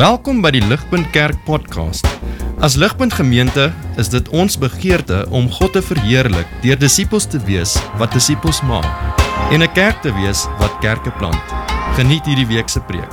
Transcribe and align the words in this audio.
Welkom 0.00 0.38
by 0.40 0.48
die 0.54 0.62
Ligpunt 0.64 1.10
Kerk 1.12 1.36
podcast. 1.44 2.06
As 2.64 2.72
Ligpunt 2.80 3.12
Gemeente 3.12 3.66
is 4.00 4.08
dit 4.08 4.28
ons 4.32 4.54
begeerte 4.56 5.26
om 5.28 5.44
God 5.52 5.74
te 5.76 5.82
verheerlik 5.84 6.48
deur 6.62 6.78
disippels 6.80 7.26
te 7.28 7.36
wees 7.44 7.74
wat 8.00 8.14
disippels 8.16 8.62
maak 8.64 8.88
en 9.52 9.60
'n 9.60 9.68
kerk 9.76 10.00
te 10.00 10.08
wees 10.16 10.46
wat 10.56 10.72
kerke 10.80 11.12
plant. 11.18 11.44
Geniet 11.98 12.24
hierdie 12.24 12.46
week 12.48 12.68
se 12.72 12.80
preek. 12.80 13.12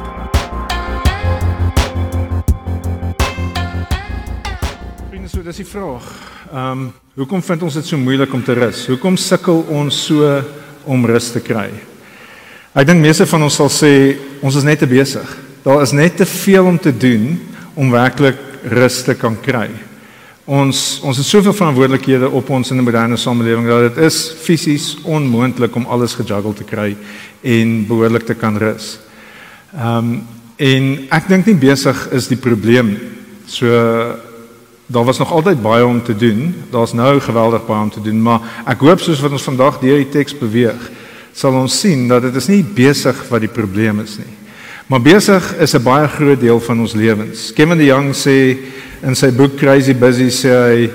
Vriende, 5.09 5.27
so 5.27 5.43
dis 5.43 5.57
die 5.57 5.65
vraag. 5.67 6.07
Ehm, 6.53 6.71
um, 6.71 6.93
hoekom 7.15 7.43
vind 7.43 7.63
ons 7.63 7.73
dit 7.73 7.85
so 7.85 7.97
moeilik 7.97 8.33
om 8.33 8.43
te 8.43 8.53
rus? 8.53 8.87
Hoekom 8.87 9.17
sukkel 9.17 9.65
ons 9.67 10.05
so 10.05 10.43
om 10.85 11.05
rus 11.05 11.31
te 11.31 11.39
kry? 11.39 11.69
Ek 12.73 12.87
dink 12.87 13.01
meeste 13.01 13.25
van 13.25 13.43
ons 13.43 13.55
sal 13.55 13.69
sê 13.69 14.15
ons 14.41 14.55
is 14.55 14.63
net 14.63 14.79
te 14.79 14.87
besig. 14.87 15.46
Daar 15.63 15.81
is 15.81 15.91
net 15.91 16.17
te 16.17 16.25
veel 16.25 16.65
om 16.65 16.79
te 16.79 16.97
doen 16.97 17.39
om 17.73 17.91
werklik 17.91 18.37
rus 18.63 19.03
te 19.03 19.15
kan 19.15 19.37
kry. 19.41 19.69
Ons 20.47 20.99
ons 21.03 21.17
het 21.17 21.27
soveel 21.27 21.53
verantwoordelikhede 21.53 22.29
op 22.29 22.49
ons 22.49 22.71
in 22.71 22.77
'n 22.77 22.83
moderne 22.83 23.17
samelewing 23.17 23.67
dat 23.67 23.95
dit 23.95 24.05
is 24.05 24.33
fisies 24.39 24.97
onmoontlik 25.03 25.75
om 25.75 25.85
alles 25.85 26.13
gejuggle 26.13 26.53
te 26.53 26.63
kry 26.63 26.95
en 27.41 27.87
behoorlik 27.87 28.25
te 28.25 28.33
kan 28.33 28.57
rus. 28.57 28.99
Ehm 29.75 29.97
um, 29.97 30.23
en 30.57 31.07
ek 31.09 31.27
dink 31.27 31.45
nie 31.45 31.55
besig 31.55 32.07
is 32.11 32.27
die 32.27 32.37
probleem. 32.37 32.97
So 33.45 33.67
daar 34.87 35.05
was 35.05 35.17
nog 35.17 35.31
altyd 35.31 35.61
baie 35.61 35.85
om 35.85 36.03
te 36.03 36.15
doen. 36.15 36.55
Daar's 36.71 36.93
nou 36.93 37.19
geweldig 37.19 37.65
baie 37.65 37.81
om 37.81 37.91
te 37.91 38.01
doen, 38.01 38.21
maar 38.21 38.63
ek 38.65 38.79
hoop 38.79 38.99
soos 38.99 39.19
wat 39.19 39.31
ons 39.31 39.43
vandag 39.43 39.79
deur 39.79 39.97
die 39.97 40.09
teks 40.09 40.37
beweeg, 40.37 40.91
sal 41.33 41.53
ons 41.53 41.79
sien 41.79 42.07
dat 42.07 42.21
dit 42.21 42.35
is 42.35 42.47
nie 42.47 42.63
besig 42.63 43.27
wat 43.29 43.43
die 43.43 43.51
probleem 43.51 43.99
is 43.99 44.17
nie. 44.17 44.36
Maar 44.87 45.01
besig 45.01 45.55
is 45.59 45.73
'n 45.73 45.83
baie 45.83 46.07
groot 46.07 46.39
deel 46.39 46.59
van 46.59 46.79
ons 46.79 46.93
lewens. 46.93 47.53
Kevin 47.53 47.77
de 47.77 47.85
Young 47.85 48.15
sê 48.15 48.57
in 49.03 49.15
sy 49.15 49.31
boek 49.31 49.57
Crazy 49.57 49.93
Busy 49.93 50.29
sê 50.29 50.49
hy 50.49 50.89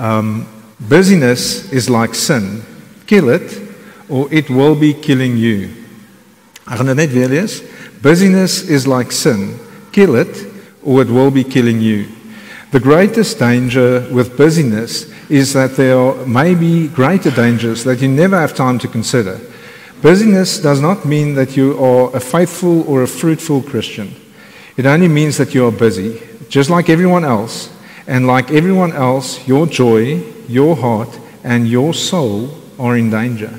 um 0.00 0.46
busyness 0.76 1.64
is 1.70 1.88
like 1.88 2.14
sin. 2.14 2.62
Kill 3.04 3.28
it 3.28 3.60
or 4.08 4.26
it 4.30 4.48
will 4.48 4.74
be 4.74 4.94
killing 5.00 5.36
you. 5.36 5.68
Ek 6.64 6.76
gaan 6.76 6.86
dit 6.86 6.96
net 6.96 7.12
weer 7.12 7.28
lees. 7.28 7.62
Busyness 8.00 8.62
is 8.62 8.86
like 8.86 9.12
sin. 9.12 9.48
Kill 9.90 10.14
it 10.14 10.46
or 10.82 11.02
it 11.02 11.08
will 11.08 11.30
be 11.30 11.44
killing 11.44 11.82
you. 11.82 12.04
The 12.70 12.80
greatest 12.80 13.38
danger 13.38 14.06
with 14.10 14.36
busyness 14.36 15.06
is 15.28 15.52
that 15.52 15.76
there 15.76 16.14
may 16.26 16.54
be 16.54 16.88
greater 16.88 17.30
dangers 17.30 17.84
that 17.84 18.00
you 18.00 18.08
never 18.08 18.36
have 18.36 18.54
time 18.54 18.78
to 18.78 18.88
consider. 18.88 19.38
Busyness 20.04 20.58
does 20.58 20.82
not 20.82 21.06
mean 21.06 21.32
that 21.32 21.56
you 21.56 21.82
are 21.82 22.14
a 22.14 22.20
faithful 22.20 22.86
or 22.86 23.02
a 23.02 23.08
fruitful 23.08 23.62
Christian. 23.62 24.14
It 24.76 24.84
only 24.84 25.08
means 25.08 25.38
that 25.38 25.54
you 25.54 25.66
are 25.66 25.72
busy, 25.72 26.20
just 26.50 26.68
like 26.68 26.90
everyone 26.90 27.24
else. 27.24 27.72
And 28.06 28.26
like 28.26 28.50
everyone 28.50 28.92
else, 28.92 29.48
your 29.48 29.66
joy, 29.66 30.22
your 30.46 30.76
heart, 30.76 31.18
and 31.42 31.66
your 31.66 31.94
soul 31.94 32.50
are 32.78 32.98
in 32.98 33.08
danger. 33.08 33.58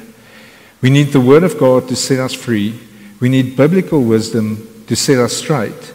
We 0.84 0.92
need 0.92 1.14
the 1.14 1.20
Word 1.20 1.44
of 1.44 1.58
God 1.58 1.88
to 1.88 1.96
set 1.96 2.20
us 2.20 2.36
free. 2.36 2.80
We 3.20 3.28
need 3.28 3.58
biblical 3.58 4.04
wisdom 4.04 4.86
to 4.86 4.96
set 4.96 5.18
us 5.18 5.36
straight. 5.36 5.94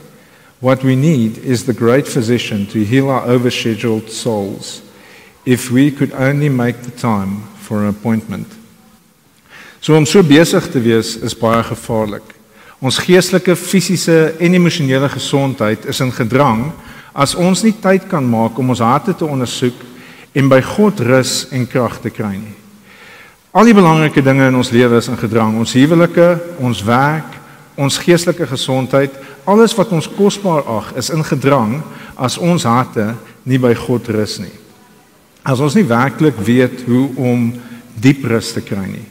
What 0.59 0.83
we 0.83 0.97
need 0.97 1.39
is 1.39 1.65
the 1.65 1.81
great 1.85 2.09
physician 2.09 2.67
to 2.71 2.85
heal 2.85 3.09
our 3.09 3.23
overscheduled 3.23 4.11
souls. 4.11 4.83
If 5.47 5.71
we 5.71 5.93
could 5.93 6.11
only 6.11 6.49
make 6.49 6.83
the 6.83 6.91
time 6.91 7.43
for 7.55 7.85
an 7.85 7.91
appointment. 7.91 8.60
So 9.81 9.97
om 9.97 10.05
so 10.05 10.21
besig 10.21 10.67
te 10.69 10.81
wees 10.81 11.15
is 11.25 11.37
baie 11.37 11.63
gevaarlik. 11.65 12.35
Ons 12.85 12.99
geestelike, 13.01 13.55
fisiese 13.57 14.35
en 14.37 14.55
emosionele 14.57 15.09
gesondheid 15.09 15.87
is 15.89 16.01
in 16.05 16.13
gedrang 16.13 16.67
as 17.17 17.33
ons 17.35 17.63
nie 17.65 17.73
tyd 17.73 18.05
kan 18.09 18.25
maak 18.25 18.59
om 18.61 18.73
ons 18.73 18.83
harte 18.85 19.15
te 19.17 19.25
ondersoek 19.25 19.79
en 20.37 20.51
by 20.53 20.61
God 20.77 21.01
rus 21.09 21.47
en 21.57 21.65
krag 21.69 21.97
te 22.05 22.13
kry 22.13 22.35
nie. 22.37 22.57
Al 23.57 23.67
die 23.67 23.75
belangrike 23.75 24.23
dinge 24.23 24.47
in 24.47 24.59
ons 24.61 24.71
lewe 24.71 25.01
is 25.01 25.09
in 25.11 25.19
gedrang. 25.19 25.57
Ons 25.59 25.73
huwelike, 25.75 26.29
ons 26.63 26.83
werk, 26.87 27.39
ons 27.81 27.99
geestelike 28.05 28.47
gesondheid, 28.53 29.17
alles 29.49 29.73
wat 29.79 29.95
ons 29.97 30.09
kosbaar 30.13 30.69
ag, 30.71 30.93
is 31.01 31.09
in 31.11 31.25
gedrang 31.27 31.79
as 32.21 32.37
ons 32.39 32.69
harte 32.69 33.15
nie 33.49 33.59
by 33.59 33.73
God 33.75 34.13
rus 34.13 34.37
nie. 34.45 34.53
As 35.41 35.59
ons 35.65 35.75
nie 35.75 35.89
werklik 35.89 36.37
weet 36.45 36.85
hoe 36.85 37.07
om 37.17 37.49
diep 37.97 38.29
rus 38.29 38.53
te 38.53 38.63
kry 38.63 38.85
nie. 38.85 39.09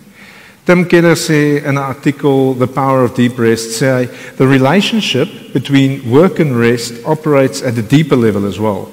Tim 0.65 0.85
Keller 0.85 1.15
sê 1.15 1.63
in 1.65 1.75
'n 1.75 1.77
artikel 1.77 2.55
The 2.57 2.67
Power 2.67 3.03
of 3.03 3.15
Deep 3.15 3.39
Rest 3.39 3.81
sê 3.81 4.07
the 4.37 4.47
relationship 4.47 5.53
between 5.53 6.01
work 6.09 6.39
and 6.39 6.59
rest 6.59 6.93
operates 7.05 7.61
at 7.61 7.77
a 7.77 7.81
deeper 7.81 8.15
level 8.15 8.45
as 8.45 8.59
well. 8.59 8.89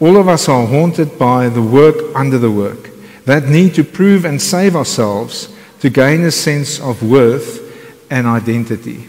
All 0.00 0.16
of 0.16 0.28
us 0.28 0.48
are 0.48 0.66
haunted 0.66 1.18
by 1.18 1.48
the 1.48 1.62
work 1.62 1.96
under 2.14 2.38
the 2.38 2.50
work. 2.50 2.90
That 3.24 3.48
need 3.48 3.74
to 3.74 3.84
prove 3.84 4.24
and 4.24 4.40
save 4.40 4.76
ourselves 4.76 5.48
to 5.80 5.90
gain 5.90 6.24
a 6.24 6.30
sense 6.30 6.80
of 6.80 7.02
worth 7.02 7.60
and 8.10 8.26
identity. 8.26 9.08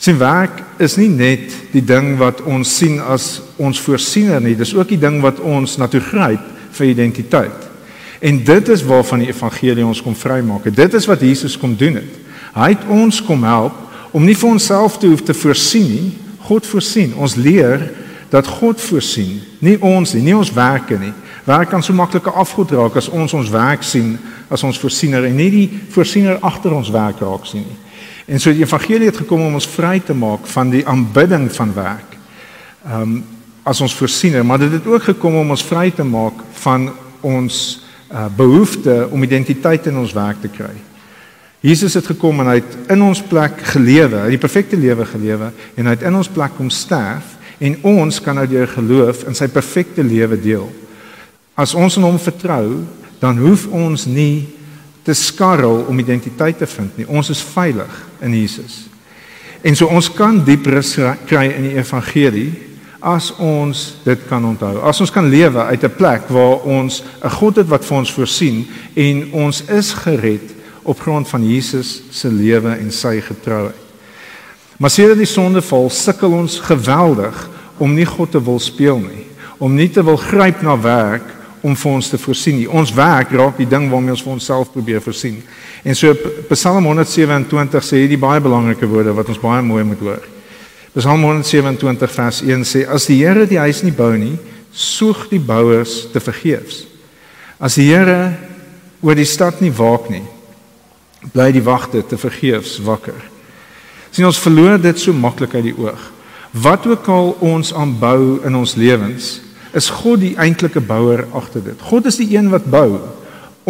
Sien 0.00 0.18
werk 0.18 0.62
is 0.80 0.96
nie 0.96 1.10
net 1.12 1.52
die 1.74 1.84
ding 1.84 2.14
wat 2.18 2.40
ons 2.48 2.70
sien 2.72 2.96
as 3.04 3.42
ons 3.60 3.80
voorsiener 3.84 4.40
nie, 4.40 4.56
dis 4.56 4.72
ook 4.72 4.88
die 4.88 5.00
ding 5.00 5.20
wat 5.20 5.42
ons 5.44 5.76
na 5.76 5.90
toe 5.92 6.00
gryp 6.00 6.40
vir 6.72 6.86
identiteit. 6.88 7.69
En 8.20 8.44
dit 8.44 8.68
is 8.68 8.82
waarvan 8.84 9.22
die 9.24 9.30
evangelie 9.32 9.86
ons 9.86 10.02
kom 10.04 10.16
vrymaak. 10.16 10.68
Dit 10.74 10.94
is 10.94 11.06
wat 11.08 11.20
Jesus 11.24 11.56
kom 11.58 11.76
doen 11.76 11.94
het. 12.02 12.18
Hy 12.52 12.68
het 12.74 12.84
ons 12.88 13.22
kom 13.24 13.44
help 13.48 13.76
om 14.12 14.24
nie 14.24 14.36
vir 14.36 14.50
onsself 14.50 14.98
te 14.98 15.08
hoef 15.08 15.22
te 15.24 15.34
voorsien 15.34 15.88
nie. 15.88 16.10
God 16.50 16.66
voorsien. 16.66 17.14
Ons 17.16 17.38
leer 17.38 17.88
dat 18.30 18.46
God 18.46 18.80
voorsien, 18.80 19.40
nie 19.58 19.74
ons 19.82 20.12
nie, 20.14 20.22
nie 20.22 20.36
ons 20.36 20.52
werke 20.54 20.98
nie. 20.98 21.12
Werk 21.48 21.72
kan 21.72 21.82
so 21.82 21.94
maklik 21.96 22.28
afgod 22.30 22.70
raak 22.76 22.98
as 23.00 23.08
ons 23.10 23.34
ons 23.34 23.50
werk 23.50 23.82
sien 23.86 24.12
as 24.50 24.62
ons 24.66 24.78
voorsiener 24.78 25.26
en 25.26 25.34
nie 25.38 25.48
die 25.50 25.66
voorsiener 25.90 26.38
agter 26.46 26.74
ons 26.76 26.92
werk 26.94 27.22
raak 27.24 27.48
sien 27.48 27.64
nie. 27.66 27.78
En 28.30 28.38
so 28.38 28.54
die 28.54 28.62
evangelie 28.62 29.08
het 29.10 29.18
gekom 29.24 29.42
om 29.48 29.58
ons 29.58 29.66
vry 29.66 29.96
te 30.04 30.14
maak 30.14 30.46
van 30.52 30.70
die 30.70 30.84
aanbidding 30.86 31.48
van 31.56 31.74
werk. 31.74 32.16
Ehm 32.86 33.02
um, 33.02 33.20
as 33.70 33.82
ons 33.84 33.92
voorsiener, 33.94 34.40
maar 34.42 34.58
dit 34.58 34.72
het 34.72 34.86
ook 34.88 35.02
gekom 35.04 35.34
om 35.36 35.50
ons 35.52 35.62
vry 35.62 35.90
te 35.94 36.02
maak 36.02 36.38
van 36.62 36.88
ons 37.20 37.58
uh, 38.10 38.26
behoefte 38.36 39.06
om 39.10 39.22
identiteit 39.22 39.86
in 39.86 39.96
ons 39.96 40.12
werk 40.12 40.42
te 40.42 40.50
kry. 40.52 40.72
Jesus 41.60 41.94
het 41.94 42.06
gekom 42.08 42.40
en 42.40 42.48
hy 42.48 42.60
het 42.62 42.92
in 42.94 43.02
ons 43.04 43.20
plek 43.22 43.58
gelewe, 43.74 44.24
die 44.32 44.40
perfekte 44.40 44.78
lewe 44.80 45.04
gelewe 45.06 45.50
en 45.76 45.86
hy 45.86 45.96
het 45.96 46.06
in 46.08 46.16
ons 46.16 46.30
plek 46.32 46.54
kom 46.56 46.70
sterf 46.72 47.36
en 47.60 47.76
ons 47.84 48.20
kan 48.24 48.38
nou 48.40 48.46
deur 48.48 48.70
geloof 48.72 49.26
in 49.28 49.36
sy 49.36 49.50
perfekte 49.52 50.02
lewe 50.02 50.38
deel. 50.40 50.70
As 51.54 51.76
ons 51.76 51.98
in 52.00 52.06
hom 52.06 52.16
vertrou, 52.20 52.80
dan 53.20 53.36
hoef 53.36 53.66
ons 53.68 54.06
nie 54.08 54.48
te 55.04 55.12
skarrel 55.16 55.84
om 55.88 56.00
identiteit 56.00 56.56
te 56.60 56.68
vind 56.68 56.96
nie. 56.96 57.08
Ons 57.08 57.32
is 57.34 57.42
veilig 57.44 58.00
in 58.24 58.32
Jesus. 58.36 58.86
En 59.60 59.76
so 59.76 59.92
ons 59.92 60.08
kan 60.16 60.38
diep 60.44 60.70
rus 60.72 60.94
kry 61.28 61.50
in 61.52 61.68
die 61.68 61.76
evangelie 61.76 62.48
as 63.00 63.30
ons 63.40 63.96
dit 64.04 64.26
kan 64.28 64.44
onthou. 64.44 64.78
As 64.84 65.00
ons 65.00 65.10
kan 65.10 65.28
lewe 65.28 65.58
uit 65.72 65.84
'n 65.84 65.96
plek 65.96 66.28
waar 66.28 66.60
ons 66.64 67.02
'n 67.24 67.30
God 67.30 67.56
het 67.56 67.68
wat 67.68 67.84
vir 67.84 67.96
ons 67.96 68.12
voorsien 68.12 68.66
en 68.94 69.32
ons 69.32 69.62
is 69.64 69.92
gered 69.92 70.54
op 70.82 71.00
grond 71.00 71.28
van 71.28 71.48
Jesus 71.48 72.02
se 72.10 72.28
lewe 72.28 72.70
en 72.70 72.90
sy 72.90 73.20
getrouheid. 73.20 73.76
Maar 74.76 74.90
sedert 74.90 75.18
die 75.18 75.28
sondeval 75.28 75.90
sukkel 75.90 76.32
ons 76.32 76.58
geweldig 76.58 77.50
om 77.78 77.94
nie 77.94 78.06
God 78.06 78.30
te 78.30 78.42
wil 78.42 78.58
speel 78.58 78.98
nie, 78.98 79.26
om 79.58 79.74
nie 79.74 79.90
te 79.90 80.04
wil 80.04 80.16
gryp 80.16 80.62
na 80.62 80.80
werk 80.80 81.36
om 81.60 81.76
vir 81.76 81.92
ons 81.92 82.08
te 82.08 82.18
voorsien 82.18 82.56
nie. 82.56 82.68
Ons 82.70 82.92
werk 82.94 83.30
raak 83.30 83.56
die 83.56 83.68
ding 83.68 83.90
waarmee 83.90 84.10
ons 84.10 84.22
vir 84.22 84.32
onsself 84.32 84.72
probeer 84.72 85.02
voorsien. 85.04 85.42
En 85.84 85.96
so 85.96 86.14
Psalm 86.48 86.84
127 86.84 87.84
sê 87.84 87.96
hierdie 88.04 88.20
baie 88.20 88.40
belangrike 88.40 88.88
woorde 88.88 89.12
wat 89.12 89.28
ons 89.28 89.40
baie 89.40 89.62
mooi 89.62 89.84
moet 89.84 90.00
hoor. 90.00 90.39
Psalm 90.90 91.22
127 91.22 92.10
vers 92.10 92.40
1 92.42 92.64
sê 92.66 92.80
as 92.90 93.06
die 93.06 93.20
Here 93.22 93.46
die 93.46 93.60
huis 93.62 93.84
nie 93.86 93.94
bou 93.94 94.10
nie, 94.18 94.34
soek 94.74 95.28
die 95.30 95.38
bouers 95.38 96.08
te 96.10 96.18
vergeefs. 96.18 96.82
As 97.62 97.76
die 97.78 97.86
Here 97.92 98.32
oor 98.98 99.14
die 99.14 99.28
stad 99.28 99.60
nie 99.62 99.70
waak 99.70 100.08
nie, 100.10 100.24
bly 101.30 101.52
die 101.54 101.62
wagte 101.62 102.02
te 102.02 102.18
vergeefs 102.18 102.80
wakker. 102.82 103.18
Sien 104.10 104.26
ons 104.26 104.40
verloor 104.42 104.80
dit 104.82 104.98
so 104.98 105.14
maklik 105.14 105.54
uit 105.54 105.68
die 105.68 105.76
oog. 105.78 106.08
Wat 106.50 106.88
ook 106.90 107.06
al 107.06 107.30
ons 107.38 107.70
aanbou 107.70 108.40
in 108.46 108.58
ons 108.58 108.74
lewens, 108.74 109.36
is 109.70 109.92
God 109.94 110.24
die 110.24 110.34
eintlike 110.34 110.82
bouer 110.82 111.22
agter 111.38 111.62
dit. 111.62 111.86
God 111.86 112.08
is 112.10 112.18
die 112.18 112.32
een 112.34 112.50
wat 112.50 112.66
bou. 112.66 112.98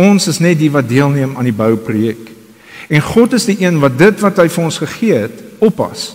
Ons 0.00 0.30
is 0.32 0.40
net 0.40 0.56
die 0.56 0.70
wat 0.72 0.88
deelneem 0.88 1.36
aan 1.36 1.50
die 1.50 1.56
bouprojek. 1.56 2.30
En 2.88 3.04
God 3.04 3.36
is 3.36 3.44
die 3.50 3.58
een 3.60 3.76
wat 3.82 3.98
dit 4.00 4.24
wat 4.24 4.40
hy 4.40 4.48
vir 4.48 4.64
ons 4.64 4.80
gegee 4.80 5.20
het, 5.26 5.44
oppas. 5.60 6.14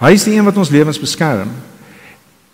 Hy 0.00 0.14
is 0.16 0.24
die 0.24 0.34
een 0.36 0.44
wat 0.44 0.56
ons 0.56 0.72
lewens 0.72 1.00
beskerm. 1.00 1.52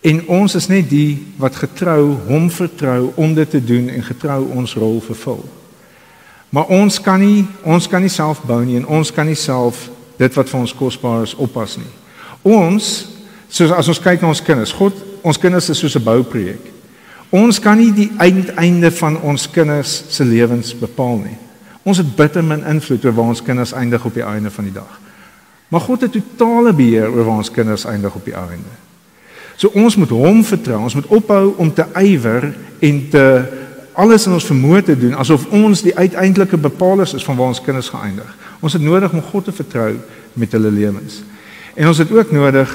En 0.02 0.22
ons 0.28 0.54
is 0.54 0.68
net 0.68 0.88
die 0.90 1.26
wat 1.38 1.56
getrou 1.56 2.16
hom 2.26 2.50
vertrou 2.50 3.12
om 3.14 3.34
dit 3.34 3.50
te 3.50 3.62
doen 3.64 3.88
en 3.88 4.02
getrou 4.02 4.44
ons 4.54 4.74
rol 4.74 5.00
vervul. 5.00 5.42
Maar 6.50 6.70
ons 6.74 7.00
kan 7.02 7.20
nie 7.20 7.46
ons 7.62 7.88
kan 7.88 8.02
nie 8.02 8.12
self 8.12 8.42
bou 8.46 8.62
nie 8.64 8.78
en 8.80 8.86
ons 8.86 9.12
kan 9.12 9.26
nie 9.26 9.38
self 9.38 9.88
dit 10.18 10.38
wat 10.38 10.48
vir 10.48 10.60
ons 10.60 10.74
kosbaar 10.74 11.26
is 11.26 11.34
oppas 11.34 11.76
nie. 11.78 11.92
Ons 12.46 13.16
Soos 13.48 13.70
as 13.72 13.88
ons 13.90 14.00
kyk 14.02 14.22
na 14.22 14.30
ons 14.32 14.42
kinders, 14.42 14.74
God, 14.74 14.96
ons 15.26 15.38
kinders 15.40 15.70
is 15.70 15.78
soos 15.78 15.96
'n 15.96 16.04
bouprojek. 16.04 16.72
Ons 17.30 17.58
kan 17.58 17.78
nie 17.78 17.92
die 17.92 18.10
uiteinde 18.18 18.90
van 18.90 19.20
ons 19.22 19.50
kinders 19.50 20.04
se 20.08 20.24
lewens 20.24 20.74
bepaal 20.74 21.18
nie. 21.18 21.38
Ons 21.84 21.98
het 21.98 22.16
bitter 22.16 22.42
min 22.42 22.64
invloed 22.64 23.04
oor 23.04 23.14
waar 23.14 23.28
ons 23.28 23.42
kinders 23.42 23.72
eindig 23.72 24.04
op 24.04 24.14
die 24.14 24.24
einde 24.24 24.50
van 24.50 24.64
die 24.64 24.72
dag. 24.72 25.00
Maar 25.68 25.80
God 25.80 26.00
het 26.06 26.12
totale 26.12 26.72
beheer 26.72 27.10
oor 27.10 27.24
waar 27.24 27.42
ons 27.42 27.50
kinders 27.50 27.84
eindig 27.84 28.14
op 28.14 28.24
die 28.24 28.34
einde. 28.34 28.74
So 29.56 29.72
ons 29.74 29.96
moet 29.96 30.12
hom 30.12 30.44
vertrou. 30.44 30.82
Ons 30.84 30.94
moet 30.94 31.06
ophou 31.06 31.54
om 31.56 31.72
te 31.74 31.86
ywer 32.02 32.52
en 32.78 33.08
te 33.10 33.26
alles 33.96 34.26
in 34.28 34.34
ons 34.36 34.44
vermoë 34.44 34.82
te 34.84 34.96
doen 35.00 35.14
asof 35.16 35.46
ons 35.56 35.80
die 35.80 35.94
uiteindelike 35.96 36.58
bepalers 36.60 37.14
is 37.16 37.24
van 37.24 37.38
waar 37.38 37.54
ons 37.54 37.62
kinders 37.64 37.88
gaan 37.88 38.10
eindig. 38.10 38.28
Ons 38.60 38.76
het 38.76 38.84
nodig 38.84 39.12
om 39.12 39.24
God 39.24 39.48
te 39.48 39.54
vertrou 39.56 39.94
met 40.36 40.52
hulle 40.52 40.70
lewens. 40.70 41.22
En 41.74 41.88
ons 41.88 41.98
het 41.98 42.12
ook 42.12 42.32
nodig 42.32 42.74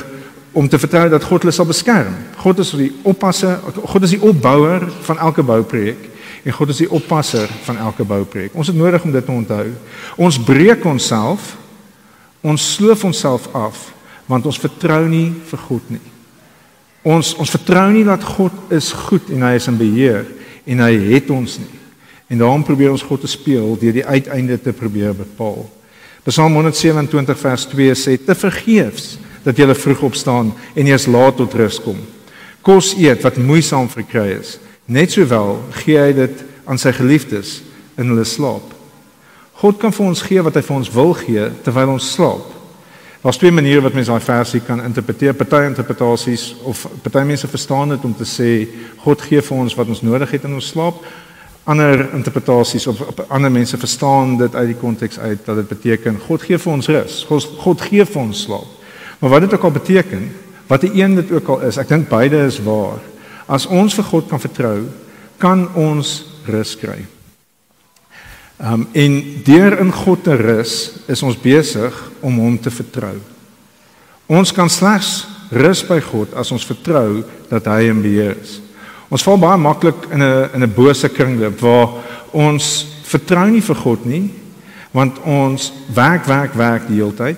om 0.51 0.67
te 0.69 0.79
vertrou 0.81 1.07
dat 1.09 1.23
God 1.23 1.45
hulle 1.45 1.53
sal 1.53 1.69
beskerm. 1.69 2.15
God 2.41 2.59
is 2.59 2.73
die 2.75 2.89
oppasser, 3.07 3.59
God 3.85 4.07
is 4.07 4.15
die 4.15 4.21
opbouer 4.21 4.87
van 5.05 5.21
elke 5.21 5.45
bouprojek 5.45 6.09
en 6.41 6.57
God 6.57 6.73
is 6.73 6.81
die 6.81 6.89
oppasser 6.89 7.49
van 7.67 7.77
elke 7.77 8.03
bouprojek. 8.03 8.57
Ons 8.57 8.73
het 8.73 8.77
nodig 8.77 9.03
om 9.05 9.13
dit 9.13 9.25
te 9.25 9.31
onthou. 9.31 9.67
Ons 10.17 10.41
breek 10.41 10.85
onsself, 10.89 11.53
ons 12.41 12.73
sloof 12.75 13.03
onsself 13.09 13.49
af 13.55 13.89
want 14.29 14.45
ons 14.47 14.59
vertrou 14.61 15.03
nie 15.11 15.29
vir 15.49 15.59
God 15.67 15.89
nie. 15.91 16.05
Ons 17.03 17.33
ons 17.41 17.51
vertrou 17.51 17.87
nie 17.91 18.05
dat 18.07 18.23
God 18.23 18.73
is 18.73 18.91
goed 19.07 19.29
en 19.33 19.43
hy 19.47 19.55
is 19.57 19.67
in 19.67 19.79
beheer 19.79 20.25
en 20.69 20.83
hy 20.85 20.91
het 21.11 21.31
ons 21.33 21.57
nie. 21.59 21.79
En 22.31 22.39
daarom 22.39 22.63
probeer 22.63 22.93
ons 22.93 23.03
God 23.03 23.25
te 23.25 23.29
speel 23.29 23.75
deur 23.81 23.95
die 23.97 24.05
uiteinde 24.05 24.55
te 24.61 24.73
probeer 24.73 25.15
bepaal. 25.17 25.65
Psalm 26.23 26.53
127 26.53 27.39
vers 27.41 27.65
2 27.73 27.97
sê 27.97 28.15
te 28.21 28.35
vergeefs 28.37 29.17
dat 29.43 29.57
jy 29.57 29.65
vroeg 29.73 30.03
opstaan 30.11 30.51
en 30.77 30.87
eers 30.87 31.09
laat 31.09 31.39
tot 31.41 31.55
rus 31.57 31.79
kom. 31.81 31.97
Kos 32.61 32.93
eet 32.93 33.23
wat 33.25 33.41
moeisaam 33.41 33.89
verkry 33.89 34.37
is. 34.37 34.59
Net 34.85 35.11
sowel 35.11 35.57
gee 35.81 35.97
hy 35.97 36.13
dit 36.13 36.43
aan 36.69 36.77
sy 36.77 36.93
geliefdes 36.93 37.61
in 37.97 38.13
hulle 38.13 38.25
slaap. 38.27 38.80
God 39.61 39.77
kan 39.77 39.93
vir 39.93 40.07
ons 40.09 40.23
gee 40.25 40.41
wat 40.41 40.57
hy 40.57 40.63
vir 40.65 40.75
ons 40.79 40.89
wil 40.93 41.13
gee 41.21 41.47
terwyl 41.61 41.93
ons 41.93 42.11
slaap. 42.15 42.47
Daar's 43.21 43.37
twee 43.37 43.53
maniere 43.53 43.83
wat 43.85 43.93
mens 43.93 44.09
daai 44.09 44.23
versie 44.25 44.63
kan 44.65 44.81
interpreteer. 44.81 45.35
Party 45.37 45.59
interpretasies 45.67 46.47
of 46.65 46.87
party 47.03 47.21
mense 47.29 47.47
verstaan 47.47 47.93
dit 47.93 48.05
om 48.07 48.15
te 48.17 48.25
sê 48.25 48.51
God 49.03 49.21
gee 49.21 49.41
vir 49.45 49.57
ons 49.61 49.75
wat 49.77 49.91
ons 49.93 50.01
nodig 50.01 50.33
het 50.33 50.47
in 50.49 50.57
ons 50.57 50.71
slaap 50.73 51.03
ander 51.63 52.07
interpretasies 52.13 52.87
of, 52.87 53.01
of 53.01 53.19
ander 53.29 53.51
mense 53.51 53.77
verstaan 53.77 54.37
dit 54.37 54.55
uit 54.55 54.67
die 54.71 54.79
konteks 54.81 55.19
uit 55.19 55.45
dat 55.45 55.55
dit 55.61 55.67
beteken 55.69 56.17
God 56.25 56.41
gee 56.41 56.57
vir 56.57 56.73
ons 56.73 56.89
rus. 56.89 57.21
God 57.29 57.45
God 57.61 57.85
gee 57.85 58.05
vir 58.05 58.21
ons 58.21 58.43
slaap. 58.47 58.79
Maar 59.21 59.35
wat 59.35 59.45
dit 59.45 59.53
ook 59.53 59.69
al 59.69 59.77
beteken, 59.77 60.27
wat 60.67 60.81
die 60.81 60.93
een 60.97 61.15
dit 61.15 61.31
ook 61.31 61.53
al 61.53 61.67
is, 61.69 61.77
ek 61.77 61.91
dink 61.91 62.09
beide 62.09 62.41
is 62.47 62.57
waar. 62.65 62.97
As 63.45 63.67
ons 63.69 63.93
vir 63.93 64.07
God 64.09 64.29
kan 64.31 64.41
vertrou, 64.41 64.77
kan 65.37 65.67
ons 65.77 66.15
rus 66.49 66.73
kry. 66.79 67.03
Um 68.61 68.85
en 68.93 69.15
deur 69.43 69.79
in 69.81 69.91
God 69.91 70.23
te 70.23 70.35
rus, 70.37 70.93
is 71.09 71.23
ons 71.25 71.37
besig 71.41 71.95
om 72.21 72.35
hom 72.37 72.59
te 72.61 72.69
vertrou. 72.69 73.15
Ons 74.29 74.53
kan 74.53 74.69
slegs 74.69 75.23
rus 75.49 75.81
by 75.87 75.97
God 76.05 76.35
as 76.37 76.51
ons 76.53 76.65
vertrou 76.65 77.23
dat 77.49 77.65
hy 77.67 77.89
in 77.89 78.03
beheer 78.03 78.37
is. 78.37 78.59
Ons 79.11 79.25
val 79.27 79.39
baie 79.41 79.59
maklik 79.59 80.05
in 80.13 80.21
'n 80.21 80.49
in 80.53 80.63
'n 80.63 80.73
bose 80.75 81.09
kringloop 81.09 81.59
waar 81.59 81.89
ons 82.31 82.85
vertrou 83.03 83.49
nie 83.49 83.61
vir 83.61 83.75
God 83.75 84.05
nie 84.05 84.29
want 84.91 85.19
ons 85.23 85.71
werk 85.93 86.25
werk 86.25 86.53
werk 86.53 86.87
die 86.87 86.99
hele 86.99 87.15
tyd. 87.15 87.37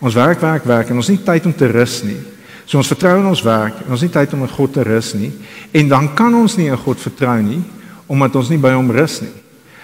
Ons 0.00 0.14
werk 0.14 0.40
werk 0.40 0.64
werk 0.64 0.90
en 0.90 0.96
ons 0.96 1.06
het 1.06 1.16
nie 1.16 1.26
tyd 1.26 1.46
om 1.46 1.54
te 1.54 1.66
rus 1.66 2.02
nie. 2.02 2.20
So 2.64 2.78
ons 2.78 2.88
vertrou 2.88 3.18
in 3.18 3.26
ons 3.26 3.42
werk 3.42 3.74
en 3.84 3.90
ons 3.90 4.00
het 4.00 4.14
nie 4.14 4.20
tyd 4.20 4.32
om 4.32 4.42
in 4.42 4.48
God 4.48 4.72
te 4.72 4.82
rus 4.82 5.14
nie 5.14 5.32
en 5.72 5.88
dan 5.88 6.14
kan 6.14 6.34
ons 6.34 6.56
nie 6.56 6.68
in 6.68 6.76
God 6.76 7.00
vertrou 7.00 7.42
nie 7.42 7.62
omdat 8.06 8.36
ons 8.36 8.48
nie 8.48 8.58
by 8.58 8.72
hom 8.72 8.90
rus 8.90 9.20
nie. 9.20 9.39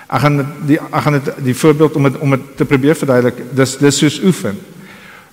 Ek 0.06 0.22
gaan 0.22 0.38
die 0.66 0.78
ek 0.78 1.02
gaan 1.02 1.18
dit 1.18 1.30
die 1.48 1.56
voorbeeld 1.56 1.96
om 1.98 2.04
het, 2.04 2.18
om 2.22 2.30
dit 2.30 2.44
te 2.56 2.64
probeer 2.64 2.94
verduidelik. 2.94 3.42
Dis 3.56 3.76
dis 3.80 3.98
soos 3.98 4.20
oefen. 4.22 4.58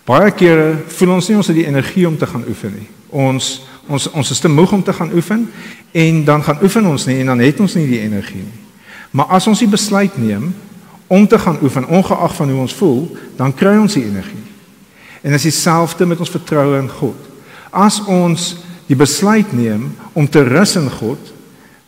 Baie 0.05 0.31
kere 0.35 0.81
voel 0.97 1.13
ons 1.15 1.29
nie 1.29 1.37
ons 1.37 1.47
het 1.47 1.55
die 1.55 1.67
energie 1.69 2.07
om 2.07 2.17
te 2.17 2.27
gaan 2.27 2.43
oefen 2.49 2.73
nie. 2.73 2.89
Ons 3.09 3.67
ons 3.87 4.09
ons 4.15 4.31
is 4.31 4.39
te 4.39 4.49
moeg 4.49 4.71
om 4.71 4.83
te 4.83 4.93
gaan 4.95 5.11
oefen 5.13 5.45
en 5.91 6.23
dan 6.25 6.43
gaan 6.43 6.61
oefen 6.63 6.85
ons 6.87 7.05
nie 7.05 7.19
en 7.19 7.33
dan 7.33 7.43
het 7.43 7.59
ons 7.59 7.75
nie 7.75 7.85
die 7.87 8.01
energie 8.01 8.41
nie. 8.41 8.59
Maar 9.11 9.35
as 9.37 9.47
ons 9.47 9.59
die 9.61 9.69
besluit 9.69 10.17
neem 10.17 10.53
om 11.07 11.27
te 11.27 11.37
gaan 11.39 11.59
oefen 11.61 11.85
ongeag 11.85 12.35
van 12.35 12.49
hoe 12.49 12.61
ons 12.63 12.73
voel, 12.73 13.05
dan 13.37 13.53
kry 13.53 13.75
ons 13.77 13.93
die 13.93 14.05
energie. 14.07 14.41
En 15.21 15.31
dit 15.31 15.37
is 15.37 15.51
dieselfde 15.51 16.07
met 16.09 16.19
ons 16.19 16.31
vertroue 16.31 16.79
in 16.79 16.89
God. 16.89 17.29
As 17.69 17.99
ons 18.09 18.55
die 18.87 18.97
besluit 18.97 19.51
neem 19.53 19.91
om 20.17 20.27
te 20.27 20.41
rus 20.47 20.75
in 20.79 20.89
God, 20.89 21.33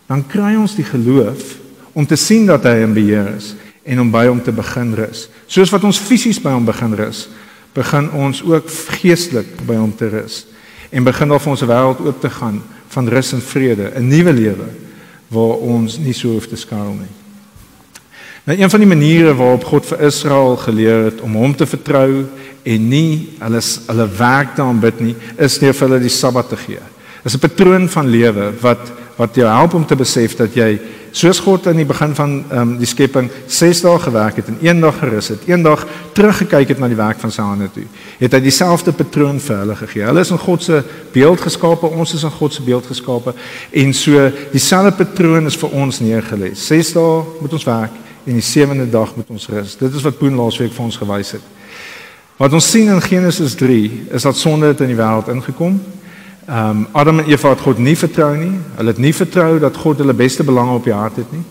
dan 0.06 0.22
kry 0.30 0.54
ons 0.60 0.76
die 0.78 0.86
geloof 0.86 1.56
om 1.96 2.06
te 2.06 2.18
sien 2.20 2.46
dat 2.46 2.66
hy 2.68 2.82
in 2.84 2.94
beheer 2.94 3.30
is 3.38 3.54
en 3.88 4.02
om 4.04 4.12
by 4.12 4.26
hom 4.28 4.42
te 4.44 4.52
begin 4.52 4.92
rus. 4.98 5.30
Soos 5.48 5.72
wat 5.72 5.86
ons 5.88 6.02
fisies 6.02 6.42
by 6.44 6.52
hom 6.52 6.66
begin 6.68 6.96
rus, 7.00 7.28
begin 7.76 8.10
ons 8.12 8.42
ook 8.44 8.68
geestelik 9.00 9.48
by 9.68 9.78
hom 9.80 9.94
te 9.96 10.10
rus 10.12 10.44
en 10.92 11.08
begin 11.08 11.32
daar 11.32 11.42
vir 11.44 11.54
ons 11.54 11.68
wêreld 11.68 12.02
oop 12.04 12.20
te 12.22 12.32
gaan 12.32 12.60
van 12.96 13.08
rus 13.12 13.34
en 13.36 13.42
vrede, 13.44 13.92
'n 13.96 14.08
nuwe 14.08 14.34
lewe 14.34 14.68
waar 15.28 15.58
ons 15.64 15.98
nie 15.98 16.14
so 16.14 16.36
hoef 16.36 16.48
te 16.48 16.56
skaal 16.56 16.94
nie. 16.94 17.14
Nou 18.46 18.60
een 18.60 18.70
van 18.70 18.80
die 18.80 18.88
maniere 18.88 19.34
waarop 19.34 19.64
God 19.64 19.86
vir 19.86 20.02
Israel 20.06 20.56
geleer 20.56 21.04
het 21.04 21.22
om 21.22 21.36
hom 21.36 21.56
te 21.56 21.66
vertrou 21.66 22.26
en 22.64 22.90
nie 22.90 23.30
hulle 23.40 23.62
hulle 23.88 24.08
werk 24.18 24.56
te 24.56 24.62
aanbid 24.62 25.00
nie, 25.00 25.16
is 25.38 25.58
deur 25.60 25.74
vir 25.74 25.88
hulle 25.88 26.00
die 26.00 26.14
Sabbat 26.14 26.50
te 26.50 26.58
gee. 26.58 26.84
Dis 27.24 27.34
'n 27.34 27.40
patroon 27.40 27.90
van 27.90 28.08
lewe 28.08 28.54
wat 28.62 28.92
wat 29.16 29.36
jou 29.36 29.48
help 29.48 29.74
om 29.74 29.86
te 29.88 29.96
besef 29.96 30.36
dat 30.36 30.56
jy 30.56 30.76
soos 31.16 31.40
God 31.40 31.68
aan 31.72 31.80
die 31.80 31.88
begin 31.88 32.12
van 32.18 32.34
um, 32.52 32.74
die 32.76 32.88
skepping 32.90 33.30
6 33.48 33.82
dae 33.86 34.00
gewerk 34.04 34.42
het 34.42 34.50
en 34.52 34.58
een 34.60 34.82
dag 34.84 34.98
gerus 35.00 35.30
het, 35.32 35.46
een 35.48 35.64
dag 35.64 35.86
teruggekyk 36.18 36.74
het 36.74 36.82
na 36.84 36.90
die 36.92 37.00
werk 37.00 37.22
van 37.24 37.32
sy 37.32 37.46
hande 37.46 37.70
toe, 37.72 37.86
het 38.20 38.36
hy 38.36 38.42
dieselfde 38.44 38.92
patroon 38.96 39.40
vir 39.40 39.62
hulle 39.62 39.78
gegee. 39.80 40.04
Hulle 40.10 40.26
is 40.26 40.34
in 40.36 40.42
God 40.44 40.68
se 40.68 40.82
beeld 41.16 41.44
geskape, 41.48 41.88
ons 41.88 42.16
is 42.18 42.28
in 42.28 42.36
God 42.36 42.58
se 42.58 42.66
beeld 42.68 42.92
geskape 42.92 43.36
en 43.72 43.96
so 43.96 44.28
dieselfde 44.52 44.92
patroon 45.00 45.48
is 45.48 45.60
vir 45.64 45.80
ons 45.80 46.02
neergelê. 46.04 46.52
6 46.60 46.94
dae 47.00 47.18
moet 47.40 47.60
ons 47.60 47.70
werk 47.72 48.00
en 48.26 48.36
die 48.36 48.44
sewende 48.44 48.90
dag 48.92 49.16
moet 49.16 49.32
ons 49.32 49.48
rus. 49.54 49.78
Dit 49.80 49.96
is 49.96 50.04
wat 50.04 50.20
Boon 50.20 50.36
laasweek 50.36 50.74
vir 50.76 50.90
ons 50.90 51.00
gewys 51.00 51.38
het. 51.38 51.52
Wat 52.36 52.52
ons 52.52 52.68
sien 52.68 52.90
in 52.92 53.00
Genesis 53.00 53.56
3 53.56 54.10
is 54.18 54.26
dat 54.28 54.36
sonde 54.36 54.74
het 54.74 54.82
in 54.84 54.92
die 54.92 55.00
wêreld 55.00 55.32
ingekom 55.32 55.80
Ehm 56.46 56.70
um, 56.70 56.88
Adam 56.92 57.20
en 57.20 57.26
Eva 57.26 57.50
het 57.50 57.60
God 57.60 57.78
nie 57.78 57.98
vertrou 57.98 58.36
nie. 58.38 58.60
Hulle 58.76 58.92
het 58.94 59.00
nie 59.02 59.14
vertrou 59.14 59.60
dat 59.60 59.78
God 59.78 59.98
hulle 59.98 60.14
beste 60.14 60.44
belange 60.44 60.76
op 60.78 60.84
die 60.84 60.94
hart 60.94 61.16
het 61.18 61.32
nie. 61.34 61.42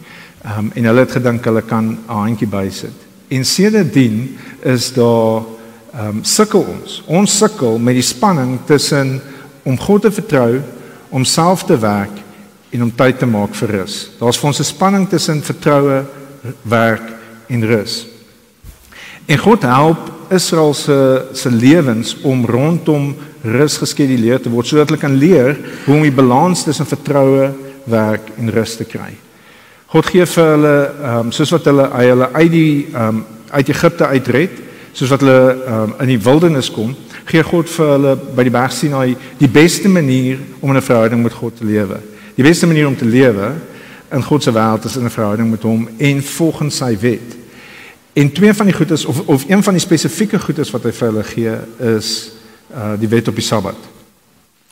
Ehm 0.44 0.58
um, 0.58 0.70
en 0.74 0.84
hulle 0.84 1.02
het 1.02 1.16
gedink 1.16 1.44
hulle 1.44 1.62
kan 1.62 1.88
'n 1.88 1.98
handjie 2.06 2.46
bysit. 2.46 2.94
En 3.28 3.44
sedertdien 3.44 4.38
is 4.62 4.92
daar 4.92 5.42
ehm 5.92 6.06
um, 6.08 6.24
sukkel 6.24 6.62
ons. 6.62 7.02
Ons 7.06 7.38
sukkel 7.38 7.78
met 7.78 7.94
die 7.94 8.02
spanning 8.02 8.58
tussen 8.64 9.20
om 9.62 9.78
God 9.78 10.02
te 10.02 10.12
vertrou, 10.12 10.60
om 11.08 11.24
self 11.24 11.64
te 11.64 11.78
werk 11.78 12.22
en 12.70 12.82
om 12.82 12.94
tyd 12.94 13.18
te 13.18 13.26
maak 13.26 13.54
vir 13.54 13.70
rus. 13.70 14.10
Daar's 14.18 14.38
vir 14.38 14.46
ons 14.46 14.60
'n 14.60 14.64
spanning 14.64 15.08
tussen 15.08 15.42
vertroue, 15.42 16.04
werk 16.62 17.12
en 17.46 17.66
rus. 17.66 18.06
En 19.26 19.38
God 19.38 19.62
help 19.62 20.12
Israel 20.30 20.74
se 20.74 21.24
se 21.32 21.50
lewens 21.50 22.16
om 22.20 22.46
rondom 22.46 23.16
rus 23.44 23.76
geskeduleer 23.78 24.40
te 24.40 24.50
word 24.50 24.66
sodat 24.66 24.88
hulle 24.88 25.00
kan 25.00 25.14
leer 25.16 25.56
hoe 25.84 25.96
om 25.98 26.02
die 26.02 26.14
balans 26.14 26.64
tussen 26.64 26.88
vertroue, 26.88 27.52
werk 27.84 28.32
en 28.38 28.50
rus 28.50 28.76
te 28.76 28.86
kry. 28.88 29.12
God 29.94 30.08
gee 30.10 30.24
vir 30.26 30.48
hulle 30.56 30.76
ehm 30.90 31.18
um, 31.20 31.32
soos 31.32 31.52
wat 31.54 31.68
hulle 31.70 31.84
hulle 31.92 32.30
uit 32.32 32.52
die 32.52 32.86
ehm 32.92 33.08
um, 33.08 33.24
uit 33.54 33.68
Egipte 33.70 34.06
uitred, 34.10 34.56
soos 34.92 35.12
wat 35.12 35.22
hulle 35.22 35.42
ehm 35.52 35.82
um, 35.82 35.92
in 36.02 36.14
die 36.14 36.22
wildernis 36.24 36.70
kom, 36.72 36.96
gee 37.28 37.44
God 37.46 37.70
vir 37.70 37.92
hulle 37.92 38.16
by 38.36 38.46
die 38.48 38.54
berg 38.54 38.72
Sinai 38.74 39.14
die 39.38 39.50
beste 39.50 39.88
manier 39.88 40.40
om 40.60 40.74
'n 40.74 40.82
verhouding 40.82 41.22
met 41.22 41.32
God 41.32 41.56
te 41.56 41.64
lewe. 41.64 42.00
Die 42.34 42.42
beste 42.42 42.66
manier 42.66 42.88
om 42.88 42.96
te 42.96 43.06
lewe 43.06 43.52
in 44.10 44.22
God 44.22 44.42
se 44.42 44.52
wêreld 44.52 44.84
is 44.84 44.96
in 44.96 45.04
'n 45.04 45.10
verhouding 45.10 45.50
met 45.50 45.62
hom 45.62 45.88
en 45.98 46.22
volgens 46.22 46.76
sy 46.76 46.96
wet. 47.00 47.36
En 48.12 48.32
twee 48.32 48.54
van 48.54 48.66
die 48.66 48.74
goedes 48.74 49.04
of 49.04 49.20
of 49.26 49.44
een 49.48 49.62
van 49.62 49.74
die 49.74 49.82
spesifieke 49.82 50.38
goedes 50.38 50.70
wat 50.70 50.82
hy 50.82 50.92
vir 50.92 51.08
hulle 51.08 51.24
gee 51.24 51.54
is 51.96 52.32
uh 52.74 52.94
die 52.98 53.08
wet 53.08 53.28
op 53.28 53.34
die 53.34 53.44
Sabbat. 53.44 53.76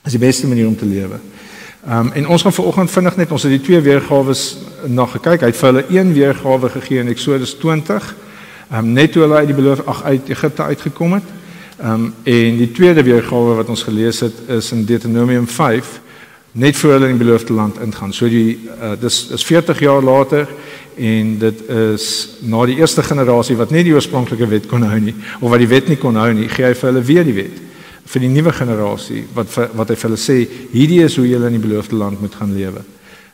Dis 0.03 0.17
die 0.17 0.21
beste 0.21 0.47
manier 0.47 0.67
om 0.67 0.77
te 0.77 0.87
lewe. 0.87 1.21
Um 1.89 2.13
en 2.13 2.29
ons 2.29 2.43
gaan 2.43 2.53
vanoggend 2.53 2.91
vinnig 2.91 3.17
net 3.17 3.33
ons 3.33 3.43
het 3.43 3.51
die 3.51 3.61
twee 3.61 3.81
weergawe 3.81 4.35
na 4.87 5.07
gekyk. 5.07 5.41
Hy 5.41 5.51
het 5.51 5.57
vir 5.57 5.69
hulle 5.73 5.85
een 5.89 6.13
weergawe 6.13 6.69
gegee 6.69 6.99
in 6.99 7.09
Eksodus 7.09 7.55
20. 7.59 8.15
Um 8.71 8.93
net 8.93 9.13
toe 9.13 9.23
hulle 9.23 9.41
uit 9.43 9.51
die 9.51 9.59
beloof 9.59 9.87
ag 9.87 10.03
uit 10.03 10.29
Egipte 10.29 10.63
uitgekom 10.63 11.19
het. 11.19 11.33
Um 11.83 12.15
en 12.23 12.59
die 12.59 12.71
tweede 12.73 13.03
weergawe 13.03 13.59
wat 13.63 13.69
ons 13.69 13.83
gelees 13.83 14.21
het 14.21 14.49
is 14.49 14.73
in 14.73 14.85
Deuteronomium 14.85 15.49
5 15.49 16.01
net 16.53 16.77
voor 16.77 16.91
hulle 16.91 17.09
in 17.09 17.17
die 17.17 17.25
beloofde 17.25 17.53
land 17.53 17.79
ingaan. 17.81 18.13
So 18.13 18.29
die 18.29 18.69
uh, 18.69 18.93
dis 19.01 19.29
is 19.33 19.45
40 19.45 19.79
jaar 19.81 20.03
later 20.03 20.49
en 20.97 21.39
dit 21.39 21.69
is 21.69 22.07
na 22.41 22.67
die 22.69 22.77
eerste 22.77 23.03
generasie 23.03 23.57
wat 23.57 23.71
nie 23.73 23.85
die 23.87 23.95
oorspronklike 23.95 24.47
wet 24.49 24.67
kon 24.69 24.85
hou 24.85 24.99
nie 25.01 25.15
of 25.41 25.49
wat 25.49 25.63
die 25.63 25.71
wet 25.71 25.89
nie 25.89 25.97
kon 25.97 26.17
hou 26.21 26.33
nie, 26.37 26.49
gee 26.53 26.67
hy 26.67 26.75
vir 26.77 26.91
hulle 26.91 27.05
weer 27.09 27.25
die 27.25 27.37
wet 27.37 27.61
vir 28.05 28.21
die 28.21 28.29
nuwe 28.29 28.53
generasie 28.53 29.27
wat 29.35 29.53
wat 29.75 29.89
hy 29.89 29.97
vir 29.97 30.09
hulle 30.09 30.21
sê 30.21 30.39
hierdie 30.73 31.03
is 31.05 31.17
hoe 31.17 31.29
julle 31.29 31.47
in 31.47 31.59
die 31.59 31.67
beloofde 31.69 31.97
land 31.97 32.21
moet 32.21 32.35
gaan 32.35 32.55
lewe. 32.55 32.83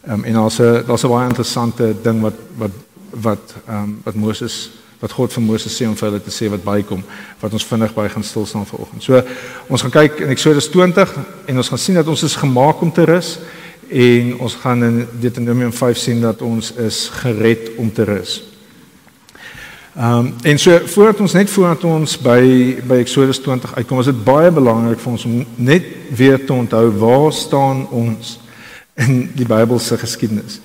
Ehm 0.06 0.20
um, 0.20 0.24
en 0.24 0.34
daar's 0.34 0.58
'n 0.60 0.84
daar's 0.86 1.04
'n 1.04 1.08
baie 1.08 1.28
interessante 1.28 1.94
ding 2.02 2.20
wat 2.20 2.36
wat 2.58 2.74
wat 3.10 3.54
ehm 3.66 3.82
um, 3.82 4.00
wat 4.04 4.14
Moses 4.14 4.70
wat 5.00 5.12
God 5.12 5.32
vir 5.32 5.42
Moses 5.42 5.76
sê 5.76 5.86
om 5.86 5.96
vir 5.96 6.08
hulle 6.08 6.20
te 6.22 6.30
sê 6.30 6.48
wat 6.50 6.64
bykom 6.64 7.02
wat 7.40 7.52
ons 7.52 7.64
vinnig 7.64 7.94
by 7.94 8.08
gaan 8.08 8.24
stil 8.24 8.46
staan 8.46 8.66
vanoggend. 8.66 9.02
So 9.02 9.22
ons 9.68 9.82
gaan 9.82 9.90
kyk 9.90 10.20
in 10.20 10.34
Eksodus 10.34 10.68
20 10.68 11.14
en 11.46 11.56
ons 11.56 11.68
gaan 11.68 11.78
sien 11.78 11.94
dat 11.94 12.06
ons 12.06 12.22
is 12.22 12.36
gemaak 12.36 12.82
om 12.82 12.92
te 12.92 13.04
rus 13.04 13.38
en 13.88 14.38
ons 14.38 14.54
gaan 14.54 14.84
in 14.84 15.06
Deuteronomium 15.20 15.72
5 15.72 15.96
sien 15.96 16.20
dat 16.20 16.42
ons 16.42 16.72
is 16.72 17.08
gered 17.22 17.76
om 17.76 17.92
te 17.92 18.04
rus. 18.04 18.42
Ehm 19.98 20.18
um, 20.18 20.34
en 20.42 20.58
so 20.58 20.78
voordat 20.84 21.20
ons 21.20 21.32
net 21.32 21.50
voordat 21.50 21.84
ons 21.84 22.12
by 22.22 22.42
by 22.86 23.00
Eksodus 23.02 23.40
20 23.42 23.72
uitkom, 23.74 23.98
is 23.98 24.06
dit 24.06 24.20
baie 24.22 24.52
belangrik 24.54 25.00
vir 25.02 25.10
ons 25.10 25.24
om 25.26 25.40
net 25.56 25.88
weer 26.14 26.38
te 26.38 26.54
onthou 26.54 26.84
waar 27.00 27.32
staan 27.34 27.80
ons 27.90 28.36
in 28.94 29.24
die 29.34 29.46
Bybelse 29.48 29.98
geskiedenis. 29.98 30.60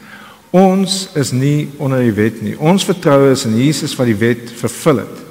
Ons 0.53 1.09
is 1.17 1.31
nie 1.33 1.71
onder 1.81 2.05
die 2.05 2.13
wet 2.13 2.43
nie. 2.45 2.53
Ons 2.61 2.85
vertrou 2.85 3.31
is 3.31 3.47
in 3.49 3.57
Jesus 3.57 3.97
wat 3.97 4.11
die 4.11 4.19
wet 4.21 4.53
vervul 4.59 5.01
het. 5.01 5.25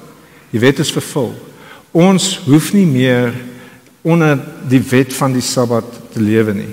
Die 0.51 0.65
wet 0.67 0.83
is 0.83 0.91
vervul. 0.91 1.31
Ons 1.95 2.41
hoef 2.51 2.73
nie 2.75 2.89
meer 2.91 3.31
onder 4.03 4.35
die 4.67 4.83
wet 4.83 5.15
van 5.15 5.31
die 5.39 5.47
Sabbat 5.47 5.87
te 6.11 6.19
lewe 6.19 6.59
nie. 6.59 6.73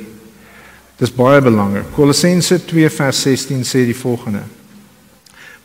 Dis 0.98 1.13
baie 1.13 1.45
belangrik. 1.45 1.93
Kolossense 1.93 2.57
2 2.65 2.89
vers 2.89 3.21
16 3.21 3.62
sê 3.69 3.86
die 3.86 4.01
volgende: 4.01 4.41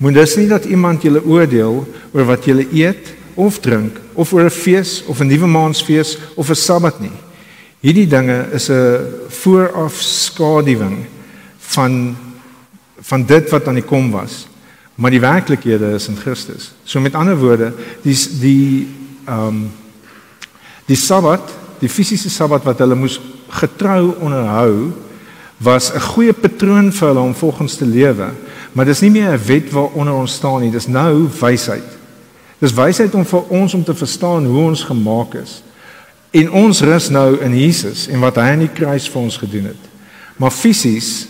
Moet 0.05 0.15
dus 0.15 0.35
nie 0.37 0.49
dat 0.51 0.67
iemand 0.69 1.03
julle 1.03 1.23
oordeel 1.25 1.79
oor 2.13 2.27
wat 2.29 2.45
julle 2.45 2.67
eet 2.77 3.15
of 3.41 3.57
drink 3.65 3.97
of 4.13 4.33
oor 4.37 4.45
'n 4.45 4.53
fees 4.53 5.01
of 5.09 5.21
'n 5.21 5.27
nuwe 5.27 5.47
maansfees 5.47 6.19
of 6.37 6.51
'n 6.51 6.55
Sabbat 6.55 7.01
nie. 7.01 7.17
Hierdie 7.81 8.07
dinge 8.07 8.49
is 8.53 8.69
'n 8.69 9.01
vooraf 9.29 9.97
skaduwing 10.01 11.07
van 11.59 12.17
van 13.01 13.25
dit 13.25 13.51
wat 13.51 13.69
aan 13.69 13.81
die 13.81 13.89
kom 13.89 14.11
was. 14.11 14.47
Maar 14.95 15.11
die 15.11 15.21
werklikhede 15.21 15.95
is 15.95 16.09
in 16.09 16.17
Christus. 16.17 16.73
So 16.85 17.01
met 17.01 17.15
ander 17.15 17.37
woorde, 17.37 17.73
die 18.03 18.17
die 18.41 18.89
ehm 19.25 19.49
um, 19.49 19.71
die 20.87 20.97
Sabbat, 20.97 21.51
die 21.79 21.89
fisiese 21.89 22.31
Sabbat 22.31 22.65
wat 22.65 22.79
hulle 22.79 22.95
moes 22.95 23.21
getrou 23.49 24.15
onderhou, 24.21 24.93
was 25.57 25.93
'n 25.95 26.01
goeie 26.01 26.33
patroon 26.33 26.93
vir 26.93 27.09
hulle 27.09 27.21
om 27.21 27.35
volgens 27.35 27.77
te 27.77 27.87
lewe. 27.87 28.29
Maar 28.75 28.85
dis 28.85 29.01
nie 29.01 29.11
meer 29.11 29.33
'n 29.33 29.47
wet 29.47 29.71
waaronder 29.71 30.15
ons 30.15 30.33
staan 30.33 30.61
nie, 30.61 30.71
dis 30.71 30.87
nou 30.87 31.29
wysheid. 31.41 31.91
Dis 32.59 32.75
wysheid 32.75 33.15
om 33.15 33.25
vir 33.27 33.43
ons 33.49 33.75
om 33.75 33.85
te 33.85 33.95
verstaan 33.95 34.45
hoe 34.45 34.63
ons 34.63 34.83
gemaak 34.83 35.35
is. 35.35 35.63
En 36.31 36.51
ons 36.51 36.81
rus 36.81 37.09
nou 37.09 37.41
in 37.41 37.59
Jesus 37.59 38.09
en 38.09 38.21
wat 38.21 38.35
hy 38.35 38.43
aan 38.55 38.65
die 38.65 38.73
kruis 38.73 39.09
vir 39.09 39.23
ons 39.23 39.37
gedoen 39.37 39.65
het. 39.65 39.91
Maar 40.37 40.51
fisies 40.51 41.29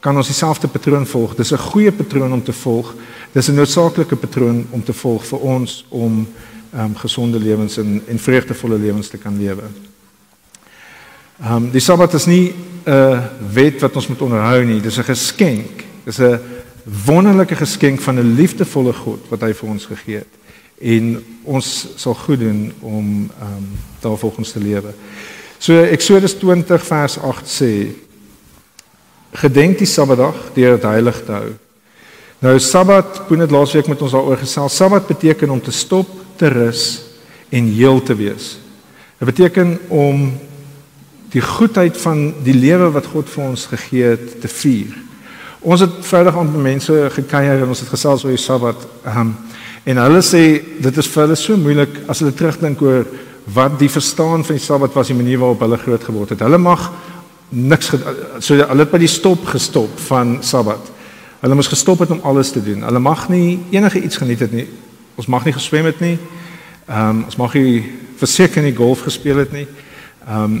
kan 0.00 0.16
ons 0.16 0.26
dieselfde 0.26 0.68
patroon 0.68 1.06
volg. 1.06 1.34
Dis 1.34 1.52
'n 1.52 1.58
goeie 1.58 1.92
patroon 1.92 2.32
om 2.32 2.42
te 2.42 2.52
volg. 2.52 2.94
Dis 3.32 3.48
'n 3.48 3.54
noodsaaklike 3.54 4.16
patroon 4.16 4.66
om 4.70 4.84
te 4.84 4.92
volg 4.92 5.26
vir 5.26 5.38
ons 5.38 5.84
om 5.88 6.26
ehm 6.72 6.84
um, 6.84 6.96
gesonde 6.96 7.38
lewens 7.38 7.76
en 7.76 8.02
en 8.06 8.18
vreugdevolle 8.18 8.78
lewens 8.78 9.08
te 9.08 9.16
kan 9.16 9.38
lewe. 9.38 9.62
Ehm 11.42 11.54
um, 11.54 11.70
die 11.70 11.80
Sabbat 11.80 12.14
is 12.14 12.26
nie 12.26 12.54
'n 12.86 13.22
wet 13.52 13.80
wat 13.80 13.96
ons 13.96 14.06
moet 14.06 14.22
onderhou 14.22 14.64
nie. 14.64 14.80
Dis 14.80 14.98
'n 14.98 15.04
geskenk. 15.04 15.84
Dis 16.04 16.18
'n 16.18 16.38
wonderlike 16.84 17.56
geskenk 17.56 18.00
van 18.00 18.18
'n 18.18 18.34
liefdevolle 18.34 18.92
God 18.92 19.28
wat 19.28 19.40
hy 19.40 19.52
vir 19.52 19.68
ons 19.68 19.86
gegee 19.86 20.16
het. 20.16 20.32
En 20.80 21.24
ons 21.42 21.86
sal 21.96 22.14
goed 22.14 22.38
doen 22.38 22.72
om 22.80 23.30
ehm 23.40 23.56
um, 23.56 23.68
daarvolgens 24.00 24.52
te 24.52 24.60
lewe. 24.60 24.92
So 25.58 25.82
Eksodus 25.82 26.34
20 26.34 26.86
vers 26.86 27.18
8 27.18 27.48
sê: 27.48 27.94
Gedenk 29.32 29.78
die 29.78 29.86
Sabbatdag 29.86 30.34
deur 30.54 30.76
dit 30.76 30.82
heilig 30.82 31.22
te 31.24 31.32
hou. 31.32 31.52
Nou 32.44 32.58
Sabbat, 32.60 33.22
boen 33.28 33.38
dit 33.38 33.50
laasweek 33.50 33.86
met 33.88 34.02
ons 34.02 34.12
daaroor 34.12 34.36
gesels. 34.36 34.76
Sabbat 34.76 35.06
beteken 35.06 35.50
om 35.50 35.62
te 35.62 35.72
stop, 35.72 36.08
te 36.36 36.48
rus 36.52 37.02
en 37.48 37.70
heel 37.72 38.02
te 38.02 38.14
wees. 38.14 38.58
Dit 39.18 39.28
beteken 39.30 39.78
om 39.88 40.32
die 41.32 41.40
goedheid 41.40 41.96
van 41.98 42.34
die 42.44 42.54
lewe 42.54 42.90
wat 42.94 43.06
God 43.06 43.30
vir 43.32 43.44
ons 43.44 43.66
gegee 43.66 44.12
het 44.14 44.40
te 44.40 44.48
vier. 44.48 44.92
Ons 45.64 45.80
het 45.80 45.92
Vrydag 46.04 46.36
aan 46.36 46.50
mense 46.60 46.92
gekuier 47.14 47.62
en 47.62 47.70
ons 47.72 47.80
het 47.80 47.88
gesels 47.88 48.24
oor 48.26 48.34
die 48.34 48.40
Sabbat. 48.40 48.82
Um, 49.08 49.30
en 49.88 50.00
hulle 50.02 50.20
sê 50.20 50.42
dit 50.60 50.98
is 51.00 51.08
vir 51.08 51.22
hulle 51.22 51.36
so 51.40 51.56
moeilik 51.56 52.02
as 52.12 52.20
hulle 52.20 52.34
terugdink 52.36 52.82
oor 52.84 53.06
wat 53.56 53.78
die 53.80 53.88
verstaan 53.88 54.44
van 54.44 54.58
die 54.58 54.64
Sabbat 54.64 54.92
was, 54.92 55.08
die 55.08 55.16
manier 55.16 55.40
waarop 55.40 55.64
hulle 55.64 55.78
groot 55.80 56.04
geword 56.04 56.34
het. 56.34 56.44
Hulle 56.44 56.60
mag 56.60 56.90
niks 57.48 57.94
so 57.94 58.58
hulle 58.60 58.84
het 58.84 58.92
by 58.92 59.00
die 59.00 59.08
stop 59.08 59.48
gestop 59.48 59.96
van 60.10 60.36
Sabbat. 60.44 60.90
Hulle 61.40 61.56
moes 61.56 61.72
gestop 61.72 62.04
het 62.04 62.12
om 62.12 62.20
alles 62.28 62.52
te 62.52 62.60
doen. 62.64 62.84
Hulle 62.84 63.00
mag 63.00 63.30
nie 63.32 63.62
enige 63.72 64.02
iets 64.04 64.20
geniet 64.20 64.44
het 64.44 64.52
nie. 64.52 64.66
Ons 65.16 65.32
mag 65.32 65.48
nie 65.48 65.56
geswem 65.56 65.88
het 65.88 66.02
nie. 66.04 66.18
Ehm 66.90 67.08
um, 67.08 67.22
ons 67.30 67.40
mag 67.40 67.56
nie 67.56 67.86
verseker 68.20 68.60
nie 68.60 68.76
golf 68.76 69.06
gespeel 69.08 69.40
het 69.46 69.56
nie. 69.56 69.64
Ehm 70.28 70.60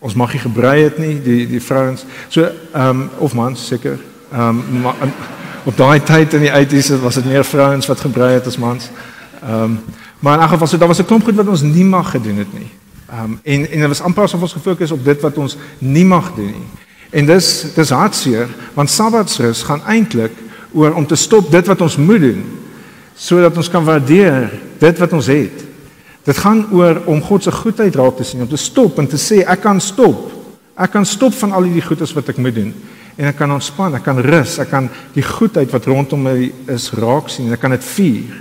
ons 0.00 0.16
mag 0.16 0.32
nie 0.32 0.40
gebrei 0.40 0.78
het 0.86 0.96
nie 0.96 1.18
die 1.20 1.44
die 1.44 1.60
vrouens 1.60 2.08
so 2.30 2.48
ehm 2.48 2.88
um, 2.88 3.10
of 3.20 3.36
mans 3.36 3.66
seker 3.68 4.00
ehm 4.32 4.48
um, 4.48 4.86
op 5.64 5.76
daai 5.76 6.02
tyd 6.02 6.34
in 6.34 6.40
die 6.40 6.52
80s 6.52 7.00
was 7.02 7.14
dit 7.14 7.24
meer 7.24 7.44
vrouens 7.44 7.86
wat 7.86 8.00
gebrei 8.00 8.32
het 8.32 8.46
as 8.46 8.58
mans. 8.58 8.90
Ehm 9.42 9.62
um, 9.62 9.80
maar 10.20 10.34
in 10.34 10.40
elk 10.40 10.50
geval 10.50 10.66
so 10.66 10.78
daar 10.78 10.88
was 10.88 10.98
'n 10.98 11.04
klomp 11.04 11.24
goed 11.24 11.34
wat 11.34 11.48
ons 11.48 11.62
nie 11.62 11.84
mag 11.84 12.10
gedoen 12.10 12.36
het 12.36 12.52
nie. 12.52 12.70
Ehm 13.10 13.24
um, 13.24 13.40
en 13.42 13.70
en 13.70 13.78
dit 13.78 13.88
was 13.88 14.00
amper 14.00 14.22
asof 14.22 14.40
ons 14.40 14.52
gefokus 14.52 14.90
op 14.90 15.04
dit 15.04 15.20
wat 15.20 15.38
ons 15.38 15.56
nie 15.78 16.04
mag 16.04 16.34
doen 16.34 16.46
nie. 16.46 16.68
En 17.10 17.26
dis 17.26 17.64
dis 17.74 17.90
hartseer 17.90 18.48
want 18.74 18.90
sabbatsrus 18.90 19.62
gaan 19.62 19.82
eintlik 19.86 20.32
oor 20.72 20.94
om 20.94 21.06
te 21.06 21.16
stop 21.16 21.50
dit 21.50 21.66
wat 21.66 21.80
ons 21.80 21.96
moet 21.96 22.20
doen 22.20 22.44
sodat 23.14 23.56
ons 23.56 23.70
kan 23.70 23.84
waardeer 23.84 24.60
dit 24.78 24.98
wat 24.98 25.12
ons 25.12 25.26
het. 25.26 25.64
Dit 26.22 26.38
gaan 26.38 26.66
oor 26.72 27.02
om 27.04 27.22
God 27.22 27.42
se 27.42 27.52
goedheid 27.52 27.94
raak 27.94 28.16
te 28.16 28.24
sien, 28.24 28.40
om 28.40 28.48
te 28.48 28.56
stop 28.56 28.98
en 28.98 29.06
te 29.06 29.18
sê 29.18 29.44
ek 29.46 29.60
kan 29.60 29.80
stop. 29.80 30.32
Ek 30.76 30.90
kan 30.90 31.06
stop 31.06 31.34
van 31.34 31.52
al 31.52 31.62
die 31.62 31.82
goedes 31.82 32.12
wat 32.12 32.28
ek 32.28 32.36
moet 32.36 32.54
doen 32.54 32.74
en 33.20 33.28
ek 33.28 33.36
kan 33.36 33.52
ontspan, 33.52 33.98
ek 33.98 34.06
kan 34.06 34.20
rus, 34.24 34.56
ek 34.62 34.70
kan 34.72 34.86
die 35.12 35.24
goedheid 35.24 35.72
wat 35.74 35.88
rondom 35.90 36.22
my 36.24 36.36
is 36.72 36.88
raak 36.96 37.28
sien 37.28 37.50
en 37.50 37.56
ek 37.56 37.60
kan 37.60 37.74
dit 37.74 37.88
vier. 37.92 38.38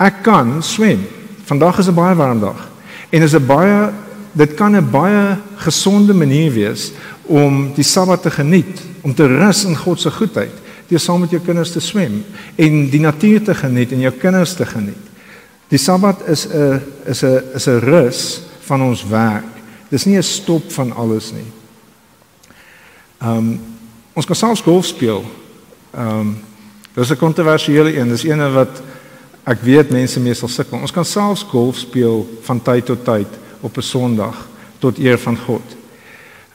Ek 0.00 0.22
kan 0.24 0.62
swem. 0.64 1.02
Vandag 1.44 1.82
is 1.82 1.88
'n 1.88 1.94
baie 1.94 2.16
warm 2.16 2.40
dag 2.40 2.68
en 3.12 3.22
is 3.22 3.34
'n 3.34 3.46
baie 3.46 3.92
dit 4.32 4.54
kan 4.56 4.76
'n 4.76 4.90
baie 4.90 5.36
gesonde 5.56 6.14
manier 6.14 6.52
wees 6.52 6.92
om 7.26 7.74
die 7.74 7.84
Sabbat 7.84 8.22
te 8.22 8.30
geniet, 8.30 8.80
om 9.02 9.14
te 9.14 9.26
rus 9.26 9.64
in 9.64 9.76
God 9.76 10.00
se 10.00 10.10
goedheid, 10.10 10.52
deur 10.88 10.98
saam 10.98 11.20
met 11.20 11.30
jou 11.30 11.40
kinders 11.40 11.72
te 11.72 11.80
swem 11.80 12.24
en 12.56 12.90
die 12.90 13.00
natuur 13.00 13.42
te 13.42 13.54
geniet 13.54 13.92
en 13.92 14.00
jou 14.00 14.12
kinders 14.12 14.54
te 14.54 14.66
geniet. 14.66 15.04
Die 15.68 15.78
Sabbat 15.78 16.28
is 16.28 16.46
'n 16.46 16.80
is 17.06 17.22
'n 17.22 17.42
is 17.54 17.66
'n 17.66 17.80
rus 17.80 18.40
van 18.60 18.82
ons 18.82 19.04
werk. 19.04 19.44
Dis 19.90 20.04
nie 20.04 20.16
'n 20.16 20.22
stop 20.22 20.72
van 20.72 20.92
alles 20.92 21.32
nie. 21.32 21.52
Ehm 23.20 23.36
um, 23.36 23.60
ons 24.12 24.26
kan 24.26 24.36
selfs 24.36 24.62
golf 24.62 24.86
speel. 24.86 25.24
Ehm 25.90 26.18
um, 26.18 26.38
dis 26.94 27.10
'n 27.10 27.16
kontroversiële 27.16 27.96
een. 27.96 28.08
Dis 28.08 28.24
een 28.24 28.52
wat 28.52 28.82
ek 29.44 29.62
weet 29.62 29.90
mense 29.90 30.20
meestal 30.20 30.48
sukkel. 30.48 30.78
Ons 30.78 30.92
kan 30.92 31.04
selfs 31.04 31.42
golf 31.42 31.76
speel 31.76 32.38
van 32.42 32.62
tyd 32.62 32.84
tot 32.84 33.04
tyd 33.04 33.28
op 33.60 33.76
'n 33.76 33.82
Sondag 33.82 34.48
tot 34.78 34.98
eer 34.98 35.18
van 35.18 35.38
God. 35.38 35.76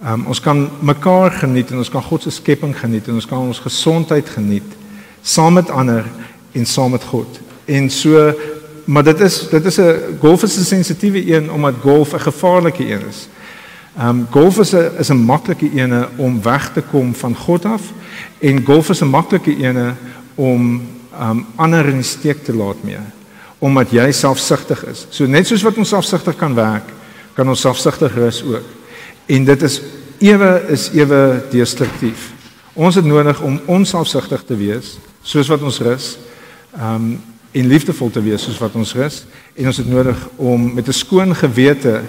Ehm 0.01 0.13
um, 0.13 0.25
ons 0.27 0.39
kan 0.39 0.69
mekaar 0.79 1.31
geniet 1.31 1.71
en 1.71 1.77
ons 1.77 1.89
kan 1.89 2.03
God 2.03 2.21
se 2.21 2.29
skepping 2.29 2.79
geniet 2.79 3.07
en 3.07 3.13
ons 3.13 3.25
kan 3.25 3.39
ons 3.39 3.59
gesondheid 3.59 4.29
geniet 4.29 4.75
saam 5.21 5.53
met 5.53 5.69
ander 5.69 6.05
en 6.51 6.65
saam 6.65 6.91
met 6.91 7.03
God. 7.03 7.39
En 7.65 7.89
so 7.89 8.33
maar 8.85 9.03
dit 9.03 9.19
is 9.19 9.49
dit 9.49 9.65
is 9.65 9.77
'n 9.77 10.17
golf 10.19 10.43
is 10.43 10.57
'n 10.57 10.63
sensitiewe 10.63 11.33
een 11.33 11.51
omdat 11.51 11.73
golf 11.81 12.13
'n 12.13 12.19
gevaarlike 12.19 12.91
een 12.91 13.01
is. 13.07 13.27
Ehm 13.97 14.07
um, 14.07 14.27
golf 14.29 14.59
is 14.59 14.73
'n 14.73 14.91
is 14.99 15.09
'n 15.09 15.25
maklike 15.25 15.69
een 15.73 16.05
om 16.15 16.41
weg 16.41 16.73
te 16.73 16.81
kom 16.81 17.15
van 17.15 17.35
God 17.35 17.65
af 17.65 17.81
en 18.39 18.65
golf 18.65 18.89
is 18.89 19.01
'n 19.01 19.07
maklike 19.07 19.63
een 19.63 19.95
om 20.35 20.81
um, 21.21 21.45
ander 21.55 21.85
in 21.85 21.95
die 21.95 22.03
steek 22.03 22.43
te 22.43 22.55
laat 22.55 22.83
mee 22.83 22.99
omdat 23.59 23.91
jy 23.91 24.11
selfsugtig 24.11 24.85
is. 24.85 25.07
So 25.09 25.25
net 25.25 25.47
soos 25.47 25.61
wat 25.61 25.77
ons 25.77 25.89
selfsugtig 25.89 26.35
kan 26.35 26.53
werk, 26.53 26.83
kan 27.33 27.49
ons 27.49 27.61
selfsugtig 27.61 28.13
rus 28.15 28.43
ook. 28.43 28.63
En 29.25 29.45
dit 29.45 29.61
is 29.61 29.81
ewe 30.17 30.65
is 30.67 30.89
ewe 30.93 31.43
destruktief. 31.51 32.33
Ons 32.73 32.95
het 32.95 33.05
nodig 33.05 33.41
om 33.41 33.61
onselfsugtig 33.65 34.43
te 34.43 34.55
wees 34.55 34.97
soos 35.21 35.47
wat 35.47 35.61
ons 35.61 35.79
rus. 35.79 36.17
Um, 36.79 37.21
en 37.51 37.67
liefdevol 37.67 38.11
te 38.11 38.21
wees 38.21 38.43
soos 38.43 38.59
wat 38.59 38.75
ons 38.75 38.93
rus 38.93 39.23
en 39.55 39.65
ons 39.65 39.77
het 39.77 39.87
nodig 39.87 40.27
om 40.35 40.73
met 40.73 40.87
'n 40.87 40.93
skoon 40.93 41.35
gewete 41.35 42.01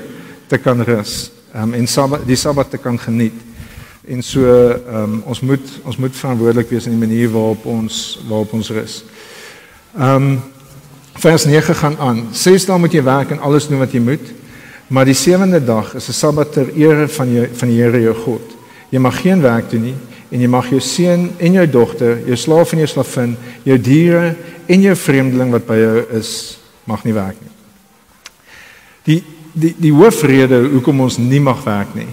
te 0.47 0.59
kan 0.59 0.83
rus 0.83 1.31
um, 1.57 1.75
en 1.75 1.87
sabbat 1.87 2.27
die 2.27 2.37
sabbat 2.37 2.71
te 2.71 2.79
kan 2.79 2.99
geniet. 2.99 3.35
En 4.07 4.23
so 4.23 4.43
um, 4.89 5.23
ons 5.27 5.41
moet 5.41 5.71
ons 5.85 5.97
moet 5.97 6.17
verantwoordelik 6.17 6.71
wees 6.71 6.87
in 6.87 6.95
die 6.95 7.07
manier 7.07 7.31
waarop 7.31 7.65
ons 7.67 8.19
waarop 8.29 8.53
ons 8.53 8.71
rus. 8.71 9.05
Ehm 9.97 10.15
um, 10.15 10.37
vers 11.17 11.45
9 11.49 11.75
gaan 11.75 11.97
aan. 11.99 12.19
Ses 12.37 12.67
dae 12.69 12.77
moet 12.79 12.93
jy 12.93 13.01
werk 13.03 13.31
en 13.33 13.41
alles 13.41 13.67
doen 13.71 13.81
wat 13.81 13.93
jy 13.93 14.03
moet. 14.05 14.35
Maar 14.93 15.09
die 15.09 15.17
sewende 15.17 15.65
dag 15.65 15.95
is 15.95 16.09
'n 16.09 16.13
Sabbat 16.13 16.53
ter 16.53 16.69
ere 16.75 17.09
van 17.09 17.33
jou 17.33 17.49
van 17.53 17.69
die 17.69 17.83
Here 17.83 18.01
jou 18.01 18.15
God. 18.15 18.57
Jy 18.91 18.99
mag 18.99 19.21
geen 19.21 19.41
werk 19.41 19.71
doen 19.71 19.83
nie 19.83 19.97
en 20.31 20.41
jy 20.41 20.49
mag 20.49 20.69
jou 20.71 20.81
seun 20.81 21.31
en 21.39 21.53
jou 21.53 21.67
dogter, 21.71 22.19
jou 22.27 22.37
slaaf 22.37 22.73
en 22.73 22.79
jou 22.79 22.89
slavin, 22.89 23.37
jou 23.63 23.79
diere 23.79 24.37
en 24.67 24.83
jou 24.83 24.95
vreemdeling 24.95 25.51
wat 25.51 25.67
by 25.67 25.77
jou 25.79 26.05
is, 26.19 26.59
mag 26.85 27.05
nie 27.05 27.15
werk 27.15 27.37
nie. 27.41 27.53
Die 29.07 29.23
die 29.57 29.73
die 29.81 29.93
hoofrede 29.95 30.61
hoekom 30.69 31.01
ons 31.07 31.17
nie 31.21 31.41
mag 31.41 31.63
werk 31.65 31.95
nie 31.97 32.11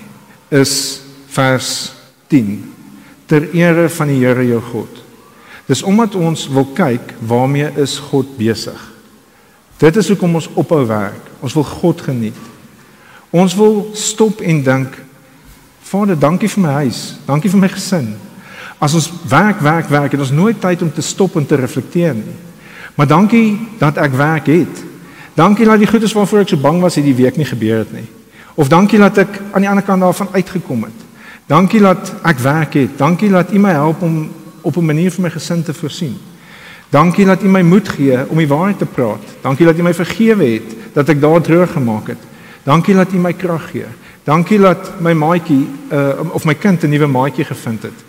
is 0.53 1.01
vers 1.33 1.91
10 2.31 2.61
ter 3.27 3.49
ere 3.55 3.87
van 3.89 4.11
die 4.11 4.19
Here 4.21 4.43
jou 4.45 4.61
God. 4.61 4.99
Dis 5.67 5.83
omdat 5.83 6.15
ons 6.19 6.45
wil 6.51 6.67
kyk 6.75 7.13
waarmee 7.23 7.71
is 7.81 7.95
God 8.11 8.35
besig. 8.37 8.79
Dit 9.79 9.95
is 9.97 10.09
hoekom 10.11 10.35
ons 10.37 10.49
ophou 10.59 10.83
werk. 10.87 11.31
Ons 11.41 11.55
wil 11.57 11.65
God 11.65 12.03
geniet. 12.03 12.37
Ons 13.33 13.55
wil 13.57 13.89
stop 13.97 14.43
en 14.43 14.61
dink 14.63 14.99
Vader, 15.93 16.17
dankie 16.17 16.49
vir 16.49 16.63
my 16.63 16.71
huis. 16.83 16.99
Dankie 17.27 17.51
vir 17.53 17.59
my 17.61 17.69
gesin. 17.69 18.13
As 18.81 18.95
ons 18.97 19.09
werk, 19.29 19.59
werk, 19.61 19.89
werk, 19.91 20.15
het 20.15 20.23
ons 20.23 20.33
nooit 20.33 20.57
tyd 20.61 20.81
om 20.81 20.89
te 20.91 21.03
stop 21.05 21.35
en 21.37 21.45
te 21.45 21.59
reflekteer 21.59 22.15
nie. 22.17 22.37
Maar 22.97 23.09
dankie 23.11 23.59
dat 23.81 23.99
ek 24.01 24.15
werk 24.17 24.49
het. 24.49 24.81
Dankie 25.33 25.65
dat 25.65 25.79
die 25.81 25.87
goedes 25.87 26.13
waarvoor 26.13 26.39
ek 26.39 26.49
so 26.53 26.57
bang 26.57 26.81
was 26.81 26.95
hierdie 26.95 27.15
week 27.15 27.37
nie 27.37 27.45
gebeur 27.45 27.77
het 27.77 27.93
nie. 27.93 28.05
Of 28.53 28.69
dankie 28.69 28.99
dat 28.99 29.17
ek 29.17 29.39
aan 29.51 29.65
die 29.65 29.69
ander 29.69 29.85
kant 29.85 30.01
daarvan 30.01 30.29
uitgekom 30.33 30.83
het. 30.83 30.99
Dankie 31.49 31.81
dat 31.81 32.13
ek 32.23 32.39
werk 32.39 32.73
het. 32.73 32.97
Dankie 32.97 33.29
dat 33.29 33.51
U 33.51 33.59
my 33.59 33.71
help 33.71 34.01
om 34.01 34.31
op 34.61 34.77
'n 34.77 34.85
manier 34.85 35.11
vir 35.11 35.21
my 35.21 35.29
gesin 35.29 35.63
te 35.63 35.73
voorsien. 35.73 36.17
Dankie 36.89 37.25
dat 37.25 37.43
U 37.43 37.47
my 37.47 37.61
moed 37.61 37.89
gee 37.89 38.29
om 38.29 38.37
die 38.37 38.47
waarheid 38.47 38.77
te 38.77 38.85
praat. 38.85 39.23
Dankie 39.41 39.65
dat 39.65 39.77
U 39.77 39.83
my 39.83 39.93
vergewe 39.93 40.45
het 40.45 40.75
dat 40.93 41.09
ek 41.09 41.21
daar 41.21 41.41
droog 41.41 41.71
gemaak 41.71 42.07
het. 42.07 42.21
Dankie 42.63 42.95
dat 42.95 43.11
U 43.13 43.17
my 43.17 43.33
krag 43.33 43.69
gee. 43.71 43.85
Dankie 44.23 44.59
dat 44.59 45.01
my 45.01 45.13
maatjie 45.13 45.67
uh, 45.91 46.09
of 46.31 46.45
my 46.45 46.55
kind 46.55 46.83
'n 46.83 46.89
nuwe 46.89 47.07
maatjie 47.07 47.45
gevind 47.45 47.83
het. 47.83 47.99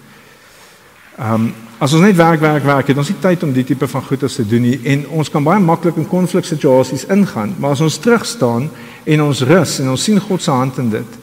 Um, 1.21 1.55
as 1.79 1.93
ons 1.93 2.03
net 2.03 2.17
werk 2.17 2.41
werk 2.41 2.65
werk 2.65 2.91
het 2.91 2.99
ons 2.99 3.11
nie 3.11 3.21
tyd 3.21 3.43
om 3.43 3.53
die 3.53 3.65
tipe 3.67 3.89
van 3.91 4.05
goedes 4.07 4.37
te 4.39 4.45
doen 4.47 4.63
nie 4.63 4.77
en 4.93 5.07
ons 5.19 5.31
kan 5.31 5.45
baie 5.45 5.63
maklik 5.63 5.97
in 5.97 6.09
konfliksituasies 6.09 7.07
ingaan, 7.11 7.55
maar 7.59 7.75
as 7.75 7.83
ons 7.85 7.99
terug 7.99 8.27
staan 8.27 8.69
en 9.05 9.23
ons 9.23 9.43
rus 9.49 9.79
en 9.83 9.91
ons 9.95 10.05
sien 10.05 10.21
God 10.21 10.43
se 10.43 10.55
hand 10.55 10.79
in 10.79 10.93
dit, 10.93 11.19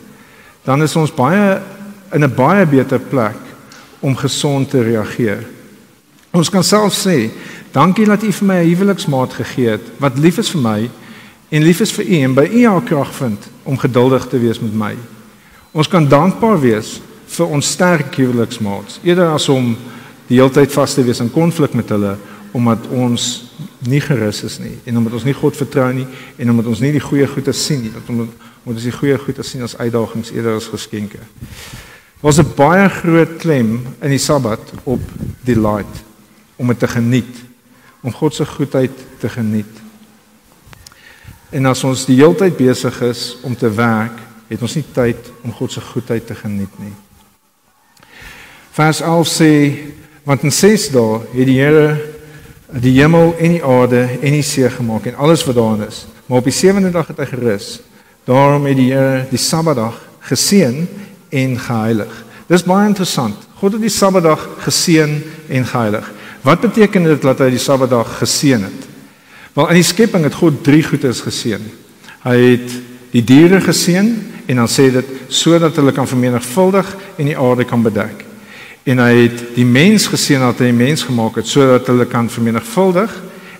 dan 0.67 0.83
is 0.83 0.95
ons 0.95 1.13
baie 1.15 1.61
in 2.11 2.23
'n 2.23 2.35
baie 2.35 2.65
beter 2.65 2.99
plek 2.99 3.39
om 3.99 4.15
gesond 4.15 4.69
te 4.69 4.81
reageer. 4.83 5.45
Ons 6.31 6.49
kan 6.49 6.63
self 6.63 6.93
sê, 6.93 7.29
dankie 7.71 8.05
dat 8.05 8.23
U 8.23 8.31
vir 8.31 8.47
my 8.47 8.63
'n 8.63 8.75
huweliksmaat 8.75 9.33
gegee 9.33 9.69
het 9.69 9.85
wat 9.99 10.17
lief 10.17 10.37
is 10.37 10.49
vir 10.49 10.61
my 10.61 10.89
en 11.49 11.63
lief 11.63 11.81
is 11.81 11.91
vir 11.91 12.05
U 12.05 12.15
en 12.23 12.33
by 12.33 12.47
U 12.51 12.67
haar 12.67 12.81
krag 12.81 13.13
vind 13.15 13.49
om 13.63 13.77
geduldig 13.77 14.27
te 14.27 14.39
wees 14.39 14.59
met 14.59 14.73
my. 14.73 14.95
Ons 15.71 15.87
kan 15.87 16.07
dankbaar 16.07 16.59
wees 16.59 17.01
vir 17.27 17.47
ons 17.47 17.71
sterk 17.71 18.15
huweliksmaats 18.15 18.99
eerder 19.03 19.31
as 19.33 19.49
om 19.49 19.77
die 20.31 20.39
hele 20.39 20.53
tyd 20.53 20.71
vas 20.71 20.95
te 20.95 21.03
wees 21.03 21.19
in 21.19 21.31
konflik 21.33 21.75
met 21.75 21.91
hulle 21.91 22.15
omdat 22.55 22.87
ons 22.95 23.27
nie 23.87 24.01
gerus 24.03 24.41
is 24.47 24.59
nie 24.63 24.77
en 24.87 25.01
omdat 25.01 25.19
ons 25.19 25.27
nie 25.27 25.35
God 25.35 25.59
vertrou 25.59 25.89
nie 25.95 26.07
en 26.37 26.53
omdat 26.53 26.71
ons 26.71 26.83
nie 26.83 26.93
die 26.95 27.03
goeie 27.03 27.27
goeie 27.27 27.55
sien 27.55 27.83
nie 27.83 27.91
dat 27.91 28.07
omdat 28.11 28.49
ons 28.65 28.85
die 28.85 28.93
goeie 28.93 29.17
goeie 29.17 29.43
sien 29.43 29.65
as 29.65 29.77
uitdagings 29.79 30.31
eerder 30.35 30.59
as 30.59 30.69
geskenke. 30.69 31.19
Ons 32.21 32.37
'n 32.37 32.53
baie 32.55 32.87
groot 32.89 33.37
klem 33.41 33.81
in 34.01 34.09
die 34.09 34.21
Sabbat 34.21 34.61
op 34.83 35.01
delight 35.43 36.03
om 36.55 36.67
dit 36.67 36.79
te 36.79 36.87
geniet, 36.87 37.35
om 38.01 38.13
God 38.13 38.35
se 38.35 38.45
goedheid 38.45 38.91
te 39.19 39.29
geniet. 39.29 39.81
En 41.49 41.65
as 41.65 41.83
ons 41.83 42.05
die 42.05 42.15
hele 42.15 42.35
tyd 42.35 42.57
besig 42.57 43.01
is 43.01 43.37
om 43.41 43.55
te 43.55 43.69
werk, 43.73 44.19
het 44.47 44.61
ons 44.61 44.75
nie 44.75 44.85
tyd 44.93 45.31
om 45.41 45.51
God 45.51 45.71
se 45.71 45.81
goedheid 45.81 46.27
te 46.27 46.35
geniet 46.35 46.79
nie. 46.79 46.93
Vers 48.71 49.01
11 49.01 49.27
sê 49.27 49.51
want 50.23 50.43
in 50.43 50.51
6 50.51 50.89
dae 50.93 51.19
het 51.33 51.47
die 51.49 51.59
Here 51.59 51.97
die 52.71 52.93
hemel 53.01 53.33
en 53.39 53.55
die 53.57 53.63
aarde 53.63 54.05
en 54.21 54.35
die 54.37 54.45
see 54.45 54.69
gemaak 54.69 55.09
en 55.09 55.17
alles 55.19 55.43
wat 55.45 55.57
daarin 55.57 55.87
is. 55.87 56.05
Maar 56.25 56.37
op 56.37 56.47
die 56.47 56.55
sewende 56.55 56.91
dag 56.91 57.07
het 57.11 57.19
hy 57.19 57.25
gerus. 57.33 57.81
Daarom 58.29 58.65
het 58.69 58.77
die 58.79 58.91
Here 58.93 59.25
die 59.29 59.41
Sabbatdag 59.41 59.97
geseën 60.29 60.85
en 61.29 61.57
geheilig. 61.59 62.13
Dis 62.47 62.63
baie 62.63 62.87
interessant. 62.87 63.35
God 63.59 63.75
het 63.75 63.83
die 63.83 63.91
Sabbatdag 63.91 64.47
geseën 64.63 65.17
en 65.49 65.65
geheilig. 65.65 66.07
Wat 66.41 66.61
beteken 66.61 67.03
dit 67.03 67.21
dat 67.21 67.43
hy 67.43 67.49
die 67.53 67.61
Sabbatdag 67.61 68.17
geseën 68.21 68.63
het? 68.63 68.87
Wel 69.53 69.73
in 69.73 69.81
die 69.81 69.87
skepping 69.87 70.23
het 70.23 70.39
God 70.39 70.63
drie 70.63 70.83
goedes 70.83 71.19
geseën. 71.25 71.63
Hy 72.23 72.37
het 72.39 72.75
die 73.11 73.23
diere 73.23 73.59
geseën 73.61 74.11
en 74.47 74.61
dan 74.63 74.69
sê 74.71 74.87
dit 74.93 75.07
sodat 75.27 75.75
hulle 75.75 75.91
kan 75.95 76.07
vermenigvuldig 76.07 76.95
en 77.17 77.27
die 77.27 77.37
aarde 77.37 77.65
kan 77.67 77.83
bedek. 77.83 78.30
En 78.83 78.99
hy 78.99 79.15
het 79.27 79.43
die 79.55 79.65
mens 79.65 80.07
geseën 80.07 80.39
dat 80.39 80.59
hy 80.59 80.71
die 80.71 80.77
mens 80.77 81.03
gemaak 81.03 81.35
het 81.35 81.47
sodat 81.47 81.87
hulle 81.87 82.05
kan 82.05 82.29
vermenigvuldig 82.29 83.11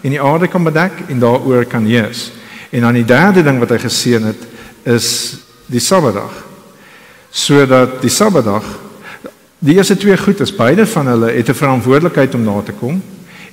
en 0.01 0.09
die 0.09 0.21
aarde 0.21 0.47
kan 0.47 0.63
bedek 0.63 1.03
en 1.07 1.19
daaroor 1.19 1.65
kan 1.65 1.85
heers. 1.85 2.31
En 2.69 2.81
dan 2.81 2.93
die 2.93 3.05
derde 3.05 3.43
ding 3.43 3.59
wat 3.59 3.69
hy 3.69 3.77
geseën 3.77 4.23
het 4.23 4.47
is 4.83 5.37
die 5.65 5.79
Sabbatdag 5.79 6.49
sodat 7.31 8.01
die 8.03 8.11
Sabbatdag 8.11 8.65
die 9.59 9.77
eerste 9.77 9.95
twee 9.97 10.17
goed 10.17 10.41
is 10.43 10.51
beide 10.55 10.85
van 10.87 11.07
hulle 11.07 11.31
het 11.31 11.49
'n 11.49 11.53
verantwoordelikheid 11.53 12.35
om 12.35 12.43
na 12.43 12.61
te 12.61 12.71
kom 12.71 13.01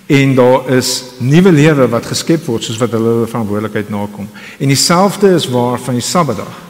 en 0.07 0.35
daar 0.35 0.71
is 0.71 1.05
nuwe 1.19 1.53
lewe 1.53 1.89
wat 1.89 2.07
geskep 2.07 2.47
word 2.47 2.65
soos 2.65 2.79
wat 2.79 2.91
hulle 2.91 3.09
hulle 3.09 3.27
verantwoordelikheid 3.27 3.89
nakom. 3.89 4.29
En 4.59 4.69
dieselfde 4.69 5.35
is 5.35 5.49
waar 5.49 5.79
van 5.79 5.95
die 5.95 6.03
Sabbatdag. 6.03 6.68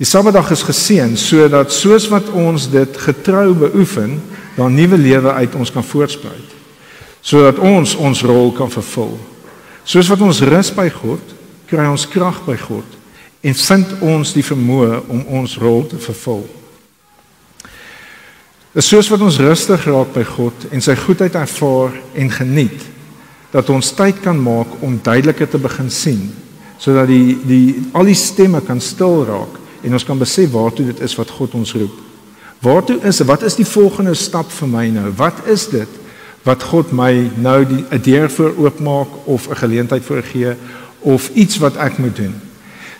Die 0.00 0.08
Sabbatdag 0.08 0.48
is 0.54 0.62
geseën 0.64 1.12
sodat 1.20 1.74
soos 1.76 2.06
wat 2.08 2.30
ons 2.32 2.70
dit 2.72 2.94
getrou 3.04 3.50
beoefen, 3.66 4.14
daar 4.56 4.72
nuwe 4.72 4.96
lewe 4.96 5.32
uit 5.36 5.58
ons 5.60 5.72
kan 5.72 5.84
voortspruit. 5.84 6.54
Sodat 7.20 7.60
ons 7.60 7.92
ons 8.00 8.22
rol 8.24 8.48
kan 8.56 8.72
vervul. 8.72 9.18
Soos 9.84 10.08
wat 10.08 10.24
ons 10.24 10.40
rus 10.48 10.72
by 10.72 10.88
God, 10.94 11.36
kry 11.68 11.84
ons 11.84 12.08
krag 12.08 12.40
by 12.48 12.56
God 12.56 12.96
en 13.44 13.56
vind 13.56 13.92
ons 14.04 14.32
die 14.36 14.44
vermoë 14.44 15.02
om 15.12 15.20
ons 15.40 15.58
rol 15.60 15.84
te 15.88 16.00
vervul. 16.00 16.42
Dit 18.72 18.80
is 18.80 18.88
soos 18.88 19.08
wat 19.12 19.20
ons 19.24 19.40
rustig 19.42 19.84
raak 19.84 20.12
by 20.16 20.24
God 20.24 20.68
en 20.72 20.80
sy 20.84 20.96
goedheid 20.96 21.36
ervaar 21.36 21.96
en 22.16 22.32
geniet 22.32 22.88
dat 23.52 23.68
ons 23.68 23.92
tyd 23.96 24.20
kan 24.24 24.38
maak 24.40 24.80
om 24.80 25.00
duideliker 25.02 25.48
te 25.50 25.60
begin 25.60 25.92
sien 25.92 26.28
sodat 26.80 27.10
die 27.10 27.34
die 27.44 27.64
al 27.92 28.08
die 28.08 28.16
stemme 28.16 28.62
kan 28.64 28.80
stil 28.80 29.26
raak 29.28 29.60
en 29.82 29.92
ons 29.92 30.04
kan 30.04 30.18
besef 30.18 30.50
waartoe 30.50 30.86
dit 30.86 31.00
is 31.00 31.14
wat 31.16 31.30
God 31.30 31.54
ons 31.54 31.72
roep. 31.72 31.96
Waartoe 32.60 32.98
is 33.08 33.20
wat 33.24 33.42
is 33.42 33.56
die 33.56 33.66
volgende 33.66 34.14
stap 34.14 34.50
vir 34.52 34.68
my 34.68 34.88
nou? 34.92 35.08
Wat 35.16 35.46
is 35.46 35.68
dit 35.72 35.98
wat 36.44 36.62
God 36.64 36.92
my 36.96 37.30
nou 37.36 37.64
die 37.68 37.84
'n 37.90 38.00
deur 38.02 38.30
voor 38.30 38.54
oopmaak 38.56 39.08
of 39.24 39.48
'n 39.48 39.56
geleentheid 39.56 40.04
voorgee 40.04 40.54
of 41.00 41.30
iets 41.34 41.58
wat 41.58 41.76
ek 41.76 41.98
moet 41.98 42.16
doen? 42.16 42.34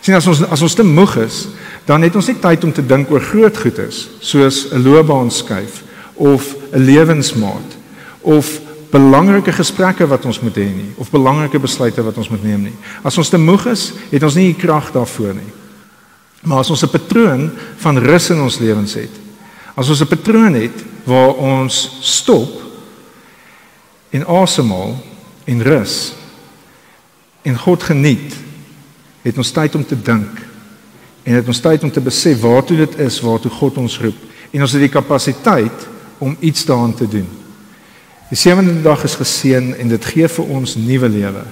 Sien 0.01 0.15
as 0.15 0.27
ons 0.27 0.41
as 0.49 0.61
ons 0.61 0.73
te 0.73 0.83
moeg 0.83 1.17
is, 1.17 1.47
dan 1.85 2.01
het 2.01 2.15
ons 2.15 2.27
nie 2.27 2.39
tyd 2.39 2.63
om 2.63 2.73
te 2.73 2.85
dink 2.85 3.11
oor 3.11 3.21
groot 3.21 3.57
goedes 3.57 4.09
soos 4.19 4.67
'n 4.71 4.81
loopbaan 4.81 5.31
skuif 5.31 5.83
of 6.13 6.55
'n 6.73 6.79
lewensmaat 6.79 7.77
of 8.21 8.59
belangrike 8.91 9.51
gesprekke 9.51 10.07
wat 10.07 10.25
ons 10.25 10.39
moet 10.39 10.55
hê 10.55 10.67
nie 10.67 10.91
of 10.97 11.11
belangrike 11.11 11.59
besluite 11.59 12.03
wat 12.03 12.17
ons 12.17 12.29
moet 12.29 12.43
neem 12.43 12.61
nie. 12.61 12.75
As 13.03 13.17
ons 13.17 13.29
te 13.29 13.37
moeg 13.37 13.65
is, 13.65 13.93
het 14.09 14.23
ons 14.23 14.35
nie 14.35 14.53
die 14.53 14.61
krag 14.61 14.91
daarvoor 14.91 15.33
nie. 15.33 15.60
Maar 16.41 16.57
as 16.57 16.69
ons 16.69 16.83
'n 16.83 16.89
patroon 16.89 17.51
van 17.77 17.97
rus 17.97 18.29
in 18.29 18.41
ons 18.41 18.59
lewens 18.59 18.93
het, 18.93 19.13
as 19.75 19.89
ons 19.89 20.01
'n 20.01 20.07
patroon 20.07 20.53
het 20.53 20.77
waar 21.03 21.33
ons 21.35 21.97
stop 22.01 22.61
en 24.09 24.25
asemhaal 24.25 24.95
en 25.43 25.63
rus 25.63 26.13
en 27.41 27.57
God 27.57 27.83
geniet 27.83 28.35
het 29.21 29.37
ons 29.37 29.51
tyd 29.51 29.75
om 29.75 29.85
te 29.85 30.01
dink 30.01 30.41
en 31.23 31.33
het 31.33 31.47
ons 31.47 31.59
tyd 31.59 31.83
om 31.83 31.91
te 31.91 32.01
besef 32.01 32.41
waartoe 32.41 32.77
dit 32.77 32.99
is 32.99 33.19
waartoe 33.21 33.51
God 33.51 33.77
ons 33.77 33.99
roep 33.99 34.17
en 34.51 34.61
ons 34.61 34.71
het 34.71 34.81
die 34.81 34.89
kapasiteit 34.89 35.87
om 36.17 36.37
iets 36.39 36.65
daaraan 36.65 36.93
te 36.93 37.07
doen. 37.07 37.27
Die 38.29 38.37
sewende 38.37 38.81
dag 38.81 39.03
is 39.03 39.15
geseën 39.15 39.73
en 39.75 39.87
dit 39.87 40.05
gee 40.05 40.27
vir 40.27 40.45
ons 40.45 40.75
nuwe 40.75 41.09
lewe. 41.09 41.43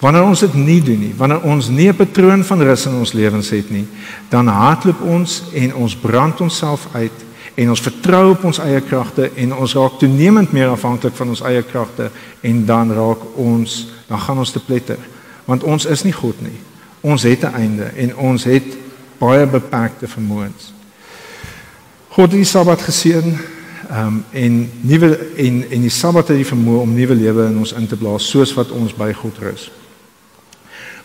Wanneer 0.00 0.22
ons 0.22 0.40
dit 0.40 0.54
nie 0.54 0.82
doen 0.82 0.98
nie, 1.00 1.14
wanneer 1.16 1.40
ons 1.40 1.68
nie 1.68 1.88
'n 1.88 1.96
patroon 1.96 2.44
van 2.44 2.62
rus 2.62 2.86
in 2.86 2.94
ons 2.94 3.12
lewens 3.12 3.50
het 3.50 3.70
nie, 3.70 3.86
dan 4.28 4.46
hardloop 4.46 5.00
ons 5.00 5.42
en 5.54 5.74
ons 5.74 5.96
brand 5.96 6.40
onsself 6.40 6.88
uit 6.92 7.24
en 7.54 7.70
ons 7.70 7.80
vertrou 7.80 8.30
op 8.30 8.44
ons 8.44 8.58
eie 8.58 8.80
kragte 8.80 9.30
en 9.36 9.54
ons 9.54 9.74
raak 9.74 9.98
toenemend 9.98 10.52
meer 10.52 10.68
afhanklik 10.68 11.14
van 11.16 11.28
ons 11.28 11.40
eie 11.40 11.62
kragte 11.62 12.10
en 12.40 12.64
dan 12.66 12.92
raak 12.92 13.22
ons 13.40 13.88
dan 14.08 14.20
gaan 14.20 14.38
ons 14.38 14.52
te 14.52 14.60
pletter 14.60 14.98
want 15.44 15.64
ons 15.64 15.86
is 15.86 16.04
nie 16.04 16.12
God 16.12 16.36
nie 16.44 16.58
ons 17.00 17.22
het 17.22 17.44
'n 17.44 17.54
einde 17.54 17.84
en 17.84 18.16
ons 18.16 18.44
het 18.44 18.76
baie 19.18 19.46
beperkte 19.46 20.08
vermoëns. 20.08 20.72
God 22.08 22.30
het 22.30 22.40
die 22.40 22.44
Sabbat 22.44 22.80
geseën 22.80 23.38
um, 23.90 24.24
en 24.30 24.70
nuwe 24.80 25.18
en 25.36 25.70
en 25.70 25.80
die 25.80 25.90
Sabbat 25.90 26.28
het 26.28 26.36
die 26.36 26.52
vermoë 26.52 26.80
om 26.80 26.94
nuwe 26.94 27.14
lewe 27.14 27.46
in 27.46 27.58
ons 27.58 27.72
in 27.72 27.86
te 27.86 27.96
blaas 27.96 28.28
soos 28.28 28.54
wat 28.54 28.70
ons 28.70 28.94
by 28.94 29.12
God 29.12 29.38
rus. 29.38 29.70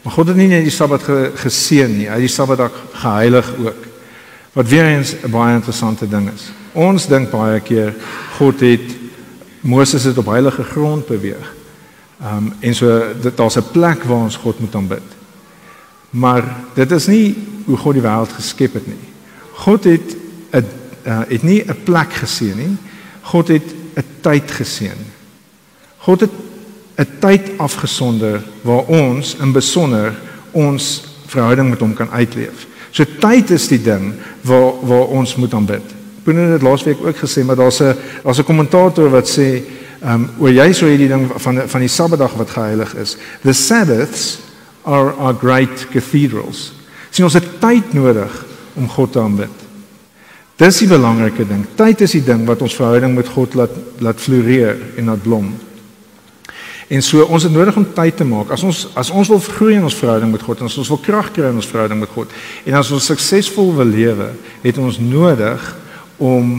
Maar 0.01 0.13
God 0.13 0.27
het 0.27 0.35
nie 0.35 0.47
net 0.47 0.63
die 0.65 0.73
Sabbat 0.73 1.03
ge, 1.03 1.31
geseën 1.35 1.91
nie, 1.97 2.07
hy 2.07 2.17
het 2.17 2.25
die 2.25 2.31
Sabbatdag 2.31 2.73
geheilig 2.93 3.51
ook. 3.57 3.85
Wat 4.53 4.67
weer 4.67 4.85
eens 4.85 5.13
'n 5.13 5.31
baie 5.31 5.55
interessante 5.55 6.07
ding 6.07 6.29
is. 6.33 6.51
Ons 6.73 7.07
dink 7.07 7.29
baie 7.31 7.59
keer 7.59 7.93
God 8.37 8.59
het 8.59 8.97
Moses 9.61 10.03
het 10.03 10.17
op 10.17 10.25
heilige 10.25 10.63
grond 10.63 11.05
beweeg. 11.05 11.53
Ehm 12.21 12.37
um, 12.37 12.53
en 12.59 12.75
so 12.75 13.01
daar's 13.35 13.57
'n 13.57 13.71
plek 13.71 14.03
waar 14.03 14.23
ons 14.23 14.35
God 14.35 14.59
moet 14.59 14.75
aanbid. 14.75 15.07
Maar 16.09 16.55
dit 16.73 16.91
is 16.91 17.07
nie 17.07 17.35
hoe 17.65 17.77
God 17.77 17.93
die 17.93 18.01
wêreld 18.01 18.33
geskep 18.33 18.73
het 18.73 18.87
nie. 18.87 19.03
God 19.53 19.83
het 19.83 20.15
'n 20.51 20.65
uh, 21.05 21.19
het 21.27 21.43
nie 21.43 21.63
'n 21.63 21.83
plek 21.83 22.13
geseën 22.13 22.57
nie. 22.57 22.77
God 23.21 23.47
het 23.47 23.73
'n 23.95 24.05
tyd 24.21 24.51
geseën. 24.51 24.97
God 25.97 26.19
het 26.19 26.31
'n 27.01 27.07
tyd 27.19 27.51
afgesonder 27.57 28.41
waar 28.61 28.85
ons 28.85 29.35
in 29.41 29.51
besonder 29.51 30.13
ons 30.51 31.03
verhouding 31.25 31.69
met 31.69 31.79
hom 31.79 31.93
kan 31.93 32.09
uitleef. 32.11 32.67
So 32.91 33.05
tyd 33.19 33.49
is 33.49 33.67
die 33.71 33.81
ding 33.81 34.13
waar 34.41 34.73
waar 34.85 35.07
ons 35.07 35.35
moet 35.35 35.53
aanbid. 35.53 35.85
Boone 36.23 36.51
het 36.53 36.61
laasweek 36.61 37.01
ook 37.01 37.17
gesê 37.17 37.43
maar 37.45 37.55
daar's 37.55 37.81
'n 37.81 37.95
daar's 38.23 38.39
'n 38.39 38.43
kommentator 38.43 39.09
wat 39.09 39.29
sê 39.29 39.63
ehm 40.01 40.13
um, 40.13 40.29
oor 40.39 40.51
jy 40.51 40.73
sou 40.73 40.89
hierdie 40.89 41.07
ding 41.07 41.29
van 41.35 41.61
van 41.67 41.79
die 41.79 41.89
Sabbatdag 41.89 42.33
wat 42.33 42.49
geheilig 42.49 42.95
is. 42.95 43.17
The 43.43 43.53
Sabbaths 43.53 44.39
are 44.83 45.11
our 45.11 45.33
great 45.33 45.87
cathedrals. 45.91 46.73
Sien 47.09 47.25
ons 47.25 47.33
het 47.33 47.59
tyd 47.59 47.93
nodig 47.93 48.45
om 48.73 48.89
God 48.89 49.11
te 49.11 49.19
aanbid. 49.19 49.57
Dis 50.55 50.77
die 50.77 50.87
belangrike 50.87 51.47
ding. 51.47 51.65
Tyd 51.75 52.01
is 52.01 52.11
die 52.11 52.23
ding 52.23 52.45
wat 52.45 52.61
ons 52.61 52.75
verhouding 52.75 53.15
met 53.15 53.27
God 53.27 53.53
laat 53.53 53.71
laat 53.99 54.19
floreer 54.19 54.77
en 54.97 55.05
laat 55.05 55.21
blom. 55.21 55.53
En 56.91 57.03
so 57.03 57.23
ons 57.23 57.43
het 57.43 57.53
nodig 57.53 57.75
om 57.79 57.85
tyd 57.95 58.17
te 58.19 58.27
maak. 58.27 58.51
As 58.51 58.63
ons 58.67 58.81
as 58.99 59.11
ons 59.15 59.29
wil 59.31 59.39
groei 59.39 59.77
in 59.77 59.87
ons 59.87 59.95
verhouding 59.95 60.31
met 60.33 60.43
God 60.43 60.59
en 60.59 60.67
as 60.67 60.75
ons 60.81 60.91
wil 60.91 60.99
krag 60.99 61.29
kry 61.31 61.47
in 61.47 61.59
ons 61.61 61.69
verhouding 61.69 62.01
met 62.01 62.11
God 62.11 62.33
en 62.67 62.75
as 62.79 62.91
ons 62.91 63.05
suksesvol 63.13 63.71
wil 63.77 63.87
lewe, 63.87 64.31
het 64.65 64.79
ons 64.81 64.99
nodig 64.99 65.69
om 66.19 66.57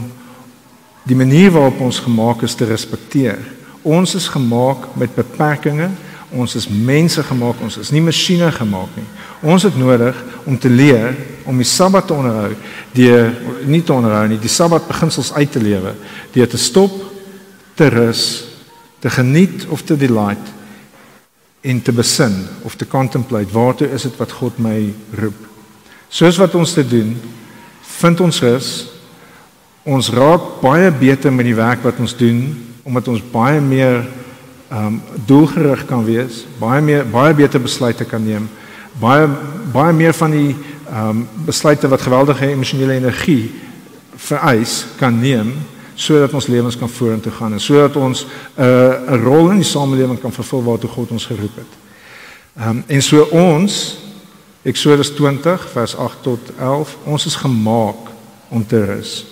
die 1.05 1.19
manier 1.19 1.53
waarop 1.53 1.83
ons 1.85 2.01
gemaak 2.01 2.47
is 2.47 2.57
te 2.57 2.65
respekteer. 2.69 3.43
Ons 3.83 4.15
is 4.17 4.31
gemaak 4.31 4.89
met 4.97 5.13
beperkings. 5.19 6.09
Ons 6.33 6.55
is 6.57 6.65
mense 6.65 7.21
gemaak, 7.29 7.59
ons 7.61 7.75
is 7.77 7.91
nie 7.93 8.01
masjiene 8.01 8.47
gemaak 8.57 8.95
nie. 8.97 9.05
Ons 9.45 9.67
het 9.67 9.75
nodig 9.77 10.17
om 10.49 10.57
te 10.57 10.71
leer 10.73 11.13
om 11.45 11.59
die 11.61 11.67
Sabbat 11.69 12.07
te 12.09 12.15
onderhou, 12.17 12.55
deur 12.97 13.35
nie 13.69 13.83
te 13.85 13.93
onderhou 13.93 14.23
nie, 14.31 14.39
die 14.41 14.49
Sabbat 14.49 14.87
beginsels 14.89 15.35
uit 15.37 15.53
te 15.53 15.61
lewe, 15.61 15.93
deur 16.33 16.49
te 16.49 16.61
stop, 16.61 16.95
te 17.77 17.91
rus, 17.93 18.23
te 19.03 19.11
geniet 19.11 19.67
of 19.67 19.83
te 19.83 19.97
delight 19.99 20.53
en 21.63 21.83
te 21.83 21.93
besin 21.93 22.35
of 22.63 22.75
te 22.79 22.87
contemplate 22.87 23.51
waartoe 23.55 23.91
is 23.95 24.07
dit 24.07 24.17
wat 24.19 24.33
God 24.39 24.59
my 24.63 24.93
roep. 25.19 25.39
Soos 26.09 26.39
wat 26.39 26.55
ons 26.55 26.75
te 26.75 26.85
doen, 26.87 27.15
vind 27.99 28.21
ons 28.21 28.43
rus 28.47 28.73
ons 29.83 30.13
raak 30.15 30.61
baie 30.63 30.91
beter 30.95 31.33
met 31.35 31.49
die 31.49 31.59
werk 31.59 31.83
wat 31.83 31.99
ons 31.99 32.15
doen 32.15 32.45
omdat 32.87 33.09
ons 33.11 33.25
baie 33.33 33.61
meer 33.63 34.05
ehm 34.73 34.87
um, 34.87 35.01
doelgerig 35.29 35.83
kan 35.85 36.05
wees, 36.07 36.45
baie 36.59 36.81
meer 36.81 37.03
baie 37.05 37.35
beter 37.37 37.61
besluite 37.61 38.07
kan 38.09 38.23
neem, 38.25 38.47
baie 39.01 39.27
baie 39.75 39.93
meer 39.93 40.15
van 40.17 40.33
die 40.33 40.55
ehm 40.55 41.09
um, 41.11 41.27
besluite 41.47 41.91
wat 41.91 42.07
geweldige 42.07 42.49
emosionele 42.55 42.97
energie 43.03 43.51
vereis 44.17 44.85
kan 44.99 45.19
neem 45.21 45.53
sodat 45.95 46.33
ons 46.33 46.47
lewens 46.47 46.77
kan 46.77 46.89
vorentoe 46.89 47.33
gaan 47.33 47.53
en 47.53 47.61
sodat 47.61 47.97
ons 47.97 48.25
'n 48.25 48.63
uh, 48.63 49.13
'n 49.13 49.23
rol 49.23 49.51
in 49.51 49.57
die 49.57 49.65
samelewing 49.65 50.21
kan 50.21 50.33
vervul 50.33 50.65
waartoe 50.65 50.91
God 50.91 51.11
ons 51.11 51.27
geroep 51.27 51.57
het. 51.57 51.73
Ehm 52.57 52.69
um, 52.69 52.85
en 52.87 53.03
so 53.03 53.23
ons 53.31 53.99
Eksodus 54.63 55.11
20 55.11 55.71
vers 55.71 55.97
8 55.97 56.23
tot 56.23 56.41
11, 56.59 56.97
ons 57.05 57.27
is 57.27 57.35
gemaak 57.35 57.97
om 58.49 58.67
te 58.67 58.85
rus. 58.85 59.25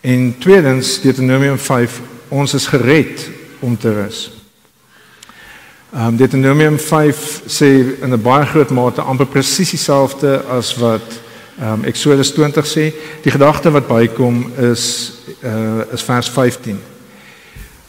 En 0.00 0.34
tweedens 0.38 1.00
Deuteronomium 1.00 1.58
5, 1.58 2.00
ons 2.28 2.54
is 2.54 2.66
gered 2.66 3.30
om 3.58 3.78
te 3.78 3.92
rus. 3.92 4.30
Ehm 5.94 6.06
um, 6.06 6.16
Deuteronomium 6.16 6.78
5 6.78 7.42
sê 7.46 7.66
in 8.02 8.12
'n 8.12 8.22
baie 8.22 8.46
groot 8.46 8.70
mate 8.70 9.00
amper 9.00 9.26
presies 9.26 9.70
dieselfde 9.70 10.42
as 10.42 10.74
wat 10.76 11.20
ehm 11.58 11.72
um, 11.72 11.84
Exodus 11.84 12.32
20 12.32 12.66
sê. 12.66 12.92
Die 13.22 13.30
gedagte 13.30 13.70
wat 13.70 13.86
bykom 13.86 14.52
is 14.58 15.12
uh 15.44 15.92
is 15.92 16.02
vers 16.02 16.30
15. 16.30 16.80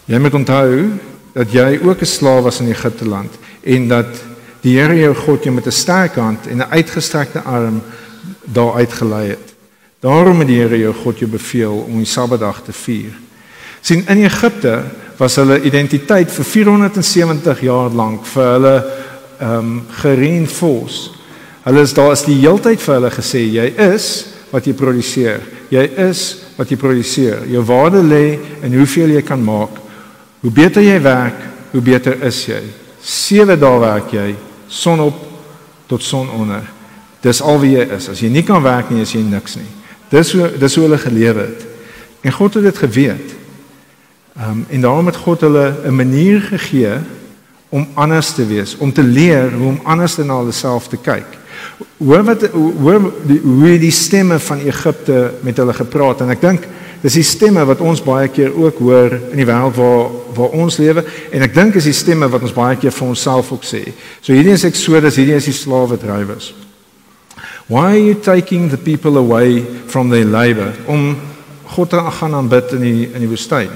Jy 0.05 0.19
moet 0.19 0.33
onthou 0.33 0.89
dat 1.33 1.51
jy 1.51 1.79
ook 1.83 2.01
'n 2.01 2.05
slaaf 2.05 2.43
was 2.43 2.59
in 2.59 2.69
Egipte 2.69 3.07
land 3.07 3.33
en 3.63 3.87
dat 3.87 4.07
die 4.61 4.79
Here 4.79 4.95
jou 4.95 5.15
God 5.15 5.43
jou 5.43 5.55
met 5.55 5.65
'n 5.65 5.71
sterk 5.71 6.15
hand 6.15 6.47
en 6.47 6.57
'n 6.57 6.71
uitgestrekte 6.71 7.41
arm 7.41 7.81
daar 8.43 8.73
uitgelei 8.73 9.27
het. 9.27 9.53
Daarom 9.99 10.39
het 10.39 10.47
die 10.47 10.59
Here 10.59 10.77
jou 10.77 10.93
God 10.93 11.19
jou 11.19 11.31
beveel 11.31 11.85
om 11.87 11.97
die 11.97 12.05
Sabbatdag 12.05 12.61
te 12.63 12.73
vier. 12.73 13.13
sien 13.81 14.07
in 14.07 14.23
Egipte 14.23 14.83
was 15.17 15.35
hulle 15.35 15.61
identiteit 15.61 16.31
vir 16.31 16.45
470 16.45 17.61
jaar 17.61 17.89
lank 17.89 18.25
vir 18.25 18.43
hulle 18.43 18.75
ehm 19.39 19.57
um, 19.57 19.85
gereinforce. 19.89 21.11
Hulle 21.63 21.81
is 21.81 21.93
daar 21.93 22.11
is 22.11 22.23
die 22.23 22.39
heeltyd 22.39 22.81
vir 22.81 22.93
hulle 22.93 23.11
gesê 23.11 23.43
jy 23.51 23.73
is 23.93 24.25
wat 24.51 24.65
jy 24.65 24.73
produseer. 24.73 25.41
Jy 25.69 25.84
is 26.08 26.21
wat 26.58 26.69
jy 26.69 26.77
produseer. 26.77 27.45
Jou 27.49 27.63
waarde 27.67 28.03
lê 28.03 28.38
in 28.63 28.77
hoeveel 28.77 29.15
jy 29.17 29.21
kan 29.25 29.41
maak. 29.41 29.81
Hoe 30.41 30.51
beter 30.51 30.84
jy 30.86 30.99
werk, 31.01 31.39
hoe 31.71 31.81
beter 31.81 32.21
is 32.23 32.45
jy. 32.47 32.62
7 33.05 33.58
dae 33.60 33.79
werk 33.79 34.13
jy 34.13 34.36
son 34.69 34.99
op 34.99 35.17
tot 35.88 36.03
son 36.03 36.29
onder. 36.29 36.63
Dis 37.21 37.41
al 37.41 37.60
wie 37.62 37.75
jy 37.75 37.86
is. 37.97 38.10
As 38.10 38.21
jy 38.21 38.29
nie 38.29 38.43
kan 38.45 38.63
werk 38.63 38.91
nie, 38.93 39.01
is 39.01 39.13
jy 39.15 39.23
niks 39.25 39.58
nie. 39.58 39.69
Dis 40.12 40.34
hoe 40.38 40.51
dis 40.60 40.75
hoe 40.77 40.86
hulle 40.86 41.01
gelewe 41.01 41.47
het. 41.47 41.65
En 42.25 42.34
God 42.34 42.58
het 42.60 42.69
dit 42.69 42.77
geweet. 42.86 43.36
Ehm 44.36 44.49
um, 44.49 44.65
en 44.69 44.81
daarom 44.81 45.05
het 45.05 45.15
God 45.15 45.41
hulle 45.41 45.73
'n 45.86 45.95
manier 45.95 46.41
gegee 46.41 46.99
om 47.69 47.88
anders 47.93 48.34
te 48.34 48.45
wees, 48.45 48.77
om 48.77 48.93
te 48.93 49.03
leer 49.03 49.51
hoe 49.53 49.67
om 49.67 49.79
anders 49.84 50.17
na 50.17 50.38
hulle 50.38 50.51
self 50.51 50.88
te 50.88 50.97
kyk. 50.97 51.27
Hoor 51.97 52.23
wat 52.28 52.43
hoor 52.51 53.12
die 53.28 53.39
hoe 53.43 53.78
die 53.80 53.91
stemme 53.91 54.39
van 54.39 54.60
Egipte 54.63 55.34
met 55.43 55.58
hulle 55.58 55.73
gepraat 55.73 56.21
en 56.25 56.34
ek 56.34 56.41
dink 56.43 56.67
dis 57.06 57.17
die 57.19 57.25
stemme 57.28 57.63
wat 57.67 57.82
ons 57.86 58.01
baie 58.04 58.28
keer 58.34 58.54
ook 58.56 58.80
hoor 58.82 59.13
in 59.32 59.39
die 59.39 59.47
wêreld 59.47 59.78
waar 59.78 60.12
waar 60.36 60.56
ons 60.60 60.78
lewe 60.82 61.06
en 61.32 61.45
ek 61.45 61.56
dink 61.56 61.78
is 61.80 61.88
die 61.88 61.95
stemme 61.95 62.28
wat 62.32 62.43
ons 62.43 62.56
baie 62.56 62.75
keer 62.80 62.93
vir 62.95 63.08
onsself 63.08 63.51
ook 63.56 63.63
sê. 63.63 63.84
So 64.21 64.34
hierdie 64.34 64.56
is 64.56 64.67
Exodus, 64.67 65.19
hierdie 65.19 65.38
is 65.38 65.49
die 65.49 65.56
slawe 65.56 65.97
drywers. 66.01 66.54
Why 67.67 67.86
are 67.95 67.97
you 67.97 68.15
taking 68.21 68.69
the 68.69 68.78
people 68.78 69.17
away 69.17 69.63
from 69.88 70.10
their 70.10 70.25
labor? 70.25 70.73
Om 70.86 71.15
God 71.75 71.89
te 71.89 71.97
gaan 72.19 72.34
aanbid 72.34 72.75
in 72.78 72.82
die 72.86 73.10
in 73.12 73.23
die 73.25 73.30
woestyn. 73.30 73.71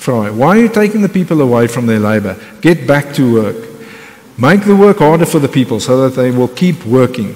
Vra, 0.00 0.30
why 0.32 0.56
are 0.56 0.62
you 0.64 0.68
taking 0.72 1.02
the 1.02 1.12
people 1.12 1.42
away 1.42 1.68
from 1.68 1.86
their 1.86 2.00
labor? 2.00 2.36
Get 2.60 2.86
back 2.86 3.12
to 3.14 3.30
work. 3.30 3.69
Make 4.36 4.64
the 4.64 4.76
work 4.76 4.98
harder 4.98 5.26
for 5.26 5.40
the 5.40 5.48
people 5.48 5.80
so 5.80 6.02
that 6.02 6.14
they 6.14 6.30
will 6.30 6.48
keep 6.48 6.84
working. 6.84 7.34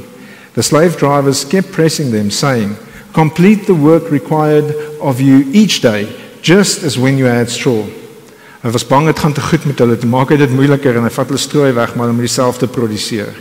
The 0.55 0.63
slave 0.63 0.97
drivers 0.97 1.45
kept 1.45 1.73
pressing 1.73 2.11
them 2.13 2.31
saying, 2.31 2.77
"Complete 3.13 3.67
the 3.67 3.75
work 3.75 4.11
required 4.11 4.75
of 5.01 5.21
you 5.21 5.47
each 5.53 5.81
day, 5.81 6.09
just 6.43 6.83
as 6.83 6.97
when 6.97 7.19
you 7.19 7.27
had 7.27 7.51
straw." 7.51 7.85
Hulle 8.63 8.73
was 8.73 8.87
bang 8.87 9.07
dit 9.07 9.19
gaan 9.19 9.33
te 9.33 9.41
goed 9.41 9.65
met 9.65 9.79
hulle, 9.79 9.99
te 9.99 10.07
maak 10.07 10.29
dit 10.29 10.51
moeiliker 10.51 10.97
en 10.97 11.03
hy 11.05 11.11
vat 11.11 11.27
hulle 11.29 11.39
strooi 11.39 11.73
weg 11.73 11.95
maar 11.97 12.09
om 12.09 12.19
dieselfde 12.19 12.67
produseer. 12.67 13.35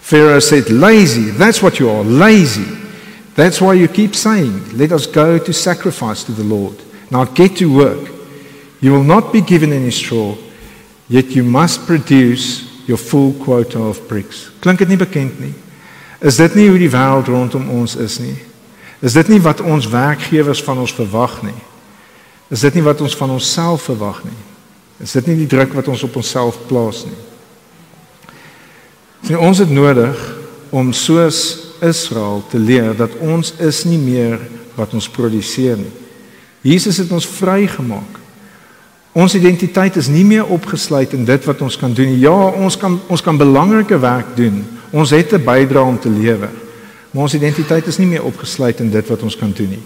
Pharaoh 0.00 0.38
said, 0.40 0.68
Lazy, 0.68 1.32
that's 1.32 1.60
what 1.60 1.78
you 1.78 1.88
are, 1.90 2.04
lazy. 2.04 2.66
That's 3.34 3.58
why 3.60 3.74
you 3.74 3.88
keep 3.88 4.14
saying, 4.14 4.76
Let 4.76 4.92
us 4.92 5.06
go 5.06 5.38
to 5.38 5.52
sacrifice 5.52 6.22
to 6.24 6.32
the 6.32 6.44
Lord. 6.44 6.76
Now 7.10 7.24
get 7.24 7.56
to 7.56 7.72
work. 7.72 8.12
You 8.80 8.92
will 8.92 9.02
not 9.02 9.32
be 9.32 9.40
given 9.40 9.72
any 9.72 9.90
straw, 9.90 10.36
yet 11.08 11.34
you 11.34 11.42
must 11.42 11.86
produce 11.86 12.73
your 12.86 13.00
full 13.00 13.32
quota 13.44 13.78
of 13.78 14.06
bricks. 14.06 14.50
Klink 14.60 14.78
dit 14.78 14.88
nie 14.88 15.00
bekend 15.00 15.38
nie? 15.40 15.54
Is 16.24 16.36
dit 16.40 16.54
nie 16.54 16.68
hoe 16.68 16.80
die 16.80 16.90
wêreld 16.92 17.28
rondom 17.28 17.68
ons 17.70 17.96
is 18.00 18.18
nie? 18.22 18.36
Is 19.04 19.16
dit 19.16 19.28
nie 19.28 19.40
wat 19.44 19.60
ons 19.60 19.88
werkgewers 19.90 20.62
van 20.64 20.80
ons 20.80 20.94
verwag 20.96 21.42
nie? 21.44 21.60
Is 22.52 22.64
dit 22.64 22.78
nie 22.78 22.84
wat 22.84 23.00
ons 23.04 23.16
van 23.16 23.34
onsself 23.34 23.88
verwag 23.90 24.22
nie? 24.24 24.40
Is 25.04 25.12
dit 25.16 25.26
nie 25.28 25.42
die 25.42 25.50
druk 25.50 25.74
wat 25.76 25.88
ons 25.90 26.04
op 26.06 26.16
onsself 26.16 26.58
plaas 26.68 27.02
nie? 27.08 27.20
Sien 29.24 29.40
ons 29.40 29.60
het 29.60 29.70
nodig 29.72 30.20
om 30.74 30.92
soos 30.92 31.40
Israel 31.84 32.42
te 32.50 32.60
leer 32.60 32.92
dat 32.96 33.16
ons 33.24 33.54
is 33.60 33.82
nie 33.88 34.00
meer 34.00 34.38
wat 34.76 34.94
ons 34.96 35.08
produseer 35.10 35.78
nie. 35.80 35.92
Jesus 36.64 36.98
het 37.02 37.12
ons 37.12 37.28
vrygemaak. 37.28 38.20
Ons 39.14 39.34
identiteit 39.38 39.96
is 39.96 40.08
nie 40.10 40.24
meer 40.26 40.46
opgesluit 40.50 41.12
in 41.14 41.24
dit 41.24 41.44
wat 41.46 41.60
ons 41.62 41.76
kan 41.78 41.92
doen. 41.94 42.16
Ja, 42.18 42.34
ons 42.58 42.76
kan 42.76 42.98
ons 43.06 43.22
kan 43.22 43.38
belangrike 43.38 43.98
werk 44.02 44.34
doen. 44.36 44.64
Ons 44.90 45.10
het 45.10 45.32
'n 45.32 45.44
bydrae 45.44 45.84
om 45.84 45.98
te 45.98 46.10
lewer. 46.10 46.50
Maar 47.10 47.22
ons 47.22 47.34
identiteit 47.34 47.86
is 47.86 47.98
nie 47.98 48.06
meer 48.06 48.24
opgesluit 48.24 48.80
in 48.80 48.90
dit 48.90 49.08
wat 49.08 49.22
ons 49.22 49.36
kan 49.36 49.52
doen 49.52 49.68
nie. 49.68 49.82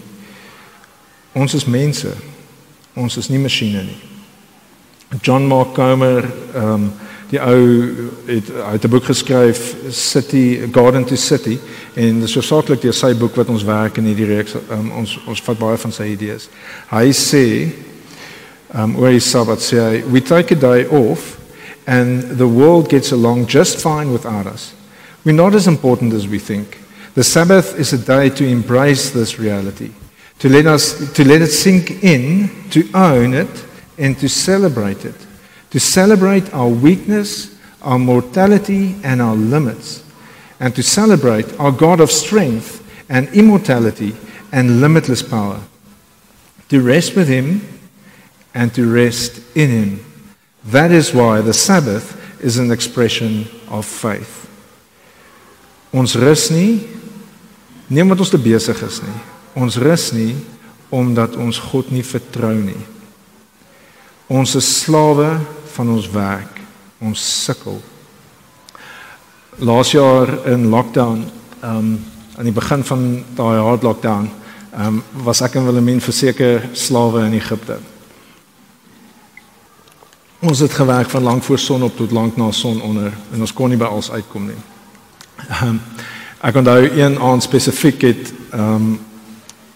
Ons 1.31 1.53
is 1.53 1.65
mense. 1.65 2.09
Ons 2.93 3.17
is 3.17 3.29
nie 3.29 3.39
masjiene 3.39 3.83
nie. 3.83 3.97
John 5.21 5.47
Mark 5.47 5.73
Comer 5.73 6.25
ehm 6.53 6.73
um, 6.73 6.91
die 7.29 7.41
ou 7.41 7.89
het 8.25 8.51
uit 8.51 8.83
'n 8.83 8.89
boek 8.89 9.03
geskryf 9.05 9.75
City 9.89 10.59
Garden 10.71 11.05
to 11.05 11.15
City 11.15 11.59
en 11.93 12.19
dis 12.19 12.33
hoofsaaklik 12.33 12.81
deur 12.81 12.93
sy 12.93 13.13
boek 13.15 13.35
wat 13.35 13.49
ons 13.49 13.63
werk 13.63 13.97
in 13.97 14.05
hierdie 14.05 14.25
reeks 14.25 14.55
um, 14.71 14.91
ons 14.91 15.19
ons 15.27 15.41
vat 15.41 15.57
baie 15.57 15.77
van 15.77 15.91
sy 15.91 16.03
idees. 16.03 16.49
Hy 16.89 17.11
sê 17.13 17.69
um 18.73 18.95
oor 18.95 19.11
die 19.11 19.19
Sabbat 19.19 19.61
we 20.11 20.21
take 20.21 20.51
a 20.51 20.55
day 20.55 20.85
off 20.87 21.37
and 21.87 22.37
the 22.37 22.47
world 22.47 22.89
gets 22.89 23.11
along 23.11 23.47
just 23.47 23.81
fine 23.81 24.11
without 24.11 24.45
us. 24.45 24.73
We're 25.25 25.35
not 25.35 25.55
as 25.55 25.67
important 25.67 26.13
as 26.13 26.27
we 26.27 26.39
think. 26.39 26.77
The 27.15 27.23
Sabbath 27.23 27.79
is 27.79 27.93
a 27.93 27.97
day 27.97 28.29
to 28.29 28.45
embrace 28.45 29.09
this 29.09 29.39
reality, 29.39 29.91
to 30.39 30.49
let 30.49 30.67
us 30.67 31.11
to 31.13 31.27
let 31.27 31.41
it 31.41 31.51
sink 31.51 32.03
in, 32.03 32.49
to 32.69 32.87
own 32.93 33.33
it 33.33 33.65
and 33.97 34.17
to 34.19 34.29
celebrate 34.29 35.05
it. 35.05 35.27
to 35.71 35.79
celebrate 35.79 36.51
our 36.53 36.67
weakness, 36.67 37.55
our 37.81 37.99
mortality, 37.99 38.95
and 39.03 39.21
our 39.21 39.35
limits, 39.35 40.03
and 40.59 40.75
to 40.75 40.83
celebrate 40.83 41.59
our 41.59 41.71
God 41.71 41.99
of 41.99 42.11
strength 42.11 42.85
and 43.09 43.27
immortality 43.29 44.15
and 44.51 44.81
limitless 44.81 45.21
power. 45.21 45.61
To 46.69 46.81
rest 46.81 47.15
with 47.15 47.27
Him 47.27 47.61
and 48.53 48.73
to 48.73 48.91
rest 48.91 49.41
in 49.55 49.69
Him. 49.69 50.05
That 50.65 50.91
is 50.91 51.13
why 51.13 51.41
the 51.41 51.53
Sabbath 51.53 52.15
is 52.43 52.57
an 52.57 52.71
expression 52.71 53.47
of 53.69 53.85
faith. 53.85 54.47
Ons 55.91 56.15
rus 56.15 56.49
nie 56.53 56.85
nie 57.89 58.03
omdat 58.05 58.21
ons 58.21 58.29
te 58.29 58.37
besig 58.37 58.77
is 58.85 58.99
nie. 59.01 59.19
Ons 59.57 59.79
rus 59.81 60.11
nie 60.13 60.35
omdat 60.93 61.35
ons 61.41 61.57
God 61.71 61.89
nie 61.93 62.05
vertrou 62.05 62.53
nie. 62.53 62.77
Ons 64.29 64.53
is 64.59 64.67
slawe 64.83 65.39
van 65.73 65.89
ons 65.95 66.09
werk. 66.13 66.59
Ons 67.01 67.23
sukkel. 67.45 67.79
Laas 69.65 69.91
jaar 69.95 70.29
in 70.51 70.69
lockdown, 70.69 71.25
ehm 71.61 71.77
um, 71.77 71.91
aan 72.39 72.47
die 72.47 72.55
begin 72.55 72.85
van 72.87 73.01
daai 73.35 73.57
hard 73.59 73.83
lockdown, 73.83 74.29
ehm 74.71 74.99
um, 75.01 75.23
was 75.25 75.41
ek 75.41 75.57
en 75.59 75.65
Willemien 75.65 75.99
verseker 75.99 76.69
slawe 76.73 77.25
in 77.25 77.35
Egipte. 77.41 77.79
Ons 80.39 80.59
het 80.59 80.71
gewerk 80.71 81.09
van 81.09 81.23
lank 81.23 81.43
voor 81.43 81.59
son 81.59 81.83
op 81.83 81.97
tot 81.97 82.11
lank 82.11 82.37
na 82.37 82.51
son 82.51 82.81
onder 82.81 83.13
en 83.31 83.39
ons 83.39 83.53
kon 83.53 83.69
nie 83.69 83.77
by 83.77 83.89
alles 83.91 84.11
uitkom 84.11 84.45
nie. 84.47 84.59
Ehm 85.49 85.67
um, 85.67 85.81
ek 86.39 86.55
onthou 86.55 86.85
een 86.95 87.17
aand 87.19 87.43
spesifiek 87.43 88.01
het 88.07 88.31
ehm 88.51 88.75
um, 88.75 88.99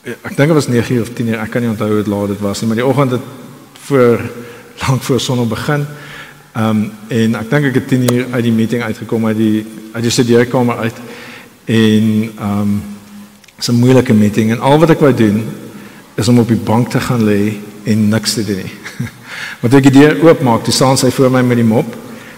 ek 0.04 0.38
dink 0.38 0.48
dit 0.48 0.56
was 0.56 0.68
9 0.68 1.02
of 1.02 1.10
10 1.14 1.28
uur, 1.28 1.40
ek 1.40 1.52
kan 1.52 1.62
nie 1.62 1.70
onthou 1.70 1.90
hoe 1.92 2.06
laat 2.08 2.32
dit 2.32 2.40
was 2.40 2.62
nie, 2.62 2.68
maar 2.68 2.80
die 2.80 2.86
oggend 2.86 3.12
het 3.12 3.26
voor 3.88 4.22
lank 4.88 5.04
voor 5.04 5.20
son 5.20 5.40
op 5.40 5.50
begin. 5.50 5.84
Ehm 6.54 6.70
um, 6.70 6.92
en 7.08 7.36
ek 7.42 7.50
dink 7.50 7.66
ek 7.66 7.82
het 7.82 7.88
10 7.88 8.14
uur 8.14 8.26
uit 8.32 8.44
die 8.44 8.56
meeting 8.56 8.84
uitgekom 8.84 9.28
uit 9.28 9.38
die 9.38 9.66
uit 9.94 10.04
die 10.04 10.12
studeerkamer 10.12 10.78
uit 10.78 11.04
en 11.66 12.08
ehm 12.40 12.62
um, 12.62 12.82
is 13.60 13.68
'n 13.68 13.84
moeilike 13.84 14.14
meeting 14.14 14.52
en 14.52 14.60
al 14.60 14.80
wat 14.80 14.96
ek 14.96 15.00
wou 15.00 15.14
doen 15.14 15.44
is 16.16 16.28
om 16.28 16.40
op 16.40 16.48
die 16.48 16.64
bank 16.72 16.90
te 16.90 17.00
gaan 17.00 17.24
lê 17.24 17.54
en 17.84 18.08
niks 18.08 18.34
te 18.34 18.46
doen 18.46 18.64
nie. 18.64 18.83
Want 19.64 19.78
ek 19.80 19.86
die 19.88 19.96
deur 19.96 20.18
oopmaak, 20.26 20.66
toe 20.68 20.74
staan 20.76 20.98
sy 21.00 21.08
voor 21.16 21.32
my 21.32 21.42
met 21.48 21.62
die 21.62 21.68
mop 21.68 21.94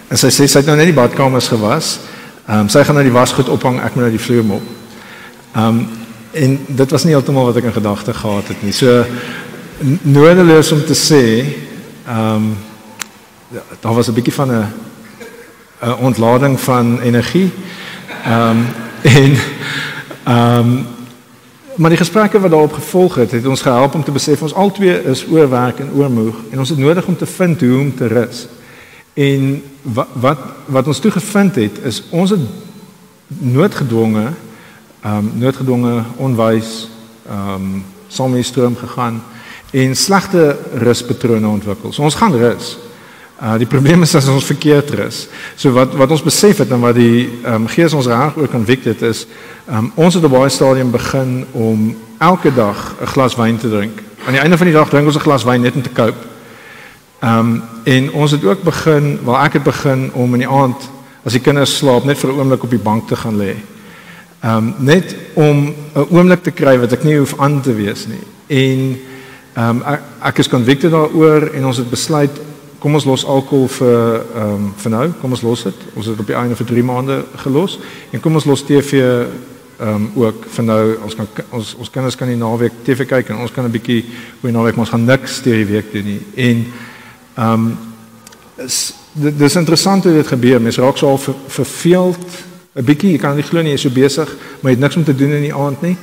en 0.06 0.18
sy 0.20 0.28
sê 0.30 0.44
sy 0.46 0.60
het 0.60 0.68
nou 0.70 0.76
net 0.78 0.92
die 0.92 0.94
badkamers 0.94 1.48
gewas. 1.50 1.96
Ehm 2.46 2.66
um, 2.66 2.68
sy 2.70 2.84
gaan 2.86 2.94
nou 2.94 3.02
die 3.02 3.14
wasgoed 3.14 3.48
ophang, 3.50 3.80
ek 3.82 3.96
moet 3.96 4.06
nou 4.06 4.12
die 4.14 4.22
vloer 4.22 4.46
mop. 4.46 4.68
Ehm 5.56 5.66
um, 5.66 5.80
en 6.36 6.54
dit 6.68 6.90
was 6.92 7.04
nie 7.04 7.14
heeltemal 7.16 7.48
wat 7.48 7.58
ek 7.58 7.66
in 7.70 7.74
gedagte 7.74 8.12
gehad 8.14 8.50
het 8.52 8.62
nie. 8.62 8.72
So 8.76 9.02
nodeloos 10.06 10.72
om 10.72 10.84
te 10.86 10.94
sê 10.94 11.22
ehm 12.06 12.34
um, 12.36 12.56
daar 13.80 13.94
was 13.94 14.08
'n 14.08 14.14
bietjie 14.14 14.38
van 14.38 14.52
'n 14.52 14.66
'n 15.82 15.98
ontlading 16.06 16.60
van 16.60 17.00
energie. 17.00 17.50
Ehm 18.24 18.50
um, 18.50 18.66
en 19.02 19.36
ehm 20.24 20.58
um, 20.58 20.86
maar 21.76 21.90
die 21.90 21.98
gesprekke 21.98 22.40
wat 22.40 22.50
daarop 22.50 22.72
gevolg 22.72 23.14
het, 23.14 23.30
het 23.30 23.46
ons 23.46 23.62
gehelp 23.62 23.94
om 23.94 24.04
te 24.04 24.12
besef 24.12 24.42
ons 24.42 24.54
albei 24.54 24.90
is 25.04 25.26
oorwerk 25.28 25.78
en 25.78 25.92
oormoeg 25.92 26.36
en 26.50 26.58
ons 26.58 26.68
het 26.68 26.78
nodig 26.78 27.06
om 27.06 27.16
te 27.16 27.26
vind 27.26 27.60
hoe 27.60 27.78
om 27.78 27.94
te 27.94 28.06
rus. 28.06 28.46
En 29.14 29.62
wat 29.82 30.08
wat 30.12 30.38
wat 30.66 30.86
ons 30.86 30.98
toe 30.98 31.10
gevind 31.10 31.54
het 31.54 31.78
is 31.84 32.02
ons 32.10 32.30
het 32.30 32.40
noodgedwonge 33.28 34.26
ehm 35.00 35.16
um, 35.16 35.30
noodgedwonge 35.38 36.02
onwys 36.16 36.88
ehm 37.28 37.54
um, 37.54 37.84
saam 38.08 38.30
met 38.30 38.42
die 38.42 38.50
stroom 38.50 38.76
gegaan 38.76 39.22
en 39.70 39.96
slegte 39.96 40.56
ruspatrone 40.72 41.48
ontwikkel. 41.48 41.92
So 41.92 42.02
ons 42.02 42.14
gaan 42.14 42.36
rus. 42.36 42.76
Uh 43.36 43.58
die 43.60 43.68
probleem 43.68 44.00
is 44.02 44.14
as 44.16 44.28
ons 44.32 44.46
verkeerd 44.48 44.90
rus. 44.96 45.26
So 45.60 45.74
wat 45.76 45.92
wat 46.00 46.10
ons 46.10 46.22
besef 46.24 46.62
het 46.62 46.70
en 46.72 46.80
wat 46.80 46.96
die 46.96 47.28
ehm 47.42 47.66
um, 47.66 47.66
gees 47.68 47.92
ons 47.92 48.06
reg 48.08 48.36
ook 48.36 48.50
konvik 48.50 48.84
dit 48.84 49.02
is 49.02 49.26
ehm 49.66 49.76
um, 49.76 49.90
ons 49.94 50.14
het 50.14 50.24
op 50.24 50.32
baie 50.32 50.48
stadium 50.48 50.90
begin 50.90 51.44
om 51.52 51.90
elke 52.18 52.54
dag 52.54 52.94
'n 53.00 53.06
glas 53.06 53.36
wyn 53.36 53.58
te 53.58 53.68
drink. 53.68 54.00
Aan 54.24 54.32
die 54.32 54.40
einde 54.40 54.56
van 54.56 54.66
die 54.66 54.76
dag 54.76 54.88
drink 54.88 55.06
ons 55.06 55.16
'n 55.16 55.26
glas 55.28 55.44
wyn 55.44 55.60
net 55.60 55.74
om 55.74 55.82
te 55.82 55.92
koop. 55.92 56.16
Ehm 57.20 57.38
um, 57.38 57.62
en 57.84 58.12
ons 58.12 58.30
het 58.30 58.44
ook 58.44 58.62
begin, 58.62 59.18
wel 59.24 59.38
ek 59.38 59.52
het 59.52 59.62
begin 59.62 60.10
om 60.12 60.32
in 60.32 60.40
die 60.40 60.48
aand 60.48 60.88
as 61.24 61.32
die 61.32 61.42
kinders 61.42 61.76
slaap 61.76 62.04
net 62.04 62.18
vir 62.18 62.32
'n 62.32 62.38
oomblik 62.38 62.62
op 62.62 62.70
die 62.70 62.78
bank 62.78 63.08
te 63.08 63.16
gaan 63.16 63.36
lê. 63.36 63.54
Ehm 64.40 64.56
um, 64.56 64.74
net 64.78 65.16
om 65.34 65.74
'n 65.94 66.06
oomblik 66.10 66.42
te 66.42 66.50
kry 66.50 66.78
wat 66.78 66.92
ek 66.92 67.04
nie 67.04 67.18
hoef 67.18 67.34
aan 67.38 67.60
te 67.60 67.74
wees 67.74 68.06
nie. 68.06 68.24
En 68.46 68.98
ehm 69.54 69.68
um, 69.76 69.82
ek, 69.82 70.00
ek 70.22 70.38
is 70.38 70.48
convicted 70.48 70.90
daaroor 70.90 71.50
en 71.52 71.66
ons 71.66 71.76
het 71.76 71.90
besluit 71.90 72.30
kom 72.86 72.94
ons 72.94 73.04
los 73.04 73.24
alkohol 73.26 73.66
vir 73.66 73.96
ehm 74.38 74.50
um, 74.54 74.66
vir 74.78 74.92
nou, 74.92 75.06
kom 75.18 75.32
ons 75.34 75.40
los 75.42 75.64
dit. 75.66 75.78
Ons 75.98 76.06
het 76.06 76.20
op 76.22 76.28
die 76.30 76.36
einde 76.38 76.54
vir 76.54 76.66
3 76.68 76.82
maande 76.86 77.14
gelos 77.42 77.80
en 78.14 78.20
kom 78.22 78.36
ons 78.38 78.44
los 78.46 78.60
TV 78.62 79.00
ehm 79.02 79.88
um, 79.90 80.04
ook 80.22 80.44
vir 80.54 80.64
nou. 80.64 80.82
Ons 81.02 81.16
kan 81.18 81.26
ons 81.50 81.72
ons 81.82 81.90
kinders 81.90 82.14
kan 82.14 82.28
die 82.30 82.36
naweek 82.38 82.76
TV 82.86 83.08
kyk 83.10 83.32
en 83.32 83.40
ons 83.42 83.50
kan 83.50 83.66
'n 83.66 83.74
bietjie 83.74 84.04
hoe 84.06 84.50
die 84.50 84.54
naweek 84.54 84.78
ons 84.78 84.92
gaan 84.94 85.04
niks 85.04 85.40
deur 85.42 85.58
die 85.58 85.72
week 85.72 85.90
doen 85.92 86.04
nie. 86.04 86.20
En 86.36 86.60
ehm 87.34 87.52
um, 87.52 87.64
is 88.66 88.94
dit 89.12 89.40
is 89.40 89.56
interessant 89.56 90.04
hoe 90.04 90.12
dit 90.12 90.26
gebeur. 90.26 90.60
Mense 90.60 90.80
raak 90.80 90.96
so 90.96 91.08
al 91.08 91.18
ver, 91.18 91.34
verveeld 91.48 92.26
'n 92.76 92.84
bietjie. 92.84 93.10
Jy 93.12 93.18
kan 93.18 93.34
nie 93.34 93.42
glo 93.42 93.62
nie 93.62 93.70
jy 93.70 93.74
is 93.74 93.80
so 93.80 93.90
besig, 93.90 94.36
maar 94.60 94.70
jy 94.70 94.78
het 94.78 94.84
niks 94.84 94.96
om 94.96 95.04
te 95.04 95.14
doen 95.14 95.32
in 95.32 95.42
die 95.42 95.54
aand 95.54 95.82
nie. 95.82 95.96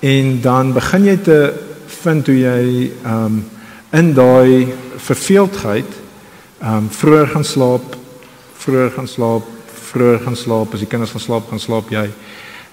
En 0.00 0.40
dan 0.40 0.72
begin 0.72 1.04
jy 1.04 1.16
te 1.16 1.52
vind 1.86 2.26
hoe 2.26 2.38
jy 2.38 2.90
ehm 3.04 3.24
um, 3.24 3.44
in 3.92 4.14
daai 4.14 4.74
verveeldheid 4.96 6.05
Ehm 6.66 6.76
um, 6.76 6.86
vroeër 6.90 7.28
gaan 7.28 7.44
slaap, 7.44 7.96
vroeër 8.58 8.90
gaan 8.90 9.06
slaap, 9.08 9.42
vroeër 9.90 10.20
gaan 10.20 10.36
slaap, 10.36 10.72
as 10.74 10.80
die 10.82 10.88
kinders 10.90 11.12
gaan 11.14 11.22
slaap, 11.22 11.44
gaan 11.48 11.60
slaap 11.62 11.90
jy. 11.94 12.08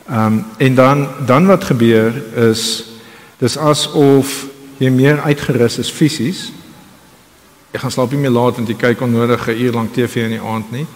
Ehm 0.08 0.26
um, 0.26 0.46
en 0.58 0.76
dan 0.76 1.08
dan 1.26 1.46
wat 1.46 1.64
gebeur 1.64 2.16
is 2.50 2.64
dis 3.38 3.58
asof 3.58 4.48
jy 4.82 4.90
meer 4.90 5.22
uitgerus 5.22 5.78
is 5.78 5.92
fisies. 5.92 6.42
Jy 7.72 7.84
gaan 7.84 7.92
slaap 7.92 8.12
nie 8.12 8.24
meer 8.24 8.34
laat 8.34 8.58
want 8.58 8.72
jy 8.74 8.80
kyk 8.82 9.06
onnodige 9.06 9.54
uur 9.54 9.78
lank 9.78 9.94
TV 9.94 10.26
in 10.26 10.34
die 10.40 10.42
aand 10.42 10.72
nie. 10.72 10.88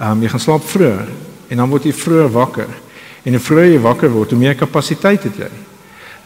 Ehm 0.00 0.10
um, 0.10 0.22
jy 0.26 0.34
gaan 0.34 0.46
slaap 0.48 0.66
vroeër 0.74 1.14
en 1.48 1.62
dan 1.62 1.70
word 1.70 1.86
jy 1.86 1.94
vroeër 1.94 2.34
wakker. 2.34 2.74
En 3.22 3.38
hoe 3.38 3.44
vroeër 3.46 3.72
jy 3.76 3.80
wakker 3.86 4.10
word, 4.10 4.34
hoe 4.34 4.40
meer 4.42 4.58
kapasiteit 4.58 5.22
het 5.30 5.38
jy. 5.44 5.52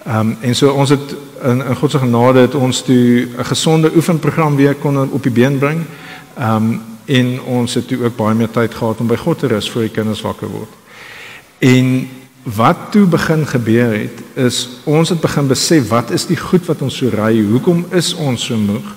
Ehm 0.06 0.20
um, 0.20 0.36
en 0.40 0.56
so 0.56 0.72
ons 0.72 0.96
het 0.96 1.16
in 1.42 1.66
in 1.66 1.76
God 1.76 1.90
se 1.90 1.98
genade 1.98 2.40
het 2.40 2.54
ons 2.54 2.82
toe 2.82 3.28
'n 3.38 3.44
gesonde 3.44 3.90
oefenprogram 3.96 4.56
weer 4.56 4.74
kon 4.74 5.12
op 5.12 5.22
die 5.22 5.32
been 5.32 5.58
bring. 5.58 5.84
Ehm 6.36 6.56
um, 6.56 6.80
en 7.04 7.40
ons 7.42 7.74
het 7.74 7.88
toe 7.88 8.04
ook 8.04 8.16
baie 8.16 8.34
meer 8.34 8.50
tyd 8.50 8.74
gehad 8.74 9.00
om 9.00 9.06
by 9.06 9.16
God 9.16 9.38
te 9.38 9.46
rus 9.46 9.70
voor 9.70 9.80
die 9.80 9.90
kinders 9.90 10.20
wakker 10.20 10.48
word. 10.48 10.68
En 11.58 12.08
wat 12.42 12.76
toe 12.90 13.06
begin 13.06 13.46
gebeur 13.46 13.92
het 13.92 14.20
is 14.34 14.68
ons 14.84 15.08
het 15.08 15.20
begin 15.20 15.48
besef 15.48 15.88
wat 15.88 16.10
is 16.10 16.26
die 16.26 16.36
goed 16.36 16.66
wat 16.66 16.82
ons 16.82 16.96
so 16.96 17.08
ry? 17.08 17.32
Hoekom 17.40 17.86
is 17.90 18.14
ons 18.14 18.44
so 18.44 18.56
moeg? 18.56 18.94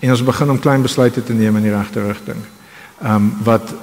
En 0.00 0.10
ons 0.10 0.24
begin 0.24 0.50
om 0.50 0.60
klein 0.60 0.82
besluite 0.82 1.24
te 1.24 1.32
neem 1.32 1.56
in 1.56 1.62
die 1.62 1.74
regte 1.74 2.04
rigting. 2.06 2.44
Ehm 3.02 3.14
um, 3.14 3.32
wat 3.44 3.74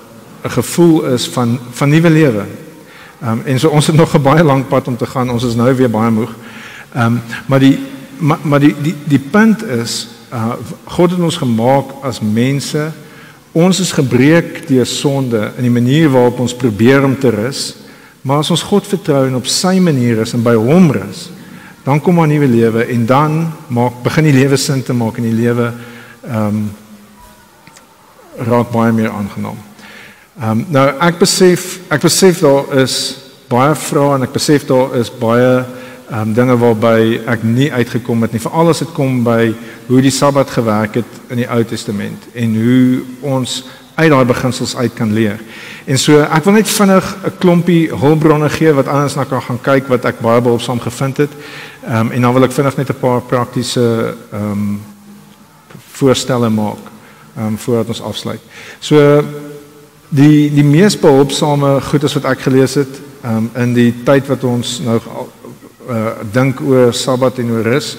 'n 0.43 0.49
gevoel 0.49 1.05
is 1.05 1.27
van 1.27 1.59
van 1.71 1.89
nuwe 1.89 2.09
lewe. 2.09 2.45
Ehm 3.21 3.31
um, 3.31 3.41
en 3.45 3.59
so 3.59 3.69
ons 3.69 3.87
het 3.87 3.95
nog 3.95 4.13
'n 4.15 4.21
baie 4.21 4.43
lank 4.43 4.67
pad 4.67 4.87
om 4.87 4.97
te 4.97 5.05
gaan. 5.05 5.29
Ons 5.29 5.43
is 5.43 5.55
nou 5.55 5.75
weer 5.75 5.89
baie 5.89 6.11
moeg. 6.11 6.31
Ehm 6.93 7.05
um, 7.05 7.21
maar 7.45 7.59
die 7.59 7.79
maar, 8.17 8.39
maar 8.43 8.59
die 8.59 8.75
die 8.81 8.95
die 9.07 9.19
punt 9.19 9.63
is 9.63 10.07
uh 10.33 10.55
God 10.85 11.11
het 11.11 11.19
ons 11.19 11.37
gemaak 11.37 11.91
as 12.03 12.19
mense. 12.21 12.91
Ons 13.53 13.79
is 13.79 13.91
gebreek 13.93 14.67
deur 14.67 14.85
sonde 14.85 15.51
in 15.57 15.67
die 15.67 15.73
manier 15.73 16.09
waarop 16.09 16.39
ons 16.39 16.55
probeer 16.57 17.03
om 17.05 17.13
te 17.19 17.29
rus. 17.29 17.75
Maar 18.21 18.41
as 18.41 18.49
ons 18.49 18.63
God 18.65 18.87
vertrou 18.87 19.25
en 19.27 19.35
op 19.35 19.47
sy 19.51 19.77
manier 19.83 20.23
is 20.23 20.33
en 20.33 20.43
by 20.45 20.55
hom 20.55 20.89
rus, 20.95 21.27
dan 21.83 21.99
kom 22.01 22.21
'n 22.21 22.29
nuwe 22.29 22.47
lewe 22.47 22.85
en 22.85 23.05
dan 23.05 23.51
maak 23.67 24.03
begin 24.03 24.23
die 24.23 24.39
lewe 24.39 24.57
sin 24.57 24.83
te 24.83 24.93
maak 24.93 25.17
in 25.17 25.23
die 25.23 25.41
lewe 25.41 25.73
ehm 26.23 26.47
um, 26.47 26.71
raak 28.37 28.71
baie 28.71 28.91
meer 28.91 29.11
aangenaam. 29.11 29.57
Ehm 30.39 30.49
um, 30.49 30.65
nou 30.69 30.87
ek 30.99 31.19
besef 31.19 31.79
ek 31.89 32.01
besef 32.01 32.39
daar 32.39 32.73
is 32.81 33.17
baie 33.49 33.75
vrae 33.75 34.15
en 34.15 34.23
ek 34.23 34.33
besef 34.33 34.65
daar 34.65 34.95
is 34.95 35.11
baie 35.11 35.65
um, 36.11 36.33
dinge 36.33 36.57
waarby 36.57 37.21
ek 37.25 37.43
nie 37.43 37.71
uitgekom 37.73 38.21
het 38.21 38.31
nie. 38.31 38.41
Veral 38.41 38.69
as 38.69 38.79
dit 38.79 38.91
kom 38.93 39.23
by 39.23 39.53
hoe 39.87 40.01
die 40.01 40.11
Sabbat 40.11 40.49
gewerk 40.49 40.95
het 40.95 41.19
in 41.29 41.43
die 41.43 41.49
Ou 41.49 41.63
Testament 41.63 42.27
en 42.33 42.55
hoe 42.55 43.01
ons 43.21 43.63
uit 43.95 44.09
daai 44.09 44.25
beginsels 44.25 44.75
uit 44.75 44.93
kan 44.93 45.13
leer. 45.13 45.39
En 45.85 45.99
so 45.99 46.21
ek 46.23 46.45
wil 46.47 46.57
net 46.57 46.69
vinnig 46.69 47.05
'n 47.25 47.37
klompie 47.39 47.91
hulpbronne 47.91 48.49
gee 48.49 48.73
wat 48.73 48.87
anders 48.87 49.15
na 49.15 49.23
kan 49.23 49.41
gaan 49.41 49.61
kyk 49.61 49.87
wat 49.87 50.05
ek 50.05 50.19
baie 50.19 50.41
behulpsaam 50.41 50.79
gevind 50.79 51.17
het. 51.17 51.31
Ehm 51.85 51.95
um, 51.95 52.11
en 52.11 52.21
dan 52.21 52.33
wil 52.33 52.43
ek 52.43 52.51
vinnig 52.51 52.77
net 52.77 52.89
'n 52.89 52.99
paar 52.99 53.21
praktiese 53.21 54.15
ehm 54.31 54.51
um, 54.51 54.81
voorstelle 55.91 56.49
maak 56.49 56.83
ehm 57.35 57.45
um, 57.45 57.57
voordat 57.57 57.87
ons 57.87 58.01
afsluit. 58.01 58.41
So 58.79 59.23
die 60.09 60.53
die 60.53 60.63
mees 60.63 60.99
behulpsame 60.99 61.81
goedes 61.81 62.13
wat 62.13 62.25
ek 62.25 62.39
gelees 62.39 62.73
het 62.73 63.01
ehm 63.23 63.35
um, 63.35 63.49
in 63.55 63.73
die 63.73 63.93
tyd 64.03 64.27
wat 64.27 64.43
ons 64.43 64.79
nou 64.79 64.99
uh, 65.89 66.23
dink 66.31 66.61
oor 66.61 66.93
Sabbat 66.93 67.37
en 67.37 67.51
oor 67.51 67.63
rus 67.63 67.97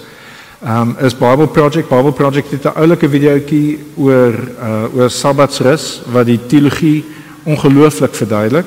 um, 0.64 0.96
is 1.00 1.14
Bible 1.14 1.48
Project. 1.48 1.88
Bible 1.88 2.12
Project 2.12 2.50
het 2.50 2.64
'n 2.64 2.78
oulike 2.78 3.08
videoetjie 3.08 3.78
oor 3.96 4.34
uh, 4.60 4.96
oor 4.96 5.10
Sabbatsrus 5.10 6.02
wat 6.12 6.26
die 6.26 6.40
teologie 6.46 7.04
ongelooflik 7.44 8.14
verduidelik. 8.14 8.66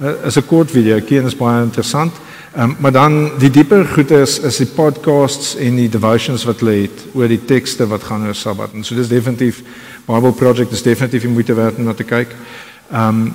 Uh, 0.00 0.26
is 0.26 0.36
'n 0.36 0.46
kort 0.46 0.70
videoetjie 0.70 1.18
en 1.18 1.26
is 1.26 1.36
baie 1.36 1.62
interessant. 1.62 2.12
Um, 2.58 2.76
maar 2.78 2.92
dan 2.92 3.30
die 3.38 3.50
dieper 3.50 3.84
goed 3.84 4.10
is 4.10 4.38
is 4.38 4.56
die 4.56 4.66
podcasts 4.66 5.56
en 5.56 5.76
die 5.76 5.88
devotions 5.88 6.44
wat 6.44 6.60
lê 6.60 6.90
oor 7.14 7.28
die 7.28 7.44
tekste 7.44 7.86
wat 7.86 8.02
gaan 8.02 8.26
oor 8.26 8.34
Sabbat. 8.34 8.72
En 8.74 8.84
so 8.84 8.94
dis 8.94 9.08
definitief 9.08 9.62
Bible 10.06 10.32
Project 10.32 10.72
is 10.72 10.82
definitief 10.82 11.24
werd 11.54 11.76
om 11.76 11.84
na 11.84 11.94
te 11.94 12.04
kyk. 12.04 12.28
Um 12.90 13.32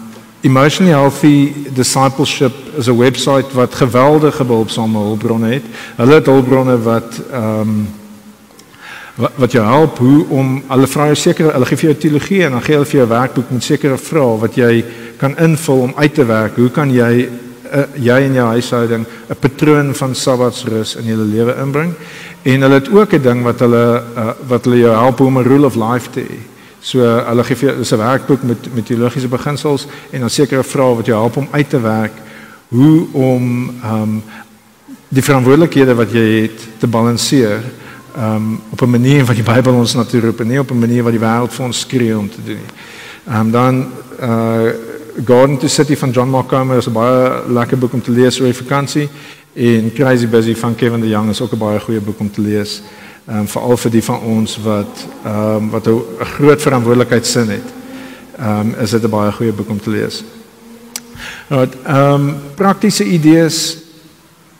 Emotionally 0.47 0.93
Healthy 0.93 1.53
Discipleship 1.73 2.53
is 2.77 2.87
'n 2.87 2.97
webwerf 2.97 3.51
wat 3.53 3.75
geweldige 3.75 4.43
behulpsame 4.43 4.97
hulpbronne 4.97 5.47
het. 5.47 5.63
Hulle 5.95 6.13
het 6.13 6.25
hulpbronne 6.25 6.81
wat 6.81 7.21
ehm 7.31 7.59
um, 7.59 7.87
wat, 9.15 9.31
wat 9.35 9.51
jou 9.51 9.65
help 9.65 9.97
hoe 9.97 10.25
om 10.29 10.63
hulle 10.67 10.87
vra 10.87 11.05
jou 11.05 11.15
sekere 11.15 11.51
hulle 11.51 11.65
gee 11.65 11.77
vir 11.77 11.89
jou 11.89 11.99
teologie 11.99 12.43
en 12.45 12.51
dan 12.51 12.61
gee 12.61 12.75
hulle 12.75 12.85
vir 12.85 12.99
jou 12.99 13.09
werkboek 13.09 13.51
met 13.51 13.63
sekere 13.63 13.97
vrae 13.97 14.39
wat 14.39 14.55
jy 14.55 14.85
kan 15.17 15.37
invul 15.37 15.79
om 15.81 15.93
uit 15.95 16.13
te 16.13 16.25
werk. 16.25 16.55
Hoe 16.55 16.69
kan 16.69 16.91
jy 16.93 17.29
uh, 17.73 17.83
jy 17.95 18.19
in 18.23 18.33
jou 18.33 18.47
huishouding 18.47 19.05
'n 19.29 19.39
patroon 19.39 19.95
van 19.95 20.15
Sabbatsrus 20.15 20.95
in 20.95 21.05
jou 21.05 21.17
lewe 21.17 21.55
inbring? 21.61 21.93
En 22.43 22.61
hulle 22.61 22.73
het 22.73 22.89
ook 22.89 23.13
'n 23.13 23.21
ding 23.21 23.43
wat 23.43 23.59
hulle 23.59 24.03
uh, 24.15 24.31
wat 24.47 24.63
hulle 24.63 24.79
jou 24.79 24.95
help 24.95 25.19
om 25.19 25.37
'n 25.37 25.43
rule 25.43 25.65
of 25.65 25.75
life 25.75 26.09
te 26.11 26.21
hê. 26.21 26.56
So 26.87 27.03
hulle 27.03 27.43
gee 27.43 27.59
vir 27.59 27.77
dis 27.81 27.91
'n 27.91 27.99
werkboek 27.99 28.43
met 28.43 28.73
met 28.73 28.85
teologiese 28.85 29.27
beginsels 29.27 29.87
en 30.11 30.19
dan 30.19 30.29
sekere 30.29 30.63
vrae 30.63 30.95
wat 30.95 31.05
jou 31.05 31.17
help 31.19 31.37
om 31.37 31.47
uit 31.51 31.69
te 31.69 31.81
werk 31.81 32.13
hoe 32.67 33.07
om 33.11 33.73
ehm 33.83 34.01
um, 34.01 34.23
die 35.09 35.23
verantwoordelikhede 35.23 35.95
wat 35.95 36.11
jy 36.11 36.41
het 36.41 36.67
te 36.79 36.87
balanseer 36.87 37.63
ehm 38.15 38.35
um, 38.35 38.61
op 38.69 38.81
'n 38.81 38.89
manier 38.89 39.25
wat 39.25 39.35
die 39.35 39.43
Bybel 39.43 39.73
ons 39.73 39.93
natuurlik 39.93 40.29
roep 40.29 40.39
en 40.39 40.47
nie 40.47 40.59
op 40.59 40.71
'n 40.71 40.79
manier 40.79 41.03
wat 41.03 41.11
die 41.11 41.25
wêreld 41.27 41.53
vir 41.53 41.65
ons 41.65 41.79
skree 41.79 42.17
om 42.17 42.29
te 42.29 42.43
doen 42.45 42.55
nie. 42.55 42.73
Ehm 43.27 43.39
um, 43.39 43.51
dan 43.51 43.87
uh 44.21 44.71
Garden 45.25 45.57
to 45.57 45.67
City 45.67 45.95
van 45.95 46.11
John 46.11 46.29
Mark 46.29 46.47
Comer 46.47 46.77
is 46.77 46.87
'n 46.87 46.93
baie 46.93 47.41
lekker 47.47 47.77
boek 47.77 47.93
om 47.93 48.01
te 48.01 48.11
lees 48.11 48.39
oor 48.39 48.53
vakansie 48.53 49.09
en 49.53 49.93
Crazy 49.93 50.27
Busy 50.27 50.55
van 50.55 50.75
Kevin 50.75 51.01
de 51.01 51.07
Young 51.07 51.29
is 51.29 51.41
ook 51.41 51.51
'n 51.51 51.57
baie 51.57 51.79
goeie 51.79 52.01
boek 52.01 52.19
om 52.19 52.31
te 52.31 52.41
lees 52.41 52.81
ehm 53.27 53.39
um, 53.39 53.47
veral 53.47 53.77
vir 53.77 53.91
die 53.91 54.03
van 54.03 54.19
ons 54.19 54.57
wat 54.63 55.05
ehm 55.23 55.55
um, 55.55 55.69
wat 55.69 55.87
'n 55.87 56.01
groot 56.37 56.61
verantwoordelikheid 56.61 57.25
sin 57.25 57.49
het. 57.49 57.73
Ehm 58.39 58.59
um, 58.59 58.75
is 58.79 58.89
dit 58.89 59.03
'n 59.03 59.09
baie 59.09 59.31
goeie 59.31 59.51
boek 59.51 59.69
om 59.69 59.81
te 59.81 59.89
lees. 59.89 60.23
Nou, 61.49 61.67
ehm 61.83 62.13
um, 62.13 62.35
praktiese 62.55 63.03
idees 63.03 63.77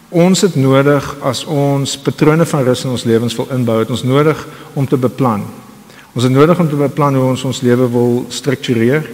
ons 0.09 0.41
het 0.41 0.55
nodig 0.55 1.15
as 1.21 1.45
ons 1.45 1.97
patrone 1.97 2.45
van 2.45 2.63
rus 2.63 2.83
in 2.83 2.89
ons 2.89 3.03
lewens 3.03 3.35
wil 3.35 3.47
inbou, 3.51 3.79
het 3.79 3.89
ons 3.89 4.03
nodig 4.03 4.47
om 4.73 4.87
te 4.87 4.97
beplan. 4.97 5.43
Ons 6.13 6.23
het 6.23 6.33
nodig 6.33 6.59
om 6.59 6.69
te 6.69 6.75
beplan 6.75 7.15
hoe 7.15 7.25
ons 7.29 7.43
ons 7.43 7.61
lewe 7.61 7.89
wil 7.89 8.25
struktureer. 8.27 9.09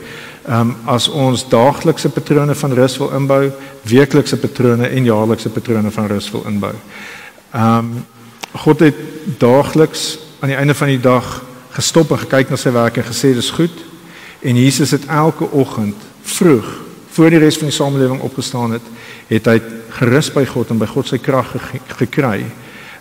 Ehm 0.48 0.60
um, 0.60 0.76
as 0.86 1.10
ons 1.10 1.50
daaglikse 1.50 2.10
patrone 2.10 2.56
van 2.56 2.74
rus 2.74 2.98
wil 2.98 3.12
inbou, 3.12 3.52
weeklikse 3.82 4.38
patrone 4.38 4.88
en 4.88 5.04
jaarlikse 5.04 5.50
patrone 5.50 5.92
van 5.92 6.08
rus 6.08 6.32
wil 6.32 6.44
inbou. 6.48 6.74
Ehm 7.54 7.78
um, 7.78 8.06
God 8.54 8.80
het 8.80 8.96
daagliks 9.42 10.20
aan 10.40 10.52
die 10.52 10.58
einde 10.58 10.76
van 10.78 10.88
die 10.88 11.02
dag 11.02 11.42
gestop 11.74 12.12
en 12.12 12.22
gekyk 12.22 12.52
na 12.52 12.58
sy 12.60 12.72
werk 12.74 13.00
en 13.02 13.08
gesê 13.08 13.34
dis 13.34 13.50
goed. 13.56 13.74
En 14.44 14.58
Jesus 14.60 14.92
het 14.92 15.06
elke 15.10 15.50
oggend 15.52 15.96
vroeg 16.22 16.68
voor 17.14 17.30
die 17.30 17.40
res 17.42 17.58
van 17.58 17.70
die 17.70 17.76
samelewing 17.76 18.22
opgestaan 18.22 18.76
het, 18.76 18.86
het 19.30 19.48
hy 19.48 19.58
gerus 20.00 20.30
by 20.34 20.44
God 20.50 20.74
en 20.74 20.82
by 20.82 20.90
God 20.90 21.08
se 21.10 21.18
krag 21.22 21.54
gekry. 22.00 22.44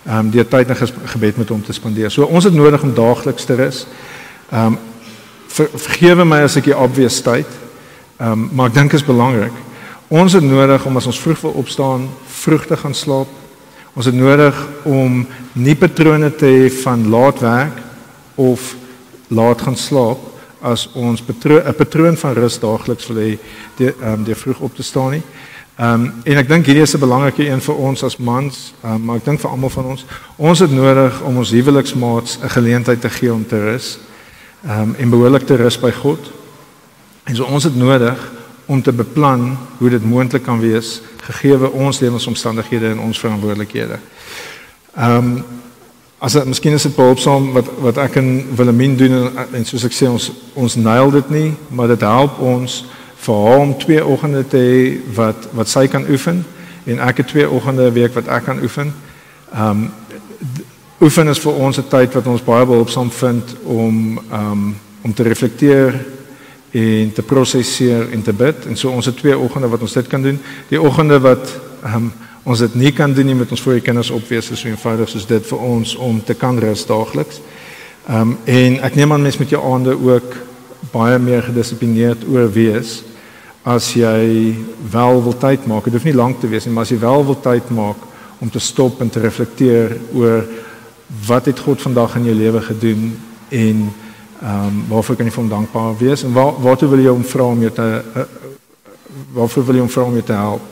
Ehm 0.03 0.17
um, 0.19 0.31
deur 0.31 0.47
tyd 0.47 0.69
in 0.69 0.75
gebed 1.13 1.37
met 1.37 1.49
hom 1.49 1.61
te 1.63 1.73
spandeer. 1.73 2.11
So 2.11 2.25
ons 2.25 2.43
het 2.43 2.53
nodig 2.53 2.81
om 2.83 2.93
daagliks 2.93 3.45
te 3.45 3.55
rus. 3.55 3.85
Ehm 4.51 4.73
um, 4.73 4.79
ver, 5.47 5.69
vergewe 5.73 6.25
my 6.25 6.41
as 6.43 6.57
ek 6.57 6.71
die 6.71 6.77
obvious 6.77 7.21
tyd. 7.21 7.47
Ehm 8.17 8.31
um, 8.31 8.49
maar 8.51 8.71
ek 8.71 8.79
dink 8.81 8.93
is 8.93 9.05
belangrik. 9.05 9.53
Ons 10.07 10.33
het 10.33 10.43
nodig 10.43 10.85
om 10.85 10.97
as 10.97 11.07
ons 11.09 11.19
vroeg 11.19 11.39
wil 11.41 11.55
opstaan, 11.63 12.09
vroeg 12.27 12.65
te 12.65 12.77
gaan 12.77 12.93
slaap 12.93 13.42
Ons 13.93 14.05
het 14.09 14.15
nodig 14.15 14.57
om 14.89 15.19
nie 15.53 15.75
patrone 15.77 16.31
te 16.33 16.49
hê 16.49 16.69
van 16.81 17.03
laat 17.13 17.39
werk 17.45 17.81
of 18.41 18.71
laat 19.29 19.61
gaan 19.61 19.77
slaap 19.77 20.17
as 20.61 20.87
ons 20.93 21.21
'n 21.21 21.75
patroon 21.77 22.17
van 22.17 22.33
rus 22.33 22.59
daagliks 22.59 23.07
wil 23.07 23.17
hê 23.17 23.37
deur 23.77 23.93
ehm 24.01 24.13
um, 24.13 24.23
deur 24.23 24.35
vroeg 24.35 24.59
op 24.59 24.75
te 24.75 24.83
staan 24.83 25.11
nie. 25.11 25.21
Ehm 25.77 25.93
um, 25.93 26.13
en 26.23 26.37
ek 26.37 26.47
dink 26.47 26.65
hierdie 26.65 26.81
is 26.81 26.95
'n 26.95 26.99
belangrike 26.99 27.45
een 27.49 27.61
vir 27.61 27.75
ons 27.75 28.03
as 28.03 28.17
mans, 28.17 28.73
um, 28.83 29.05
maar 29.05 29.15
ek 29.15 29.25
dink 29.25 29.39
vir 29.39 29.49
almal 29.49 29.69
van 29.69 29.85
ons. 29.85 30.05
Ons 30.37 30.59
het 30.59 30.71
nodig 30.71 31.21
om 31.21 31.37
ons 31.37 31.51
huweliksmaats 31.51 32.39
'n 32.41 32.49
geleentheid 32.49 33.01
te 33.01 33.09
gee 33.09 33.33
om 33.33 33.45
te 33.47 33.59
rus. 33.59 33.99
Ehm 34.65 34.81
um, 34.81 34.95
en 34.97 35.09
behoorlik 35.09 35.45
te 35.45 35.55
rus 35.55 35.79
by 35.79 35.91
God. 35.91 36.31
En 37.23 37.35
so 37.35 37.43
ons 37.43 37.63
het 37.63 37.75
nodig 37.75 38.31
om 38.65 38.81
te 38.81 38.93
beplan 38.93 39.57
hoe 39.77 39.89
dit 39.89 40.05
moontlik 40.05 40.43
kan 40.43 40.59
wees 40.59 41.01
gegee 41.23 41.71
ons 41.71 41.99
lewensomstandighede 41.99 42.93
en 42.93 42.99
ons 42.99 43.19
verantwoordelikhede. 43.19 43.99
Ehm 44.95 45.17
um, 45.17 45.43
as 46.23 46.37
dit 46.37 46.45
miskien 46.47 46.71
is 46.71 46.85
dit 46.87 46.95
behulpsaam 46.95 47.49
wat 47.51 47.67
wat 47.83 47.97
ek 47.99 48.13
en 48.15 48.55
Willemien 48.55 48.93
doen 48.95 49.11
en, 49.11 49.39
en 49.59 49.65
soos 49.67 49.83
ek 49.83 49.95
sê 49.95 50.07
ons 50.07 50.29
ons 50.55 50.75
nail 50.79 51.11
dit 51.11 51.31
nie, 51.35 51.49
maar 51.67 51.91
dit 51.91 52.05
help 52.07 52.39
ons 52.39 52.77
vir 53.25 53.41
hom 53.47 53.73
twee 53.79 54.05
oggende 54.05 54.45
te 54.47 54.61
hê 54.61 54.77
wat 55.17 55.49
wat 55.51 55.67
sy 55.67 55.83
kan 55.91 56.07
oefen 56.07 56.39
en 56.87 57.03
ek 57.03 57.23
het 57.23 57.27
twee 57.33 57.49
oggende 57.49 57.89
'n 57.89 57.93
week 57.93 58.15
wat 58.15 58.27
ek 58.27 58.45
kan 58.45 58.63
oefen. 58.63 58.93
Ehm 59.51 59.69
um, 59.69 59.91
oefen 61.01 61.27
is 61.27 61.39
vir 61.39 61.53
ons 61.53 61.77
'n 61.77 61.87
tyd 61.89 62.13
wat 62.13 62.27
ons 62.27 62.43
baie 62.43 62.65
behulpsaam 62.65 63.11
vind 63.11 63.55
om 63.63 64.19
ehm 64.31 64.51
um, 64.51 64.75
om 65.03 65.13
te 65.13 65.23
reflekteer 65.23 66.05
en 66.73 67.11
te 67.13 67.21
prosesseer 67.21 68.09
en 68.11 68.21
te 68.21 68.33
bid. 68.33 68.65
En 68.65 68.77
so 68.77 68.89
ons 68.89 69.05
het 69.05 69.17
twee 69.17 69.37
oggende 69.37 69.69
wat 69.69 69.81
ons 69.85 69.93
dit 69.93 70.07
kan 70.09 70.21
doen. 70.21 70.39
Die 70.69 70.81
oggende 70.81 71.19
wat 71.21 71.53
um, 71.85 72.09
ons 72.43 72.59
dit 72.65 72.75
nie 72.75 72.91
kan 72.91 73.13
doen 73.13 73.29
nie 73.29 73.37
met 73.37 73.51
ons 73.53 73.61
voor 73.61 73.77
die 73.77 73.85
kinders 73.85 74.09
opwees 74.11 74.49
is 74.51 74.63
so 74.63 74.71
eenvoudig 74.71 75.11
soos 75.11 75.27
dit 75.29 75.45
vir 75.51 75.61
ons 75.63 75.95
om 75.95 76.17
te 76.23 76.33
kan 76.33 76.57
rus 76.59 76.85
daagliks. 76.89 77.41
Ehm 78.07 78.33
um, 78.33 78.37
en 78.49 78.79
ek 78.83 78.97
neem 78.99 79.13
aan 79.13 79.21
mens 79.23 79.37
met 79.39 79.53
jou 79.53 79.61
aande 79.63 79.93
ook 79.95 80.35
baie 80.91 81.19
meer 81.19 81.45
gedissiplineerd 81.45 82.25
oor 82.27 82.49
wees 82.51 83.01
as 83.63 83.93
jy 83.95 84.55
wel 84.91 85.21
wil 85.23 85.37
tyd 85.39 85.67
maak. 85.71 85.85
Dit 85.87 85.95
hoef 85.95 86.09
nie 86.09 86.17
lank 86.17 86.41
te 86.41 86.49
wees 86.51 86.65
nie, 86.65 86.73
maar 86.73 86.83
as 86.83 86.91
jy 86.91 86.99
wel 86.99 87.23
wil 87.25 87.39
tyd 87.39 87.69
maak 87.71 88.01
om 88.43 88.49
te 88.51 88.59
stop 88.59 88.99
en 89.01 89.09
te 89.09 89.23
reflekteer 89.23 89.95
oor 90.11 90.43
wat 91.27 91.45
het 91.47 91.59
God 91.63 91.81
vandag 91.81 92.17
in 92.19 92.27
jou 92.27 92.35
lewe 92.35 92.61
gedoen 92.65 93.13
en 93.55 93.85
Ehm 94.43 94.65
um, 94.67 94.85
waarvoor 94.89 95.15
kan 95.15 95.25
jy 95.25 95.31
vir 95.31 95.41
hom 95.41 95.49
dankbaar 95.49 95.93
wees 95.97 96.23
en 96.23 96.33
waar 96.35 96.57
waartoe 96.61 96.89
wil 96.91 96.99
jy 96.99 97.11
hom 97.13 97.23
vra 97.23 97.43
om 97.47 97.61
jou 97.63 97.69
te 97.71 97.85
uh, 98.15 98.23
waarvoor 99.37 99.65
wil 99.65 99.77
jy 99.77 99.83
hom 99.85 99.91
vra 99.93 100.03
om 100.03 100.17
jou 100.19 100.23
te 100.27 100.35
help? 100.35 100.65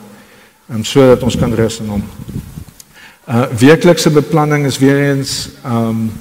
En 0.68 0.76
um, 0.76 0.84
sodat 0.84 1.22
ons 1.22 1.36
kan 1.40 1.54
rus 1.56 1.78
in 1.80 1.88
hom. 1.88 2.02
Uh 3.24 3.46
werklikse 3.62 4.10
beplanning 4.12 4.66
is 4.68 4.78
weer 4.78 5.00
eens 5.06 5.48
ehm 5.62 5.88
um, 5.88 6.12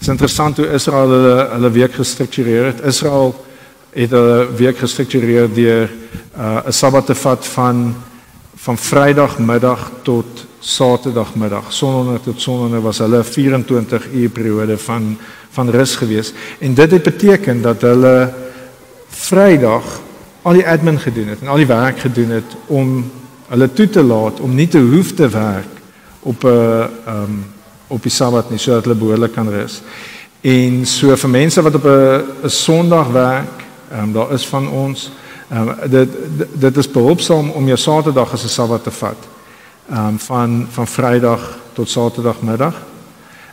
is 0.00 0.08
interessant 0.08 0.56
hoe 0.56 0.70
Israel 0.78 1.12
hulle 1.12 1.36
hulle 1.50 1.70
week 1.76 1.92
gestruktureer 1.92 2.70
het. 2.70 2.80
Israel 2.80 3.34
het 3.92 4.10
hulle 4.10 4.48
week 4.56 4.78
gestruktureer 4.78 5.52
deur 5.52 5.90
uh 6.38 6.66
'n 6.66 6.72
Sabbat 6.72 7.06
te 7.06 7.14
vat 7.14 7.46
van 7.46 7.94
van 8.58 8.78
Vrydagmiddag 8.78 9.90
tot 10.02 10.46
Saterdagmiddag. 10.58 11.72
Sononder 11.72 12.20
tot 12.20 12.40
sononder 12.40 12.80
was 12.82 12.98
hulle 12.98 13.24
24 13.24 14.08
uur 14.12 14.28
periode 14.28 14.78
van 14.78 15.16
van 15.50 15.70
rus 15.70 15.96
gewees 15.96 16.32
en 16.58 16.74
dit 16.74 16.90
het 16.90 17.02
beteken 17.02 17.62
dat 17.62 17.80
hulle 17.80 18.34
Vrydag 19.08 20.00
al 20.42 20.52
die 20.52 20.66
admin 20.66 20.98
gedoen 20.98 21.28
het 21.32 21.40
en 21.40 21.48
al 21.48 21.62
die 21.62 21.66
werk 21.66 21.98
gedoen 21.98 22.30
het 22.30 22.56
om 22.66 23.10
hulle 23.48 23.72
toe 23.72 23.88
te 23.88 24.02
laat 24.02 24.40
om 24.40 24.54
nie 24.54 24.68
te 24.68 24.78
hoef 24.78 25.14
te 25.14 25.28
werk 25.28 25.72
op 26.20 26.44
'n 26.44 26.48
ehm 26.48 27.22
um, 27.22 27.44
op 27.88 28.02
die 28.02 28.12
Sabbat 28.12 28.50
nie 28.50 28.58
sodat 28.58 28.84
hulle 28.84 28.98
behoorlik 28.98 29.32
kan 29.32 29.48
rus. 29.48 29.80
En 30.40 30.86
so 30.86 31.16
vir 31.16 31.30
mense 31.30 31.62
wat 31.62 31.74
op 31.74 31.84
'n 31.84 32.22
'n 32.44 32.50
Sondag 32.50 33.08
werk, 33.08 33.64
ehm 33.90 34.02
um, 34.02 34.12
daar 34.12 34.32
is 34.32 34.46
van 34.46 34.68
ons 34.68 35.10
ehm 35.48 35.68
um, 35.68 35.90
dit 35.90 36.08
dit 36.52 36.76
is 36.76 36.90
behulpsaam 36.90 37.50
om 37.50 37.66
jou 37.66 37.78
Saterdag 37.78 38.32
as 38.32 38.44
'n 38.44 38.48
Sabbat 38.48 38.82
te 38.82 38.90
vat. 38.90 39.28
Ehm 39.90 40.06
um, 40.06 40.18
van 40.18 40.66
van 40.70 40.86
Vrydag 40.86 41.58
tot 41.72 41.88
Saterdagmiddag. 41.88 42.74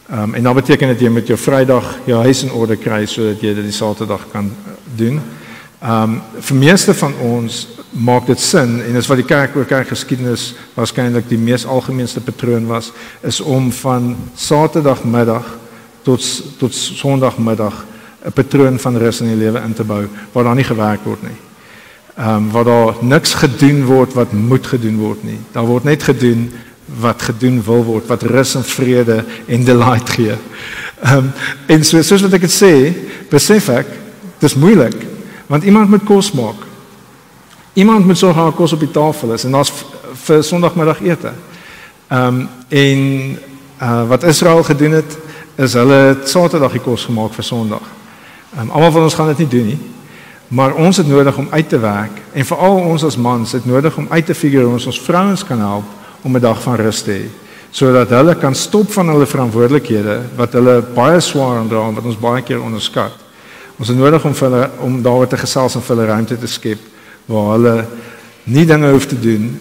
Ehm 0.10 0.20
um, 0.20 0.34
en 0.34 0.43
dan 0.43 0.56
beteken 0.56 0.88
dit 0.88 1.00
jy 1.00 1.10
moet 1.10 1.28
jou 1.28 1.39
Vrydag 1.39 1.98
jou 2.06 2.22
huis 2.22 2.43
in 2.43 2.52
orde 2.52 2.76
kry 2.76 3.06
sodat 3.06 3.41
jy 3.41 3.54
dit 3.54 3.64
die 3.64 3.72
Saterdag 3.72 4.28
kan 4.32 4.52
doen. 4.96 5.22
Ehm 5.82 6.04
um, 6.04 6.22
vir 6.39 6.58
meeste 6.58 6.93
van 6.93 7.14
ons 7.22 7.68
maak 7.89 8.26
dit 8.28 8.39
sin 8.39 8.82
en 8.84 8.93
dis 8.93 9.08
wat 9.08 9.18
die 9.18 9.26
kerk 9.26 9.56
oor 9.56 9.66
kerk 9.66 9.88
geskiedenis 9.88 10.56
waarskynlik 10.74 11.30
die 11.30 11.38
mees 11.38 11.66
algemeenste 11.66 12.22
patroon 12.22 12.68
was 12.68 12.91
is 13.22 13.41
om 13.41 13.72
van 13.72 14.16
Saterdagmiddag 14.36 15.58
tot 16.04 16.43
tot 16.58 16.74
Sondagmiddag 16.74 17.86
'n 18.26 18.32
patroon 18.32 18.80
van 18.80 18.98
rus 18.98 19.22
in 19.22 19.28
die 19.28 19.43
lewe 19.46 19.62
in 19.62 19.74
te 19.74 19.84
bou 19.84 20.08
waar 20.32 20.43
daar 20.43 20.56
nie 20.56 20.64
gewerk 20.64 21.04
word 21.04 21.24
nie. 21.24 21.45
Ehm 22.16 22.36
um, 22.36 22.51
waar 22.51 22.63
daar 22.63 22.93
niks 23.01 23.34
gedoen 23.34 23.86
word 23.86 24.13
wat 24.13 24.32
moet 24.32 24.68
gedoen 24.68 24.97
word 24.97 25.24
nie. 25.24 25.39
Daar 25.51 25.66
word 25.66 25.84
net 25.84 26.03
gedoen 26.03 26.51
wat 26.99 27.22
gedoen 27.22 27.63
wil 27.63 27.84
word, 27.84 28.07
wat 28.07 28.22
rus 28.24 28.55
en 28.55 28.63
vrede 28.63 29.26
en 29.45 29.63
delight 29.63 30.09
gee. 30.09 30.38
Ehm 31.03 31.18
um, 31.18 31.32
en 31.68 31.84
so 31.84 32.01
soos 32.01 32.22
wat 32.24 32.38
ek 32.38 32.45
dit 32.47 32.55
sê, 32.55 32.72
besef 33.30 33.68
ek 33.70 33.89
dis 34.39 34.55
moeilik 34.55 34.95
want 35.51 35.63
iemand 35.63 35.89
moet 35.89 36.05
kos 36.07 36.32
maak. 36.32 36.63
Iemand 37.74 38.05
moet 38.05 38.18
sorg 38.18 38.39
dat 38.39 38.55
kos 38.55 38.74
op 38.74 38.80
die 38.80 38.91
tafel 38.91 39.34
is 39.36 39.43
en 39.43 39.51
daar's 39.51 39.74
vir 40.24 40.43
Sondagmiddag 40.43 41.01
ete. 41.03 41.34
Ehm 42.07 42.28
um, 42.28 42.47
en 42.70 43.03
uh, 43.82 44.07
wat 44.07 44.24
Israel 44.24 44.63
gedoen 44.63 44.91
het 44.91 45.18
is 45.55 45.74
hulle 45.74 46.18
Saterdag 46.24 46.72
die 46.72 46.82
kos 46.82 47.05
gemaak 47.05 47.36
vir 47.36 47.43
Sondag. 47.43 47.84
Ehm 48.55 48.61
um, 48.61 48.72
almal 48.72 48.91
van 48.91 49.03
ons 49.03 49.20
gaan 49.20 49.34
dit 49.36 49.43
nie 49.43 49.51
doen 49.57 49.66
nie. 49.74 49.80
Maar 50.48 50.76
ons 50.76 50.98
het 50.98 51.08
nodig 51.08 51.38
om 51.38 51.48
uit 51.50 51.70
te 51.70 51.80
werk 51.80 52.22
en 52.34 52.46
veral 52.46 52.76
ons 52.76 53.04
as 53.04 53.18
mans 53.18 53.52
het 53.52 53.66
nodig 53.66 53.98
om 53.98 54.08
uit 54.10 54.26
te 54.26 54.36
figure 54.36 54.64
hoe 54.64 54.78
ons 54.78 54.86
ons 54.86 55.02
vrouens 55.02 55.43
kan 55.43 55.60
help 55.60 55.86
om 56.22 56.36
'n 56.36 56.41
dag 56.41 56.62
van 56.62 56.76
rus 56.76 57.02
te 57.02 57.12
hê 57.12 57.26
sodat 57.72 58.10
hulle 58.10 58.36
kan 58.36 58.56
stop 58.56 58.91
van 58.91 59.10
hulle 59.12 59.26
verantwoordelikhede 59.26 60.22
wat 60.38 60.54
hulle 60.54 60.82
baie 60.96 61.20
swaar 61.20 61.58
aandra 61.58 61.88
en 61.88 61.98
wat 61.98 62.06
ons 62.06 62.20
baie 62.20 62.43
keer 62.43 62.62
onderskat. 62.62 63.12
Ons 63.76 63.88
het 63.88 63.98
nodig 63.98 64.26
om 64.26 64.34
vir 64.34 64.50
hulle 64.50 64.70
om 64.80 65.02
daaroor 65.04 65.28
te 65.28 65.38
gesels 65.38 65.76
en 65.76 65.84
vir 65.84 65.96
hulle 65.96 66.08
ruimte 66.08 66.38
te 66.39 66.48
skep 66.48 66.80
waar 67.26 67.50
hulle 67.52 67.86
nie 68.43 68.66
dinge 68.66 68.91
hoef 68.91 69.06
te 69.06 69.20
doen 69.20 69.60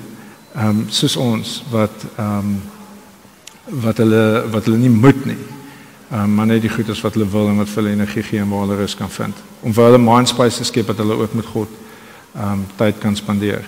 ehm 0.54 0.68
um, 0.68 0.84
soos 0.88 1.16
ons 1.16 1.62
wat 1.72 2.06
ehm 2.14 2.38
um, 2.38 2.62
wat 3.82 3.96
hulle 3.96 4.44
wat 4.52 4.64
hulle 4.68 4.78
nie 4.78 4.92
moet 4.92 5.26
nie. 5.26 5.40
Um, 6.14 6.34
maar 6.34 6.46
net 6.46 6.60
die 6.62 6.70
goedes 6.70 7.00
wat 7.02 7.16
hulle 7.16 7.26
wil 7.26 7.48
en 7.50 7.56
wat 7.58 7.70
vir 7.72 7.82
hulle 7.82 7.94
energie 7.96 8.22
gee 8.22 8.38
en 8.38 8.48
waar 8.48 8.60
hulle 8.68 8.76
rus 8.78 8.94
kan 8.94 9.10
vind. 9.10 9.38
Om 9.66 9.72
vir 9.74 9.88
hulle 9.88 9.98
mind 9.98 10.28
space 10.30 10.60
te 10.60 10.66
skep 10.68 10.92
dat 10.92 11.00
hulle 11.02 11.16
ook 11.18 11.34
met 11.34 11.46
God 11.46 11.80
ehm 12.34 12.52
um, 12.52 12.60
tyd 12.78 13.00
kan 13.02 13.16
spandeer. 13.16 13.64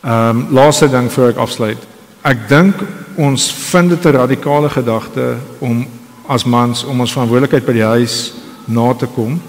Ehm 0.00 0.28
um, 0.28 0.46
laaste 0.56 0.88
ding 0.88 1.10
voor 1.12 1.28
ek 1.34 1.42
afsluit. 1.44 1.84
Ek 2.24 2.48
dink 2.48 2.80
ons 3.20 3.50
vind 3.52 3.92
dit 3.92 4.04
'n 4.06 4.16
radikale 4.16 4.70
gedagte 4.70 5.36
om 5.58 5.84
as 6.26 6.44
mans 6.44 6.84
om 6.84 7.00
ons 7.00 7.12
verantwoordelikheid 7.12 7.66
by 7.66 7.72
die 7.72 7.90
huis 7.92 8.32
na 8.64 8.94
te 8.94 9.06
kom 9.06 9.40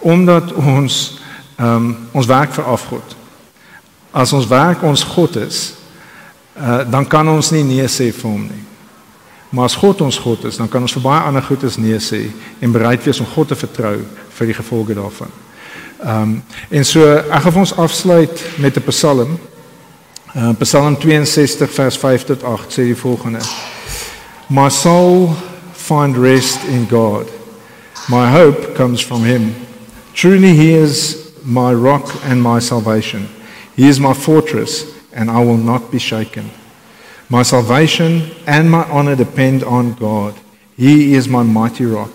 omdat 0.00 0.52
ons 0.52 1.18
ehm 1.56 1.74
um, 1.74 1.96
ons 2.12 2.26
werk 2.26 2.52
vir 2.52 2.64
afgod. 2.64 3.16
As 4.10 4.32
ons 4.32 4.46
werk 4.46 4.82
ons 4.82 5.02
God 5.02 5.36
is, 5.36 5.74
uh, 6.56 6.90
dan 6.90 7.06
kan 7.06 7.28
ons 7.28 7.50
nie 7.50 7.64
nee 7.64 7.88
sê 7.88 8.12
vir 8.12 8.30
hom 8.30 8.42
nie. 8.46 8.69
Maar 9.50 9.64
as 9.64 9.74
God 9.74 10.00
ons 10.00 10.18
God 10.18 10.44
is, 10.44 10.56
dan 10.56 10.68
kan 10.68 10.82
ons 10.82 10.92
vir 10.94 11.02
baie 11.02 11.22
ander 11.26 11.42
goedes 11.42 11.76
nee 11.76 11.98
sê 11.98 12.28
en 12.62 12.72
bereid 12.72 13.02
wees 13.04 13.20
om 13.20 13.26
God 13.26 13.50
te 13.50 13.58
vertrou 13.58 13.96
vir 14.38 14.50
die 14.50 14.54
gevolge 14.54 14.94
daarvan. 14.94 15.32
Ehm 16.00 16.22
um, 16.22 16.42
en 16.70 16.84
so 16.86 17.04
ek 17.04 17.42
gaan 17.42 17.62
ons 17.64 17.76
afsluit 17.76 18.44
met 18.58 18.76
'n 18.76 18.86
Psalm. 18.88 19.38
Uh, 20.34 20.54
Psalm 20.62 20.96
62 20.96 21.70
vers 21.70 21.96
5 21.98 22.24
tot 22.24 22.42
8 22.42 22.72
sê 22.72 22.86
die 22.86 22.96
volgende: 22.96 23.40
My 24.48 24.68
soul 24.68 25.34
find 25.74 26.16
rest 26.16 26.62
in 26.68 26.86
God. 26.90 27.26
My 28.08 28.30
hope 28.30 28.74
comes 28.74 29.04
from 29.04 29.24
him. 29.24 29.54
Truly 30.14 30.54
he 30.54 30.74
is 30.74 31.16
my 31.44 31.72
rock 31.72 32.14
and 32.24 32.42
my 32.42 32.60
salvation. 32.60 33.28
He 33.76 33.88
is 33.88 33.98
my 33.98 34.14
fortress 34.14 34.84
and 35.12 35.30
I 35.30 35.44
will 35.44 35.58
not 35.58 35.90
be 35.90 35.98
shaken. 35.98 36.59
My 37.30 37.44
salvation 37.44 38.32
and 38.44 38.68
my 38.68 38.82
honor 38.90 39.14
depend 39.14 39.62
on 39.62 39.94
God. 39.94 40.34
He 40.76 41.14
is 41.14 41.28
my 41.28 41.44
mighty 41.44 41.84
rock, 41.84 42.10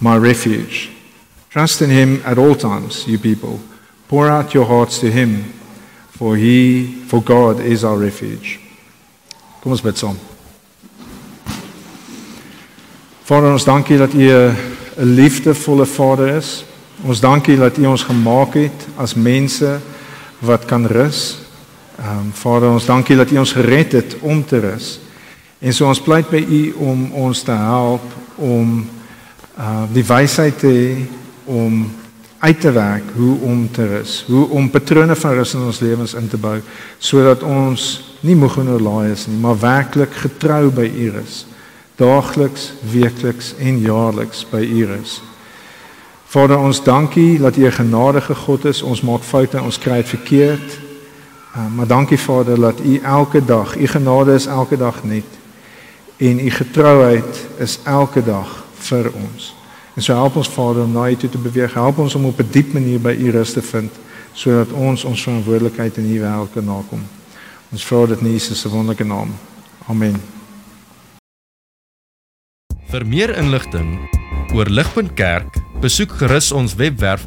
my 0.00 0.16
refuge. 0.16 0.90
Trust 1.50 1.82
in 1.82 1.90
him 1.90 2.22
at 2.24 2.38
all 2.38 2.54
times, 2.54 3.06
you 3.06 3.18
people. 3.18 3.60
Pour 4.08 4.30
out 4.30 4.54
your 4.54 4.64
hearts 4.64 4.98
to 5.00 5.10
him, 5.10 5.52
for 6.08 6.36
he 6.36 6.86
for 7.04 7.20
God 7.20 7.60
is 7.60 7.84
our 7.84 7.98
refuge. 7.98 8.58
Kom 9.60 9.72
ons 9.72 9.84
bid 9.84 10.00
saam. 10.00 10.16
Vader, 13.28 13.52
ons 13.52 13.64
dankie 13.64 14.00
dat 14.00 14.14
U 14.16 14.24
'n 14.24 14.56
liefdevolle 15.20 15.86
Vader 15.86 16.36
is. 16.36 16.64
Ons 17.04 17.20
dankie 17.20 17.56
dat 17.56 17.76
U 17.76 17.86
ons 17.86 18.02
gemaak 18.02 18.54
het 18.54 18.88
as 18.96 19.14
mense 19.14 19.80
wat 20.40 20.64
kan 20.64 20.86
rus 20.86 21.43
Ehm 21.98 22.18
um, 22.18 22.30
Vader, 22.32 22.70
ons 22.70 22.86
dankie 22.86 23.16
dat 23.16 23.30
U 23.30 23.38
ons 23.38 23.52
gered 23.52 23.92
het 23.92 24.16
om 24.20 24.44
te 24.44 24.58
rus. 24.58 25.00
En 25.58 25.72
so 25.72 25.86
ons 25.86 26.02
pleit 26.02 26.26
by 26.28 26.40
U 26.42 26.62
om 26.90 27.04
ons 27.12 27.42
te 27.42 27.54
help 27.54 28.04
om 28.34 28.80
uh 29.58 29.84
die 29.92 30.04
wysheid 30.04 30.58
te 30.58 30.72
hê 30.72 31.06
om 31.44 31.84
uit 32.38 32.60
te 32.60 32.72
werk 32.72 33.12
hoe 33.16 33.38
om 33.46 33.70
te 33.70 33.86
rus, 33.86 34.24
hoe 34.26 34.48
om 34.48 34.70
patrone 34.70 35.14
van 35.16 35.36
rus 35.38 35.54
in 35.54 35.62
ons 35.64 35.80
lewens 35.80 36.14
in 36.18 36.28
te 36.28 36.36
bou 36.36 36.58
sodat 36.98 37.42
ons 37.46 37.86
nie 38.20 38.36
moeg 38.36 38.58
en 38.58 38.72
oorlaai 38.74 39.12
is 39.12 39.26
nie, 39.30 39.38
maar 39.38 39.60
werklik 39.60 40.12
getrou 40.24 40.72
by 40.74 40.88
U 40.88 41.10
is. 41.22 41.44
Daagliks, 41.96 42.72
weekliks 42.90 43.54
en 43.62 43.78
jaarliks 43.80 44.42
by 44.50 44.64
U 44.66 44.86
is. 44.98 45.20
Vader, 46.34 46.58
ons 46.58 46.82
dankie 46.82 47.38
dat 47.38 47.56
U 47.56 47.66
'n 47.66 47.78
genadige 47.78 48.34
God 48.34 48.64
is. 48.64 48.82
Ons 48.82 49.00
maak 49.00 49.22
foute, 49.22 49.62
ons 49.62 49.78
kry 49.78 50.02
dit 50.02 50.08
verkeerd. 50.08 50.83
Uh, 51.54 51.66
maar 51.74 51.86
dankie 51.86 52.18
Vader 52.18 52.60
dat 52.60 52.80
U 52.80 52.98
elke 52.98 53.44
dag, 53.44 53.76
U 53.76 53.86
genade 53.86 54.34
is 54.34 54.46
elke 54.46 54.76
dag 54.76 55.04
net 55.04 55.24
en 56.16 56.40
U 56.40 56.50
getrouheid 56.50 57.46
is 57.58 57.78
elke 57.84 58.24
dag 58.24 58.64
vir 58.74 59.12
ons. 59.12 59.54
En 59.94 60.02
so 60.02 60.14
help 60.14 60.36
ons 60.36 60.48
Vader 60.48 60.82
om 60.82 60.92
na 60.92 61.08
U 61.10 61.16
toe 61.16 61.30
te 61.30 61.38
beweeg. 61.38 61.74
Help 61.74 61.98
ons 61.98 62.14
om 62.14 62.24
op 62.24 62.38
'n 62.38 62.48
diep 62.50 62.72
manier 62.72 63.00
by 63.00 63.14
U 63.18 63.30
rus 63.30 63.52
te 63.52 63.62
vind 63.62 63.92
sodat 64.32 64.72
ons 64.72 65.04
ons 65.04 65.22
verantwoordelikheid 65.22 65.96
in 65.96 66.10
U 66.10 66.20
wêreld 66.20 66.52
kan 66.52 66.64
nakom. 66.64 67.02
Ons 67.70 67.84
vra 67.84 68.06
dit 68.06 68.20
in 68.20 68.32
Jesus 68.32 68.60
se 68.60 68.68
wonderlike 68.68 69.04
naam. 69.04 69.30
Amen. 69.86 70.22
Vir 72.90 73.06
meer 73.06 73.36
inligting 73.36 73.98
oor 74.54 74.66
Ligpunt 74.66 75.14
Kerk, 75.14 75.62
besoek 75.80 76.10
gerus 76.10 76.52
ons 76.52 76.74
webwerf 76.74 77.26